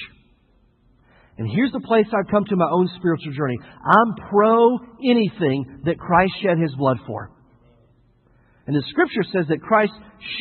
And 1.38 1.48
here's 1.54 1.72
the 1.72 1.80
place 1.80 2.06
I've 2.10 2.30
come 2.30 2.44
to 2.46 2.56
my 2.56 2.68
own 2.70 2.90
spiritual 2.98 3.32
journey. 3.32 3.58
I'm 3.62 4.14
pro 4.28 4.78
anything 4.98 5.82
that 5.84 5.98
Christ 5.98 6.32
shed 6.42 6.58
his 6.58 6.74
blood 6.74 6.98
for. 7.06 7.30
And 8.66 8.74
the 8.74 8.82
scripture 8.90 9.22
says 9.32 9.46
that 9.48 9.62
Christ 9.62 9.92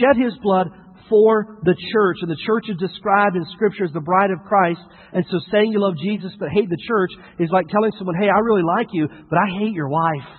shed 0.01 0.17
his 0.17 0.33
blood 0.41 0.67
for 1.07 1.59
the 1.63 1.75
church. 1.93 2.17
And 2.21 2.31
the 2.31 2.43
church 2.45 2.65
is 2.67 2.77
described 2.81 3.35
in 3.35 3.45
scripture 3.53 3.85
as 3.85 3.93
the 3.93 4.01
bride 4.01 4.31
of 4.31 4.43
Christ. 4.49 4.81
And 5.13 5.23
so 5.29 5.39
saying 5.51 5.71
you 5.71 5.79
love 5.79 5.95
Jesus 6.01 6.33
but 6.39 6.49
hate 6.49 6.67
the 6.67 6.81
church 6.87 7.11
is 7.39 7.49
like 7.53 7.69
telling 7.69 7.91
someone, 7.97 8.17
hey, 8.19 8.27
I 8.27 8.39
really 8.41 8.65
like 8.65 8.89
you, 8.91 9.07
but 9.07 9.37
I 9.37 9.47
hate 9.59 9.73
your 9.73 9.87
wife. 9.87 10.29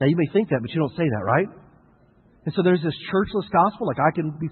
Now 0.00 0.06
you 0.08 0.16
may 0.16 0.32
think 0.32 0.48
that, 0.48 0.58
but 0.60 0.70
you 0.70 0.80
don't 0.80 0.96
say 0.96 1.06
that, 1.06 1.22
right? 1.22 1.46
And 2.44 2.54
so 2.54 2.62
there's 2.64 2.82
this 2.82 2.96
churchless 3.12 3.46
gospel, 3.52 3.86
like 3.86 4.00
I 4.00 4.10
can 4.10 4.34
be 4.40 4.48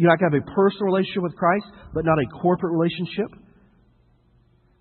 you 0.00 0.06
know, 0.06 0.14
I 0.14 0.16
can 0.16 0.32
have 0.32 0.40
a 0.40 0.50
personal 0.56 0.86
relationship 0.86 1.22
with 1.22 1.36
Christ, 1.36 1.66
but 1.92 2.06
not 2.06 2.16
a 2.16 2.40
corporate 2.40 2.72
relationship. 2.72 3.28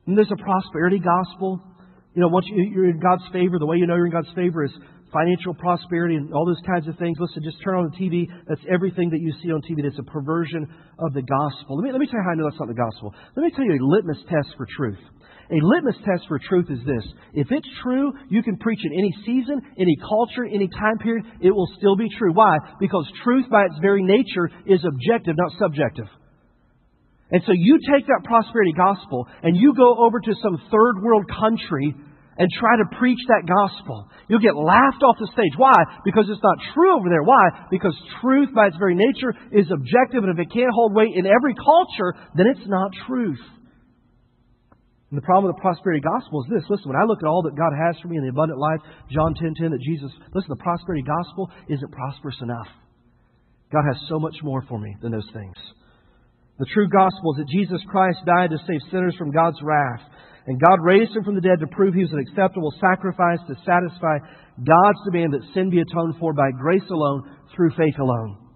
And 0.07 0.17
there's 0.17 0.31
a 0.31 0.41
prosperity 0.41 0.97
gospel. 0.97 1.59
You 2.15 2.21
know, 2.21 2.29
once 2.29 2.45
you're 2.47 2.89
in 2.89 3.01
God's 3.01 3.27
favor, 3.33 3.59
the 3.59 3.65
way 3.65 3.75
you 3.75 3.85
know 3.85 3.95
you're 3.95 4.05
in 4.05 4.13
God's 4.13 4.31
favor 4.33 4.63
is 4.63 4.71
financial 5.11 5.53
prosperity 5.53 6.15
and 6.15 6.33
all 6.33 6.45
those 6.45 6.61
kinds 6.65 6.87
of 6.87 6.97
things. 6.97 7.17
Listen, 7.19 7.43
just 7.43 7.57
turn 7.63 7.75
on 7.75 7.91
the 7.91 7.97
TV. 7.97 8.27
That's 8.47 8.61
everything 8.71 9.09
that 9.09 9.19
you 9.19 9.33
see 9.41 9.51
on 9.51 9.61
TV. 9.61 9.83
That's 9.83 9.99
a 9.99 10.07
perversion 10.07 10.67
of 10.99 11.13
the 11.13 11.21
gospel. 11.21 11.77
Let 11.77 11.83
me, 11.85 11.91
let 11.91 11.99
me 11.99 12.07
tell 12.07 12.19
you 12.19 12.25
how 12.25 12.33
I 12.33 12.35
know 12.35 12.45
that's 12.49 12.59
not 12.59 12.69
the 12.69 12.77
gospel. 12.77 13.13
Let 13.35 13.43
me 13.43 13.51
tell 13.55 13.65
you 13.65 13.77
a 13.77 13.81
litmus 13.81 14.21
test 14.29 14.55
for 14.57 14.67
truth. 14.77 15.01
A 15.49 15.57
litmus 15.65 15.97
test 16.05 16.27
for 16.27 16.37
truth 16.37 16.69
is 16.69 16.79
this. 16.85 17.05
If 17.33 17.47
it's 17.49 17.67
true, 17.81 18.13
you 18.29 18.43
can 18.43 18.57
preach 18.57 18.79
in 18.85 18.93
any 18.93 19.13
season, 19.25 19.61
any 19.79 19.97
culture, 19.97 20.45
any 20.45 20.69
time 20.69 20.99
period, 21.01 21.25
it 21.41 21.49
will 21.49 21.69
still 21.77 21.95
be 21.95 22.07
true. 22.17 22.33
Why? 22.33 22.57
Because 22.79 23.09
truth 23.23 23.45
by 23.49 23.65
its 23.65 23.75
very 23.81 24.03
nature 24.03 24.51
is 24.67 24.85
objective, 24.85 25.35
not 25.37 25.51
subjective. 25.57 26.05
And 27.31 27.41
so 27.45 27.53
you 27.53 27.79
take 27.91 28.05
that 28.07 28.21
prosperity 28.25 28.73
gospel 28.73 29.27
and 29.41 29.55
you 29.55 29.73
go 29.75 30.05
over 30.05 30.19
to 30.19 30.33
some 30.41 30.61
third 30.71 31.01
world 31.01 31.25
country 31.29 31.95
and 32.39 32.47
try 32.55 32.79
to 32.79 32.97
preach 32.97 33.19
that 33.27 33.43
gospel. 33.43 34.07
You'll 34.31 34.39
get 34.39 34.55
laughed 34.55 35.03
off 35.03 35.19
the 35.19 35.27
stage. 35.35 35.51
Why? 35.59 35.75
Because 36.07 36.31
it's 36.31 36.41
not 36.41 36.55
true 36.73 36.95
over 36.95 37.11
there. 37.11 37.21
Why? 37.21 37.67
Because 37.69 37.93
truth 38.23 38.55
by 38.55 38.71
its 38.71 38.79
very 38.79 38.95
nature 38.95 39.35
is 39.51 39.67
objective, 39.67 40.23
and 40.23 40.31
if 40.31 40.39
it 40.39 40.47
can't 40.47 40.71
hold 40.71 40.95
weight 40.95 41.11
in 41.19 41.27
every 41.27 41.53
culture, 41.53 42.15
then 42.39 42.47
it's 42.47 42.63
not 42.63 42.95
truth. 43.05 43.43
And 45.11 45.17
the 45.17 45.25
problem 45.25 45.51
with 45.51 45.59
the 45.59 45.65
prosperity 45.67 45.99
gospel 45.99 46.45
is 46.45 46.49
this. 46.53 46.69
Listen, 46.69 46.95
when 46.95 47.01
I 47.01 47.03
look 47.03 47.19
at 47.19 47.27
all 47.27 47.43
that 47.43 47.59
God 47.59 47.75
has 47.75 47.99
for 47.99 48.07
me 48.07 48.15
in 48.15 48.23
the 48.23 48.31
abundant 48.31 48.59
life, 48.59 48.79
John 49.11 49.35
10 49.35 49.59
10, 49.59 49.75
that 49.75 49.83
Jesus, 49.83 50.11
listen, 50.31 50.53
the 50.53 50.63
prosperity 50.63 51.03
gospel 51.03 51.51
isn't 51.67 51.91
prosperous 51.91 52.39
enough. 52.41 52.71
God 53.73 53.83
has 53.83 53.99
so 54.07 54.17
much 54.17 54.37
more 54.43 54.63
for 54.63 54.79
me 54.79 54.95
than 55.01 55.11
those 55.11 55.27
things. 55.33 55.57
The 56.59 56.69
true 56.73 56.87
gospel 56.87 57.33
is 57.35 57.43
that 57.43 57.51
Jesus 57.51 57.81
Christ 57.89 58.19
died 58.25 58.51
to 58.51 58.59
save 58.67 58.79
sinners 58.91 59.15
from 59.17 59.31
God's 59.31 59.59
wrath. 59.63 60.03
And 60.49 60.59
God 60.59 60.81
raised 60.81 61.15
him 61.15 61.23
from 61.23 61.35
the 61.35 61.45
dead 61.45 61.59
to 61.59 61.67
prove 61.67 61.93
he 61.93 62.01
was 62.01 62.11
an 62.11 62.25
acceptable 62.25 62.73
sacrifice 62.81 63.37
to 63.45 63.53
satisfy 63.61 64.17
God's 64.57 64.97
demand 65.05 65.33
that 65.33 65.45
sin 65.53 65.69
be 65.69 65.79
atoned 65.79 66.15
for 66.19 66.33
by 66.33 66.49
grace 66.57 66.89
alone, 66.89 67.37
through 67.55 67.69
faith 67.77 67.93
alone. 67.99 68.48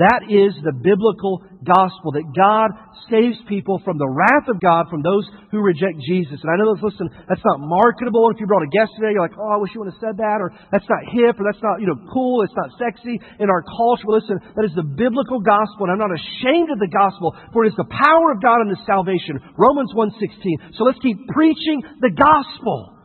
That 0.00 0.24
is 0.24 0.56
the 0.64 0.72
biblical 0.72 1.44
gospel, 1.60 2.16
that 2.16 2.24
God 2.32 2.72
saves 3.12 3.36
people 3.44 3.76
from 3.84 4.00
the 4.00 4.08
wrath 4.08 4.48
of 4.48 4.56
God 4.56 4.88
from 4.88 5.04
those 5.04 5.28
who 5.52 5.60
reject 5.60 6.00
Jesus. 6.08 6.40
And 6.40 6.48
I 6.48 6.56
know, 6.56 6.72
this, 6.72 6.80
listen, 6.80 7.12
that's 7.28 7.44
not 7.44 7.60
marketable. 7.60 8.32
If 8.32 8.40
you 8.40 8.48
brought 8.48 8.64
a 8.64 8.72
guest 8.72 8.96
today, 8.96 9.12
you're 9.12 9.20
like, 9.20 9.36
oh, 9.36 9.52
I 9.52 9.60
wish 9.60 9.76
you 9.76 9.84
would 9.84 9.92
have 9.92 10.00
said 10.00 10.16
that, 10.16 10.40
or 10.40 10.48
that's 10.72 10.88
not 10.88 11.04
hip, 11.12 11.36
or 11.36 11.44
that's 11.44 11.60
not, 11.60 11.84
you 11.84 11.92
know, 11.92 12.00
cool, 12.08 12.40
it's 12.40 12.56
not 12.56 12.72
sexy 12.80 13.20
in 13.36 13.52
our 13.52 13.60
culture. 13.60 14.08
Listen, 14.08 14.40
that 14.56 14.64
is 14.64 14.72
the 14.72 14.86
biblical 14.86 15.44
gospel, 15.44 15.84
and 15.84 15.92
I'm 15.92 16.00
not 16.00 16.16
ashamed 16.16 16.72
of 16.72 16.80
the 16.80 16.88
gospel, 16.88 17.36
for 17.52 17.68
it 17.68 17.76
is 17.76 17.76
the 17.76 17.92
power 17.92 18.32
of 18.32 18.40
God 18.40 18.64
unto 18.64 18.80
salvation. 18.88 19.44
Romans 19.60 19.92
1.16. 19.92 20.72
So 20.80 20.88
let's 20.88 21.04
keep 21.04 21.20
preaching 21.36 21.84
the 22.00 22.16
gospel 22.16 23.01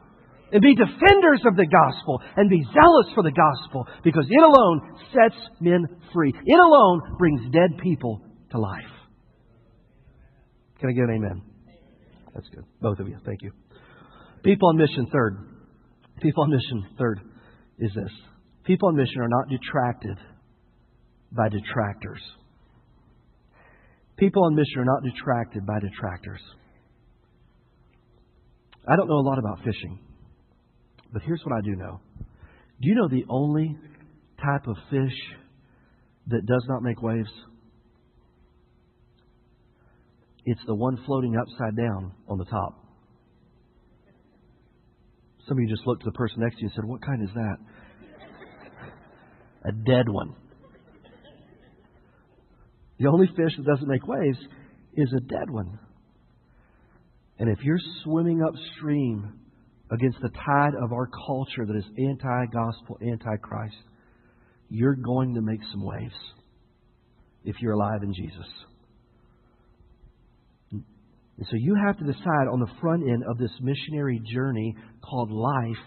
and 0.52 0.62
be 0.62 0.76
defenders 0.76 1.42
of 1.46 1.56
the 1.56 1.66
gospel 1.66 2.22
and 2.36 2.50
be 2.50 2.64
zealous 2.74 3.14
for 3.14 3.24
the 3.24 3.32
gospel 3.32 3.86
because 4.04 4.26
it 4.30 4.44
alone 4.44 4.82
sets 5.14 5.36
men 5.60 5.86
free. 6.14 6.34
It 6.46 6.60
alone 6.60 7.18
brings 7.18 7.42
dead 7.52 7.78
people 7.82 8.22
to 8.52 8.60
life. 8.60 8.84
Can 10.80 10.90
I 10.90 10.94
get 10.94 11.04
an 11.04 11.16
amen? 11.16 11.42
That's 12.34 12.48
good. 12.50 12.64
Both 12.82 13.00
of 13.00 13.08
you. 13.08 13.18
Thank 13.26 13.42
you. 13.42 13.52
People 14.44 14.70
on 14.70 14.78
mission, 14.78 15.08
third. 15.12 15.38
People 16.22 16.44
on 16.44 16.52
mission, 16.52 16.96
third, 16.98 17.20
is 17.80 17.92
this. 17.96 18.12
People 18.64 18.90
on 18.90 18.96
mission 18.96 19.22
are 19.22 19.28
not 19.28 19.50
detracted 19.50 20.18
by 21.32 21.50
detractors. 21.50 22.22
People 24.18 24.46
on 24.46 24.56
mission 24.56 24.80
are 24.80 24.86
not 24.86 25.04
detracted 25.04 25.66
by 25.66 25.80
detractors. 25.80 26.42
I 28.88 28.96
don't 28.96 29.08
know 29.08 29.18
a 29.18 29.28
lot 29.28 29.38
about 29.38 29.60
fishing. 29.60 30.00
But 31.12 31.22
here's 31.24 31.42
what 31.46 31.56
I 31.58 31.62
do 31.62 31.76
know. 31.76 32.00
Do 32.82 32.90
you 32.90 32.96
know 32.96 33.08
the 33.08 33.26
only 33.30 33.76
type 34.44 34.68
of 34.68 34.76
fish 34.90 35.18
that 36.28 36.46
does 36.46 36.66
not 36.68 36.84
make 36.84 37.02
waves? 37.02 37.30
It's 40.46 40.62
the 40.66 40.76
one 40.76 40.98
floating 41.06 41.36
upside 41.36 41.76
down 41.76 42.14
on 42.30 42.38
the 42.38 42.46
top. 42.46 42.84
Some 45.48 45.58
of 45.58 45.62
you 45.62 45.70
just 45.70 45.88
looked 45.88 46.04
at 46.04 46.06
the 46.06 46.18
person 46.18 46.42
next 46.42 46.56
to 46.58 46.62
you 46.62 46.68
and 46.68 46.76
said, 46.76 46.86
What 46.86 47.02
kind 47.02 47.24
is 47.24 47.30
that? 47.34 47.58
A 49.66 49.72
dead 49.72 50.08
one. 50.08 50.36
The 53.00 53.08
only 53.08 53.28
fish 53.28 53.56
that 53.58 53.66
doesn't 53.66 53.88
make 53.88 54.06
waves 54.08 54.38
is 54.94 55.14
a 55.16 55.22
dead 55.22 55.50
one. 55.50 55.80
And 57.40 57.50
if 57.50 57.60
you're 57.64 57.80
swimming 58.04 58.42
upstream 58.42 59.40
against 59.92 60.18
the 60.22 60.30
tide 60.30 60.74
of 60.82 60.92
our 60.92 61.10
culture 61.26 61.66
that 61.66 61.76
is 61.76 61.86
anti 61.98 62.46
gospel, 62.48 62.98
anti 63.02 63.38
Christ, 63.38 63.76
you're 64.70 64.96
going 64.96 65.36
to 65.36 65.42
make 65.42 65.62
some 65.72 65.84
waves 65.84 66.16
if 67.46 67.56
you're 67.62 67.74
alive 67.74 68.04
in 68.04 68.14
Jesus. 68.14 68.48
And 70.72 71.46
so 71.50 71.56
you 71.56 71.76
have 71.86 71.98
to 72.00 72.06
decide 72.06 72.48
on 72.52 72.60
the 72.60 72.72
front 72.82 73.04
end 73.04 73.24
of 73.30 73.38
this 73.38 73.52
missionary 73.62 74.20
journey 74.34 74.76
called 75.02 75.32
life 75.32 75.86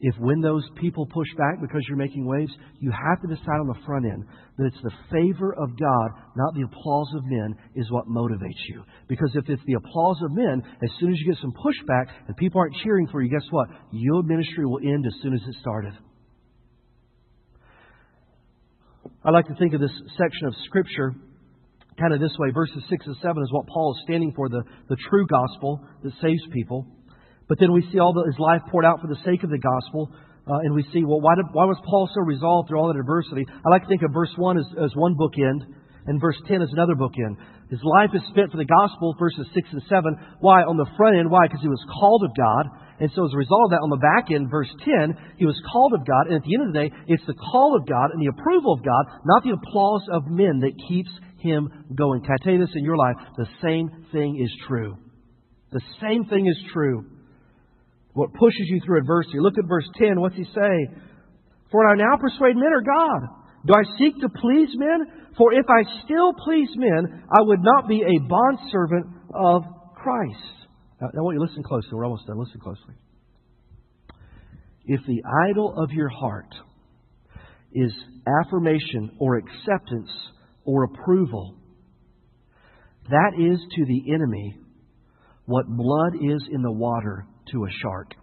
if 0.00 0.14
when 0.18 0.40
those 0.40 0.66
people 0.80 1.04
push 1.06 1.28
back 1.36 1.60
because 1.60 1.82
you're 1.86 1.96
making 1.96 2.24
waves, 2.24 2.52
you 2.78 2.90
have 2.90 3.20
to 3.20 3.28
decide 3.28 3.60
on 3.60 3.66
the 3.66 3.84
front 3.84 4.06
end 4.06 4.24
that 4.56 4.66
it's 4.66 4.82
the 4.82 4.92
favor 5.12 5.52
of 5.52 5.78
God, 5.78 6.10
not 6.36 6.54
the 6.54 6.62
applause 6.62 7.08
of 7.14 7.24
men, 7.26 7.54
is 7.74 7.90
what 7.90 8.08
motivates 8.08 8.64
you. 8.68 8.82
Because 9.08 9.30
if 9.34 9.48
it's 9.48 9.62
the 9.66 9.74
applause 9.74 10.16
of 10.22 10.32
men, 10.32 10.62
as 10.82 10.90
soon 10.98 11.12
as 11.12 11.18
you 11.18 11.30
get 11.30 11.40
some 11.42 11.52
pushback 11.52 12.06
and 12.26 12.36
people 12.36 12.60
aren't 12.60 12.76
cheering 12.82 13.08
for 13.08 13.20
you, 13.20 13.30
guess 13.30 13.46
what? 13.50 13.68
Your 13.92 14.22
ministry 14.22 14.64
will 14.64 14.80
end 14.82 15.06
as 15.06 15.12
soon 15.22 15.34
as 15.34 15.40
it 15.46 15.56
started. 15.60 15.92
I 19.22 19.30
like 19.30 19.48
to 19.48 19.54
think 19.56 19.74
of 19.74 19.80
this 19.80 19.92
section 20.16 20.46
of 20.46 20.54
Scripture 20.64 21.12
kind 21.98 22.14
of 22.14 22.20
this 22.20 22.34
way. 22.38 22.50
Verses 22.52 22.82
6 22.88 23.06
and 23.06 23.16
7 23.20 23.42
is 23.42 23.52
what 23.52 23.66
Paul 23.66 23.94
is 23.94 24.02
standing 24.04 24.32
for 24.34 24.48
the, 24.48 24.62
the 24.88 24.96
true 25.10 25.26
gospel 25.26 25.84
that 26.02 26.12
saves 26.22 26.40
people. 26.52 26.86
But 27.50 27.58
then 27.58 27.74
we 27.74 27.82
see 27.90 27.98
all 27.98 28.14
the, 28.14 28.22
his 28.30 28.38
life 28.38 28.62
poured 28.70 28.86
out 28.86 29.02
for 29.02 29.10
the 29.10 29.18
sake 29.26 29.42
of 29.42 29.50
the 29.50 29.58
gospel. 29.58 30.14
Uh, 30.46 30.62
and 30.62 30.70
we 30.70 30.86
see, 30.94 31.02
well, 31.02 31.18
why, 31.18 31.34
did, 31.34 31.50
why 31.50 31.66
was 31.66 31.82
Paul 31.82 32.06
so 32.14 32.22
resolved 32.22 32.70
through 32.70 32.78
all 32.78 32.94
that 32.94 32.98
adversity? 32.98 33.42
I 33.42 33.68
like 33.74 33.82
to 33.82 33.90
think 33.90 34.06
of 34.06 34.14
verse 34.14 34.30
1 34.38 34.56
as, 34.56 34.66
as 34.78 34.94
one 34.94 35.18
bookend, 35.18 35.66
and 36.06 36.22
verse 36.22 36.38
10 36.46 36.62
as 36.62 36.70
another 36.70 36.94
bookend. 36.94 37.42
His 37.66 37.82
life 37.82 38.14
is 38.14 38.22
spent 38.30 38.54
for 38.54 38.56
the 38.56 38.70
gospel, 38.70 39.18
verses 39.18 39.50
6 39.50 39.66
and 39.66 39.82
7. 39.90 40.38
Why? 40.38 40.62
On 40.62 40.78
the 40.78 40.86
front 40.94 41.18
end, 41.18 41.26
why? 41.26 41.50
Because 41.50 41.60
he 41.60 41.68
was 41.68 41.82
called 41.90 42.22
of 42.22 42.30
God. 42.38 42.70
And 43.02 43.10
so 43.18 43.26
as 43.26 43.34
a 43.34 43.42
result 43.42 43.66
of 43.66 43.70
that, 43.74 43.82
on 43.82 43.90
the 43.90 43.98
back 43.98 44.30
end, 44.30 44.46
verse 44.46 44.70
10, 44.86 45.34
he 45.34 45.46
was 45.46 45.58
called 45.74 45.90
of 45.98 46.06
God. 46.06 46.30
And 46.30 46.38
at 46.38 46.46
the 46.46 46.54
end 46.54 46.70
of 46.70 46.70
the 46.70 46.78
day, 46.86 46.90
it's 47.10 47.26
the 47.26 47.34
call 47.50 47.74
of 47.74 47.82
God 47.82 48.14
and 48.14 48.22
the 48.22 48.30
approval 48.30 48.78
of 48.78 48.86
God, 48.86 49.26
not 49.26 49.42
the 49.42 49.58
applause 49.58 50.06
of 50.14 50.30
men, 50.30 50.62
that 50.62 50.78
keeps 50.86 51.10
him 51.42 51.66
going. 51.98 52.22
Can 52.22 52.38
I 52.38 52.42
tell 52.46 52.54
you 52.54 52.62
this 52.62 52.78
in 52.78 52.86
your 52.86 52.98
life? 52.98 53.18
The 53.36 53.50
same 53.58 54.06
thing 54.14 54.38
is 54.38 54.50
true. 54.70 54.94
The 55.74 55.82
same 55.98 56.30
thing 56.30 56.46
is 56.46 56.58
true 56.70 57.19
what 58.12 58.32
pushes 58.34 58.66
you 58.66 58.80
through 58.84 58.98
adversity. 58.98 59.38
Look 59.38 59.58
at 59.58 59.68
verse 59.68 59.88
10. 59.98 60.20
What's 60.20 60.36
he 60.36 60.44
say? 60.44 60.94
For 61.70 61.86
I 61.86 61.94
now 61.94 62.16
persuade 62.18 62.56
men 62.56 62.72
or 62.72 62.82
God? 62.82 63.28
Do 63.66 63.74
I 63.74 63.82
seek 63.98 64.20
to 64.20 64.28
please 64.28 64.70
men? 64.74 65.30
For 65.36 65.52
if 65.52 65.66
I 65.68 65.82
still 66.04 66.32
please 66.44 66.68
men, 66.76 67.24
I 67.30 67.40
would 67.42 67.60
not 67.62 67.88
be 67.88 68.02
a 68.02 68.28
bondservant 68.28 69.06
of 69.34 69.62
Christ. 69.94 70.66
Now, 71.00 71.08
I 71.08 71.20
want 71.20 71.34
you 71.38 71.46
to 71.46 71.50
listen 71.50 71.62
closely. 71.62 71.90
We're 71.92 72.04
almost 72.04 72.26
done. 72.26 72.38
Listen 72.38 72.60
closely. 72.60 72.94
If 74.84 75.00
the 75.06 75.22
idol 75.48 75.74
of 75.76 75.92
your 75.92 76.08
heart 76.08 76.52
is 77.72 77.92
affirmation 78.26 79.12
or 79.18 79.36
acceptance 79.36 80.10
or 80.64 80.84
approval, 80.84 81.56
that 83.08 83.32
is 83.38 83.60
to 83.76 83.84
the 83.84 84.12
enemy 84.12 84.56
what 85.46 85.66
blood 85.68 86.14
is 86.16 86.42
in 86.50 86.62
the 86.62 86.72
water 86.72 87.26
to 87.52 87.64
a 87.64 87.70
shark. 87.82 88.14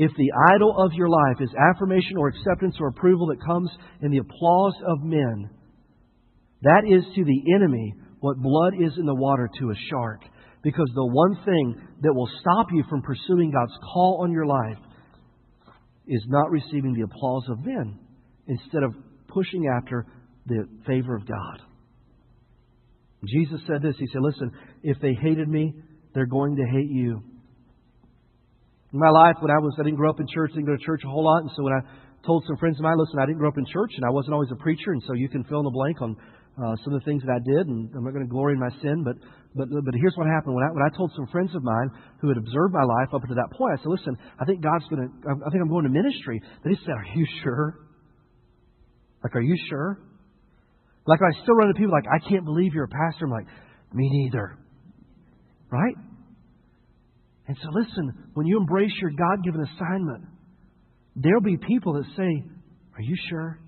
If 0.00 0.12
the 0.16 0.30
idol 0.54 0.76
of 0.78 0.92
your 0.92 1.08
life 1.08 1.38
is 1.40 1.50
affirmation 1.74 2.18
or 2.18 2.28
acceptance 2.28 2.76
or 2.80 2.88
approval 2.88 3.26
that 3.28 3.44
comes 3.44 3.68
in 4.00 4.12
the 4.12 4.18
applause 4.18 4.74
of 4.86 5.02
men, 5.02 5.50
that 6.62 6.82
is 6.86 7.02
to 7.16 7.24
the 7.24 7.54
enemy 7.54 7.94
what 8.20 8.36
blood 8.38 8.74
is 8.74 8.92
in 8.96 9.06
the 9.06 9.14
water 9.14 9.50
to 9.58 9.70
a 9.70 9.74
shark. 9.90 10.20
Because 10.62 10.88
the 10.94 11.06
one 11.06 11.44
thing 11.44 11.82
that 12.02 12.14
will 12.14 12.28
stop 12.40 12.66
you 12.72 12.84
from 12.88 13.02
pursuing 13.02 13.50
God's 13.50 13.76
call 13.92 14.20
on 14.22 14.32
your 14.32 14.46
life 14.46 14.78
is 16.06 16.24
not 16.28 16.50
receiving 16.50 16.94
the 16.94 17.02
applause 17.02 17.44
of 17.48 17.64
men 17.64 17.98
instead 18.46 18.82
of 18.82 18.94
pushing 19.28 19.66
after 19.66 20.06
the 20.46 20.66
favor 20.86 21.14
of 21.14 21.26
God. 21.26 21.62
Jesus 23.24 23.60
said 23.66 23.82
this 23.82 23.96
He 23.98 24.06
said, 24.12 24.22
Listen, 24.22 24.52
if 24.82 24.98
they 25.00 25.14
hated 25.14 25.48
me, 25.48 25.74
they're 26.18 26.26
going 26.26 26.56
to 26.56 26.66
hate 26.66 26.90
you. 26.90 27.22
In 28.92 28.98
my 28.98 29.10
life, 29.10 29.36
when 29.38 29.54
I 29.54 29.62
was, 29.62 29.76
I 29.78 29.84
didn't 29.84 30.02
grow 30.02 30.10
up 30.10 30.18
in 30.18 30.26
church, 30.26 30.50
didn't 30.50 30.66
go 30.66 30.74
to 30.74 30.84
church 30.84 31.02
a 31.04 31.08
whole 31.08 31.22
lot, 31.22 31.46
and 31.46 31.50
so 31.54 31.62
when 31.62 31.72
I 31.72 31.80
told 32.26 32.42
some 32.48 32.56
friends 32.56 32.76
of 32.78 32.82
mine, 32.82 32.98
listen, 32.98 33.22
I 33.22 33.26
didn't 33.26 33.38
grow 33.38 33.48
up 33.48 33.58
in 33.58 33.66
church, 33.70 33.92
and 33.94 34.04
I 34.04 34.10
wasn't 34.10 34.34
always 34.34 34.50
a 34.50 34.58
preacher, 34.58 34.90
and 34.90 35.02
so 35.06 35.14
you 35.14 35.28
can 35.28 35.44
fill 35.44 35.60
in 35.60 35.64
the 35.64 35.70
blank 35.70 36.02
on 36.02 36.16
uh, 36.58 36.74
some 36.82 36.92
of 36.92 36.98
the 36.98 37.06
things 37.06 37.22
that 37.22 37.30
I 37.30 37.38
did, 37.38 37.70
and 37.70 37.86
I'm 37.94 38.02
not 38.02 38.10
going 38.10 38.26
to 38.26 38.30
glory 38.30 38.54
in 38.54 38.60
my 38.60 38.74
sin, 38.82 39.04
but 39.06 39.14
but 39.54 39.70
but 39.70 39.94
here's 39.94 40.14
what 40.16 40.26
happened 40.26 40.58
when 40.58 40.64
I 40.64 40.70
when 40.74 40.82
I 40.82 40.90
told 40.96 41.12
some 41.14 41.26
friends 41.30 41.54
of 41.54 41.62
mine 41.62 41.88
who 42.20 42.28
had 42.28 42.36
observed 42.36 42.74
my 42.74 42.82
life 42.82 43.14
up 43.14 43.22
to 43.22 43.34
that 43.38 43.54
point. 43.54 43.78
I 43.78 43.82
said, 43.82 43.94
listen, 43.94 44.18
I 44.40 44.44
think 44.44 44.60
God's 44.60 44.84
going 44.90 45.06
to, 45.06 45.08
I 45.46 45.50
think 45.50 45.62
I'm 45.62 45.70
going 45.70 45.84
to 45.84 45.94
ministry. 45.94 46.42
They 46.64 46.74
said, 46.82 46.98
are 46.98 47.06
you 47.14 47.26
sure? 47.44 47.78
Like, 49.22 49.36
are 49.36 49.40
you 49.40 49.56
sure? 49.68 50.02
Like 51.06 51.20
I 51.22 51.30
still 51.42 51.54
run 51.54 51.68
into 51.68 51.78
people 51.78 51.94
like, 51.94 52.10
I 52.10 52.18
can't 52.28 52.44
believe 52.44 52.74
you're 52.74 52.84
a 52.84 52.88
pastor. 52.88 53.24
I'm 53.24 53.30
like, 53.30 53.46
me 53.94 54.10
neither. 54.10 54.58
Right? 55.70 55.96
And 57.48 57.56
so 57.62 57.68
listen, 57.72 58.30
when 58.34 58.46
you 58.46 58.58
embrace 58.58 58.92
your 59.00 59.10
God 59.10 59.42
given 59.42 59.62
assignment, 59.62 60.24
there'll 61.16 61.40
be 61.40 61.56
people 61.56 61.94
that 61.94 62.04
say, 62.16 62.44
Are 62.94 63.02
you 63.02 63.16
sure? 63.28 63.58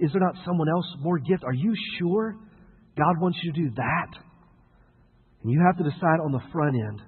Is 0.00 0.12
there 0.12 0.20
not 0.20 0.36
someone 0.46 0.68
else 0.68 0.86
more 1.00 1.18
gift? 1.18 1.42
Are 1.44 1.52
you 1.52 1.74
sure 1.98 2.36
God 2.96 3.20
wants 3.20 3.38
you 3.42 3.52
to 3.52 3.60
do 3.60 3.70
that? 3.76 4.18
And 5.42 5.50
you 5.50 5.60
have 5.66 5.76
to 5.84 5.90
decide 5.90 6.20
on 6.24 6.30
the 6.30 6.40
front 6.52 6.76
end 6.76 7.02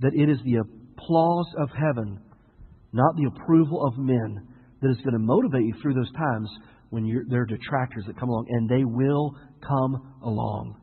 that 0.00 0.12
it 0.14 0.28
is 0.30 0.38
the 0.44 0.56
applause 0.56 1.46
of 1.58 1.70
heaven, 1.70 2.20
not 2.92 3.16
the 3.16 3.30
approval 3.34 3.86
of 3.86 3.98
men, 3.98 4.46
that 4.82 4.90
is 4.90 4.98
going 4.98 5.14
to 5.14 5.18
motivate 5.18 5.64
you 5.64 5.74
through 5.82 5.94
those 5.94 6.12
times 6.12 6.48
when 6.90 7.26
there 7.28 7.42
are 7.42 7.46
detractors 7.46 8.04
that 8.06 8.18
come 8.18 8.28
along, 8.28 8.46
and 8.50 8.68
they 8.68 8.84
will 8.84 9.34
come 9.66 10.14
along. 10.22 10.76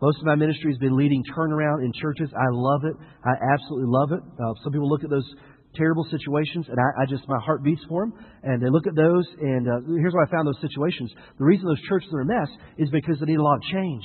Most 0.00 0.18
of 0.18 0.24
my 0.24 0.34
ministry 0.34 0.72
has 0.72 0.78
been 0.78 0.96
leading 0.96 1.22
turnaround 1.36 1.84
in 1.84 1.92
churches. 1.92 2.30
I 2.32 2.48
love 2.50 2.84
it. 2.84 2.96
I 3.24 3.36
absolutely 3.52 3.88
love 3.88 4.12
it. 4.12 4.22
Uh, 4.40 4.54
some 4.64 4.72
people 4.72 4.88
look 4.88 5.04
at 5.04 5.10
those 5.10 5.28
terrible 5.76 6.06
situations, 6.10 6.66
and 6.68 6.78
I, 6.80 7.02
I, 7.02 7.06
just 7.06 7.28
my 7.28 7.38
heart 7.38 7.62
beats 7.62 7.82
for 7.86 8.04
them. 8.04 8.14
And 8.42 8.62
they 8.62 8.70
look 8.70 8.86
at 8.86 8.96
those, 8.96 9.26
and 9.40 9.68
uh, 9.68 9.80
here's 10.00 10.14
why 10.14 10.24
I 10.24 10.30
found 10.30 10.48
those 10.48 10.60
situations. 10.60 11.12
The 11.38 11.44
reason 11.44 11.66
those 11.66 11.82
churches 11.86 12.08
are 12.14 12.22
a 12.22 12.24
mess 12.24 12.48
is 12.78 12.88
because 12.90 13.20
they 13.20 13.26
need 13.26 13.38
a 13.38 13.42
lot 13.42 13.56
of 13.56 13.62
change. 13.70 14.04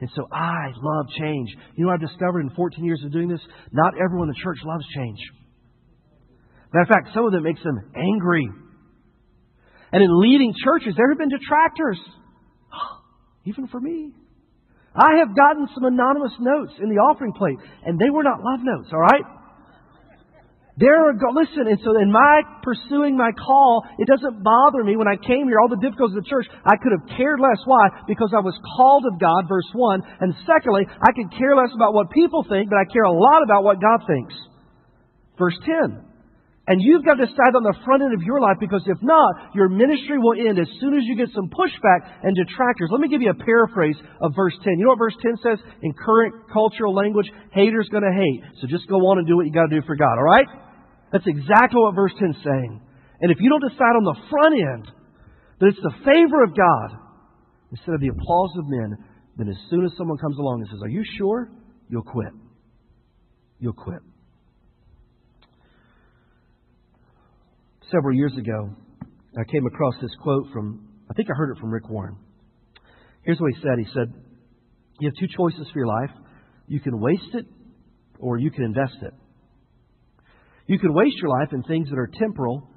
And 0.00 0.10
so 0.14 0.26
I 0.32 0.74
love 0.74 1.06
change. 1.18 1.48
You 1.76 1.84
know 1.84 1.92
what 1.92 2.02
I've 2.02 2.08
discovered 2.08 2.40
in 2.40 2.50
14 2.50 2.84
years 2.84 3.00
of 3.04 3.12
doing 3.12 3.28
this? 3.28 3.40
Not 3.72 3.94
everyone 4.02 4.28
in 4.28 4.34
the 4.34 4.42
church 4.42 4.58
loves 4.64 4.84
change. 4.94 5.18
Matter 6.74 6.82
of 6.82 6.88
fact, 6.88 7.14
some 7.14 7.24
of 7.24 7.32
them 7.32 7.44
makes 7.44 7.62
them 7.62 7.78
angry. 7.94 8.50
And 9.92 10.02
in 10.02 10.10
leading 10.20 10.52
churches, 10.62 10.94
there 10.96 11.08
have 11.08 11.18
been 11.18 11.30
detractors. 11.30 11.98
Even 13.46 13.68
for 13.68 13.80
me. 13.80 14.12
I 14.96 15.20
have 15.20 15.36
gotten 15.36 15.68
some 15.74 15.84
anonymous 15.84 16.32
notes 16.40 16.72
in 16.80 16.88
the 16.88 16.96
offering 16.96 17.32
plate, 17.32 17.60
and 17.84 18.00
they 18.00 18.08
were 18.08 18.24
not 18.24 18.40
love 18.40 18.60
notes, 18.64 18.88
all 18.92 19.00
right? 19.00 19.24
There 20.76 21.08
are, 21.08 21.16
listen, 21.32 21.68
and 21.68 21.80
so 21.80 21.96
in 21.96 22.12
my 22.12 22.44
pursuing 22.62 23.16
my 23.16 23.32
call, 23.32 23.84
it 23.96 24.08
doesn't 24.08 24.44
bother 24.44 24.84
me 24.84 24.96
when 24.96 25.08
I 25.08 25.16
came 25.16 25.48
here, 25.48 25.56
all 25.56 25.72
the 25.72 25.80
difficulties 25.80 26.16
of 26.16 26.24
the 26.24 26.28
church, 26.28 26.44
I 26.64 26.76
could 26.76 26.92
have 26.92 27.16
cared 27.16 27.40
less. 27.40 27.60
Why? 27.64 28.04
Because 28.06 28.36
I 28.36 28.44
was 28.44 28.52
called 28.76 29.08
of 29.08 29.18
God, 29.18 29.48
verse 29.48 29.68
1. 29.72 30.02
And 30.20 30.36
secondly, 30.44 30.84
I 30.84 31.12
could 31.16 31.32
care 31.32 31.56
less 31.56 31.72
about 31.72 31.94
what 31.96 32.12
people 32.12 32.44
think, 32.44 32.68
but 32.68 32.76
I 32.76 32.84
care 32.92 33.08
a 33.08 33.12
lot 33.12 33.40
about 33.42 33.64
what 33.64 33.80
God 33.80 34.04
thinks. 34.04 34.36
Verse 35.38 35.56
10. 35.64 36.05
And 36.66 36.82
you've 36.82 37.06
got 37.06 37.14
to 37.14 37.30
decide 37.30 37.54
on 37.54 37.62
the 37.62 37.78
front 37.86 38.02
end 38.02 38.10
of 38.10 38.26
your 38.26 38.42
life 38.42 38.58
because 38.58 38.82
if 38.90 38.98
not, 38.98 39.54
your 39.54 39.70
ministry 39.70 40.18
will 40.18 40.34
end 40.34 40.58
as 40.58 40.66
soon 40.82 40.98
as 40.98 41.06
you 41.06 41.14
get 41.14 41.30
some 41.30 41.46
pushback 41.46 42.02
and 42.26 42.34
detractors. 42.34 42.90
Let 42.90 42.98
me 42.98 43.06
give 43.06 43.22
you 43.22 43.30
a 43.30 43.38
paraphrase 43.38 43.94
of 44.18 44.34
verse 44.34 44.54
10. 44.66 44.74
You 44.74 44.90
know 44.90 44.98
what 44.98 44.98
verse 44.98 45.14
10 45.22 45.38
says 45.46 45.58
in 45.82 45.94
current 45.94 46.34
cultural 46.50 46.90
language? 46.90 47.30
Haters 47.54 47.86
gonna 47.94 48.10
hate. 48.10 48.42
So 48.58 48.66
just 48.66 48.90
go 48.90 48.98
on 49.06 49.18
and 49.18 49.26
do 49.30 49.36
what 49.38 49.46
you 49.46 49.54
gotta 49.54 49.70
do 49.70 49.86
for 49.86 49.94
God, 49.94 50.18
alright? 50.18 50.50
That's 51.14 51.26
exactly 51.30 51.78
what 51.78 51.94
verse 51.94 52.12
10 52.18 52.34
is 52.34 52.42
saying. 52.42 52.82
And 53.22 53.30
if 53.30 53.38
you 53.38 53.48
don't 53.48 53.62
decide 53.62 53.94
on 53.94 54.02
the 54.02 54.18
front 54.26 54.54
end 54.58 54.84
that 55.62 55.66
it's 55.70 55.82
the 55.86 55.94
favor 56.02 56.42
of 56.42 56.50
God 56.50 56.98
instead 57.70 57.94
of 57.94 58.00
the 58.02 58.10
applause 58.10 58.50
of 58.58 58.66
men, 58.66 58.98
then 59.38 59.48
as 59.48 59.56
soon 59.70 59.84
as 59.86 59.92
someone 59.96 60.18
comes 60.18 60.36
along 60.36 60.66
and 60.66 60.68
says, 60.68 60.82
Are 60.82 60.90
you 60.90 61.04
sure? 61.16 61.48
You'll 61.88 62.02
quit. 62.02 62.34
You'll 63.60 63.72
quit. 63.72 64.02
Several 67.90 68.16
years 68.16 68.32
ago, 68.36 68.70
I 69.38 69.44
came 69.50 69.66
across 69.66 69.94
this 70.00 70.10
quote 70.22 70.48
from, 70.52 70.88
I 71.10 71.14
think 71.14 71.28
I 71.30 71.36
heard 71.36 71.56
it 71.56 71.60
from 71.60 71.70
Rick 71.70 71.88
Warren. 71.88 72.16
Here's 73.22 73.38
what 73.38 73.52
he 73.52 73.60
said 73.60 73.78
He 73.78 73.86
said, 73.92 74.12
You 75.00 75.08
have 75.08 75.18
two 75.18 75.34
choices 75.36 75.66
for 75.72 75.78
your 75.78 75.88
life. 75.88 76.10
You 76.68 76.80
can 76.80 76.98
waste 77.00 77.34
it 77.34 77.46
or 78.18 78.38
you 78.38 78.50
can 78.50 78.64
invest 78.64 78.96
it. 79.02 79.12
You 80.66 80.78
can 80.78 80.92
waste 80.94 81.16
your 81.18 81.30
life 81.30 81.52
in 81.52 81.62
things 81.62 81.88
that 81.90 81.98
are 81.98 82.10
temporal 82.18 82.68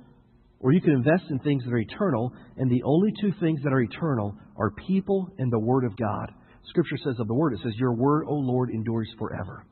or 0.59 0.73
you 0.73 0.81
can 0.81 0.93
invest 0.93 1.23
in 1.29 1.39
things 1.39 1.63
that 1.63 1.73
are 1.73 1.79
eternal. 1.79 2.33
And 2.57 2.69
the 2.69 2.83
only 2.83 3.11
two 3.21 3.31
things 3.39 3.61
that 3.63 3.73
are 3.73 3.81
eternal 3.81 4.35
are 4.57 4.71
people 4.87 5.29
and 5.37 5.51
the 5.51 5.59
Word 5.59 5.85
of 5.85 5.95
God. 5.97 6.31
Scripture 6.65 6.97
says 7.03 7.15
of 7.19 7.27
the 7.27 7.33
Word, 7.33 7.53
it 7.53 7.59
says, 7.63 7.73
Your 7.77 7.95
Word, 7.95 8.25
O 8.27 8.33
Lord, 8.33 8.69
endures 8.69 9.09
forever. 9.17 9.65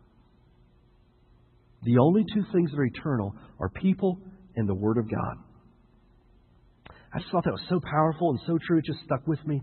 The 1.84 1.98
only 2.00 2.24
two 2.34 2.44
things 2.54 2.72
that 2.72 2.80
are 2.80 2.86
eternal 2.86 3.36
are 3.60 3.70
people 3.70 4.20
in 4.58 4.66
the 4.66 4.76
Word 4.76 4.98
of 4.98 5.10
God. 5.10 5.36
I 7.14 7.20
just 7.20 7.32
thought 7.32 7.46
that 7.46 7.54
was 7.54 7.66
so 7.70 7.80
powerful 7.80 8.32
and 8.32 8.40
so 8.46 8.60
true. 8.68 8.80
It 8.80 8.86
just 8.86 9.00
stuck 9.06 9.26
with 9.26 9.40
me. 9.48 9.62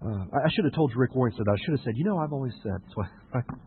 Uh, 0.00 0.30
I 0.30 0.48
should 0.54 0.64
have 0.64 0.74
told 0.74 0.92
Rick 0.94 1.14
Warren 1.14 1.34
that. 1.36 1.50
I 1.50 1.58
should 1.64 1.74
have 1.76 1.84
said, 1.84 1.94
you 1.96 2.04
know, 2.04 2.18
I've 2.18 2.32
always 2.32 2.54
said. 2.62 2.78
That's? 3.34 3.46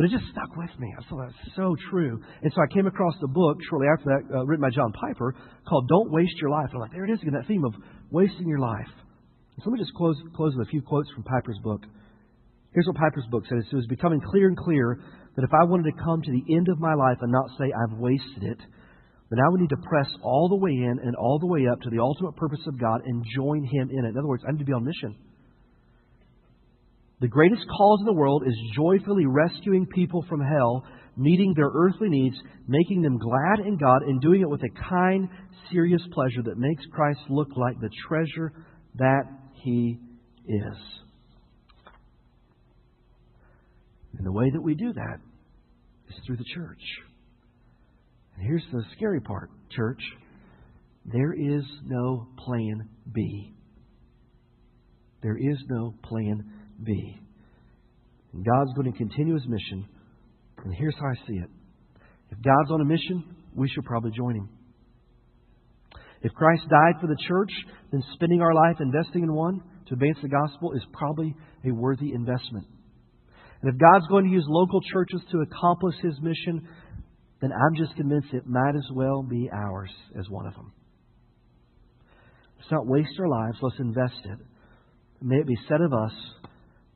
But 0.00 0.08
it 0.08 0.16
just 0.16 0.32
stuck 0.32 0.56
with 0.56 0.72
me. 0.80 0.88
I 0.96 1.02
thought 1.04 1.28
that 1.28 1.36
was 1.36 1.52
so 1.54 1.76
true. 1.90 2.24
And 2.40 2.50
so 2.56 2.62
I 2.62 2.72
came 2.72 2.86
across 2.86 3.12
the 3.20 3.28
book 3.28 3.58
shortly 3.68 3.86
after 3.92 4.08
that, 4.08 4.34
uh, 4.34 4.46
written 4.46 4.62
by 4.62 4.70
John 4.70 4.92
Piper, 4.92 5.36
called 5.68 5.88
"Don't 5.88 6.10
Waste 6.10 6.40
Your 6.40 6.48
Life." 6.48 6.72
And 6.72 6.76
I'm 6.76 6.80
like, 6.80 6.92
there 6.92 7.04
it 7.04 7.12
is 7.12 7.20
again, 7.20 7.34
that 7.34 7.46
theme 7.46 7.66
of 7.66 7.74
wasting 8.10 8.48
your 8.48 8.60
life. 8.60 8.88
So 9.58 9.68
let 9.68 9.76
me 9.76 9.78
just 9.78 9.92
close 9.92 10.16
close 10.34 10.56
with 10.56 10.68
a 10.68 10.70
few 10.70 10.80
quotes 10.80 11.10
from 11.10 11.24
Piper's 11.24 11.58
book. 11.62 11.82
Here's 12.72 12.86
what 12.86 12.96
Piper's 12.96 13.28
book 13.30 13.44
says: 13.44 13.68
It 13.70 13.76
was 13.76 13.84
becoming 13.92 14.22
clear 14.24 14.48
and 14.48 14.56
clear 14.56 15.00
that 15.36 15.44
if 15.44 15.52
I 15.52 15.68
wanted 15.68 15.92
to 15.92 16.02
come 16.02 16.22
to 16.22 16.32
the 16.32 16.56
end 16.56 16.68
of 16.70 16.80
my 16.80 16.94
life 16.94 17.18
and 17.20 17.30
not 17.30 17.50
say 17.58 17.68
I've 17.68 17.98
wasted 17.98 18.42
it, 18.42 18.58
but 19.30 19.36
now 19.36 19.50
we 19.52 19.60
need 19.60 19.70
to 19.70 19.88
press 19.88 20.08
all 20.22 20.48
the 20.48 20.56
way 20.56 20.72
in 20.72 20.98
and 21.02 21.14
all 21.14 21.38
the 21.38 21.46
way 21.46 21.68
up 21.70 21.80
to 21.82 21.90
the 21.90 22.00
ultimate 22.00 22.34
purpose 22.34 22.60
of 22.66 22.78
God 22.80 23.02
and 23.04 23.24
join 23.34 23.62
Him 23.62 23.88
in 23.90 24.04
it. 24.04 24.08
In 24.08 24.18
other 24.18 24.26
words, 24.26 24.42
I 24.46 24.50
need 24.50 24.58
to 24.58 24.64
be 24.64 24.72
on 24.72 24.84
mission. 24.84 25.14
The 27.20 27.28
greatest 27.28 27.62
cause 27.68 28.00
in 28.00 28.06
the 28.06 28.12
world 28.12 28.42
is 28.46 28.54
joyfully 28.74 29.26
rescuing 29.26 29.86
people 29.86 30.24
from 30.28 30.40
hell, 30.40 30.84
meeting 31.16 31.54
their 31.54 31.70
earthly 31.72 32.08
needs, 32.08 32.36
making 32.66 33.02
them 33.02 33.18
glad 33.18 33.64
in 33.64 33.76
God, 33.76 34.02
and 34.02 34.20
doing 34.20 34.40
it 34.40 34.50
with 34.50 34.62
a 34.62 34.88
kind, 34.88 35.28
serious 35.70 36.02
pleasure 36.12 36.42
that 36.46 36.58
makes 36.58 36.82
Christ 36.90 37.20
look 37.28 37.50
like 37.56 37.78
the 37.80 37.90
treasure 38.08 38.52
that 38.96 39.24
He 39.62 39.98
is. 40.48 40.76
And 44.16 44.26
the 44.26 44.32
way 44.32 44.50
that 44.52 44.60
we 44.60 44.74
do 44.74 44.92
that 44.92 45.18
is 46.08 46.16
through 46.26 46.38
the 46.38 46.44
church. 46.52 46.80
Here's 48.40 48.64
the 48.72 48.82
scary 48.96 49.20
part, 49.20 49.50
church. 49.70 50.00
There 51.04 51.32
is 51.32 51.62
no 51.84 52.26
plan 52.38 52.88
B. 53.12 53.54
There 55.22 55.36
is 55.36 55.58
no 55.68 55.94
plan 56.04 56.50
B. 56.82 57.18
And 58.32 58.44
God's 58.44 58.72
going 58.74 58.90
to 58.90 58.96
continue 58.96 59.34
his 59.34 59.46
mission. 59.46 59.86
And 60.64 60.74
here's 60.74 60.94
how 60.94 61.06
I 61.06 61.26
see 61.26 61.38
it. 61.38 61.50
If 62.30 62.38
God's 62.42 62.70
on 62.70 62.80
a 62.80 62.84
mission, 62.84 63.24
we 63.54 63.68
should 63.68 63.84
probably 63.84 64.12
join 64.12 64.36
him. 64.36 64.48
If 66.22 66.32
Christ 66.32 66.62
died 66.68 67.00
for 67.00 67.06
the 67.06 67.16
church, 67.26 67.50
then 67.92 68.02
spending 68.14 68.40
our 68.40 68.54
life 68.54 68.76
investing 68.80 69.22
in 69.22 69.34
one 69.34 69.62
to 69.88 69.94
advance 69.94 70.18
the 70.22 70.28
gospel 70.28 70.72
is 70.72 70.82
probably 70.92 71.34
a 71.64 71.72
worthy 71.72 72.12
investment. 72.12 72.66
And 73.62 73.72
if 73.72 73.80
God's 73.80 74.06
going 74.08 74.24
to 74.24 74.30
use 74.30 74.44
local 74.46 74.80
churches 74.92 75.20
to 75.32 75.40
accomplish 75.40 75.96
his 76.02 76.14
mission, 76.22 76.66
then 77.40 77.50
I'm 77.52 77.74
just 77.76 77.96
convinced 77.96 78.28
it 78.32 78.46
might 78.46 78.76
as 78.76 78.86
well 78.94 79.22
be 79.22 79.48
ours 79.52 79.90
as 80.18 80.28
one 80.28 80.46
of 80.46 80.54
them. 80.54 80.72
Let's 82.58 82.70
not 82.70 82.86
waste 82.86 83.18
our 83.18 83.28
lives, 83.28 83.58
let's 83.62 83.78
invest 83.78 84.20
it. 84.24 84.38
May 85.22 85.36
it 85.36 85.46
be 85.46 85.56
said 85.68 85.80
of 85.80 85.92
us 85.92 86.12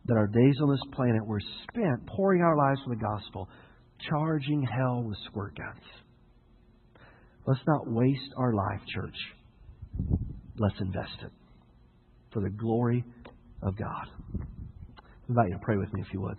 that 0.07 0.17
our 0.17 0.27
days 0.27 0.57
on 0.63 0.71
this 0.71 0.81
planet 0.93 1.27
were 1.27 1.41
spent 1.63 2.07
pouring 2.07 2.43
our 2.43 2.57
lives 2.57 2.81
for 2.85 2.95
the 2.95 3.01
gospel, 3.01 3.49
charging 4.11 4.63
hell 4.63 5.03
with 5.03 5.17
squirt 5.27 5.57
guns. 5.57 5.83
Let's 7.47 7.61
not 7.67 7.87
waste 7.87 8.33
our 8.37 8.53
life, 8.55 8.81
church. 8.95 9.17
Let's 10.59 10.81
invest 10.81 11.17
it 11.23 11.33
for 12.33 12.43
the 12.43 12.51
glory 12.51 13.05
of 13.63 13.77
God. 13.77 14.07
I 14.41 15.11
invite 15.29 15.49
you 15.49 15.55
to 15.55 15.61
pray 15.63 15.77
with 15.77 15.93
me 15.93 16.03
if 16.03 16.13
you 16.13 16.21
would. 16.21 16.37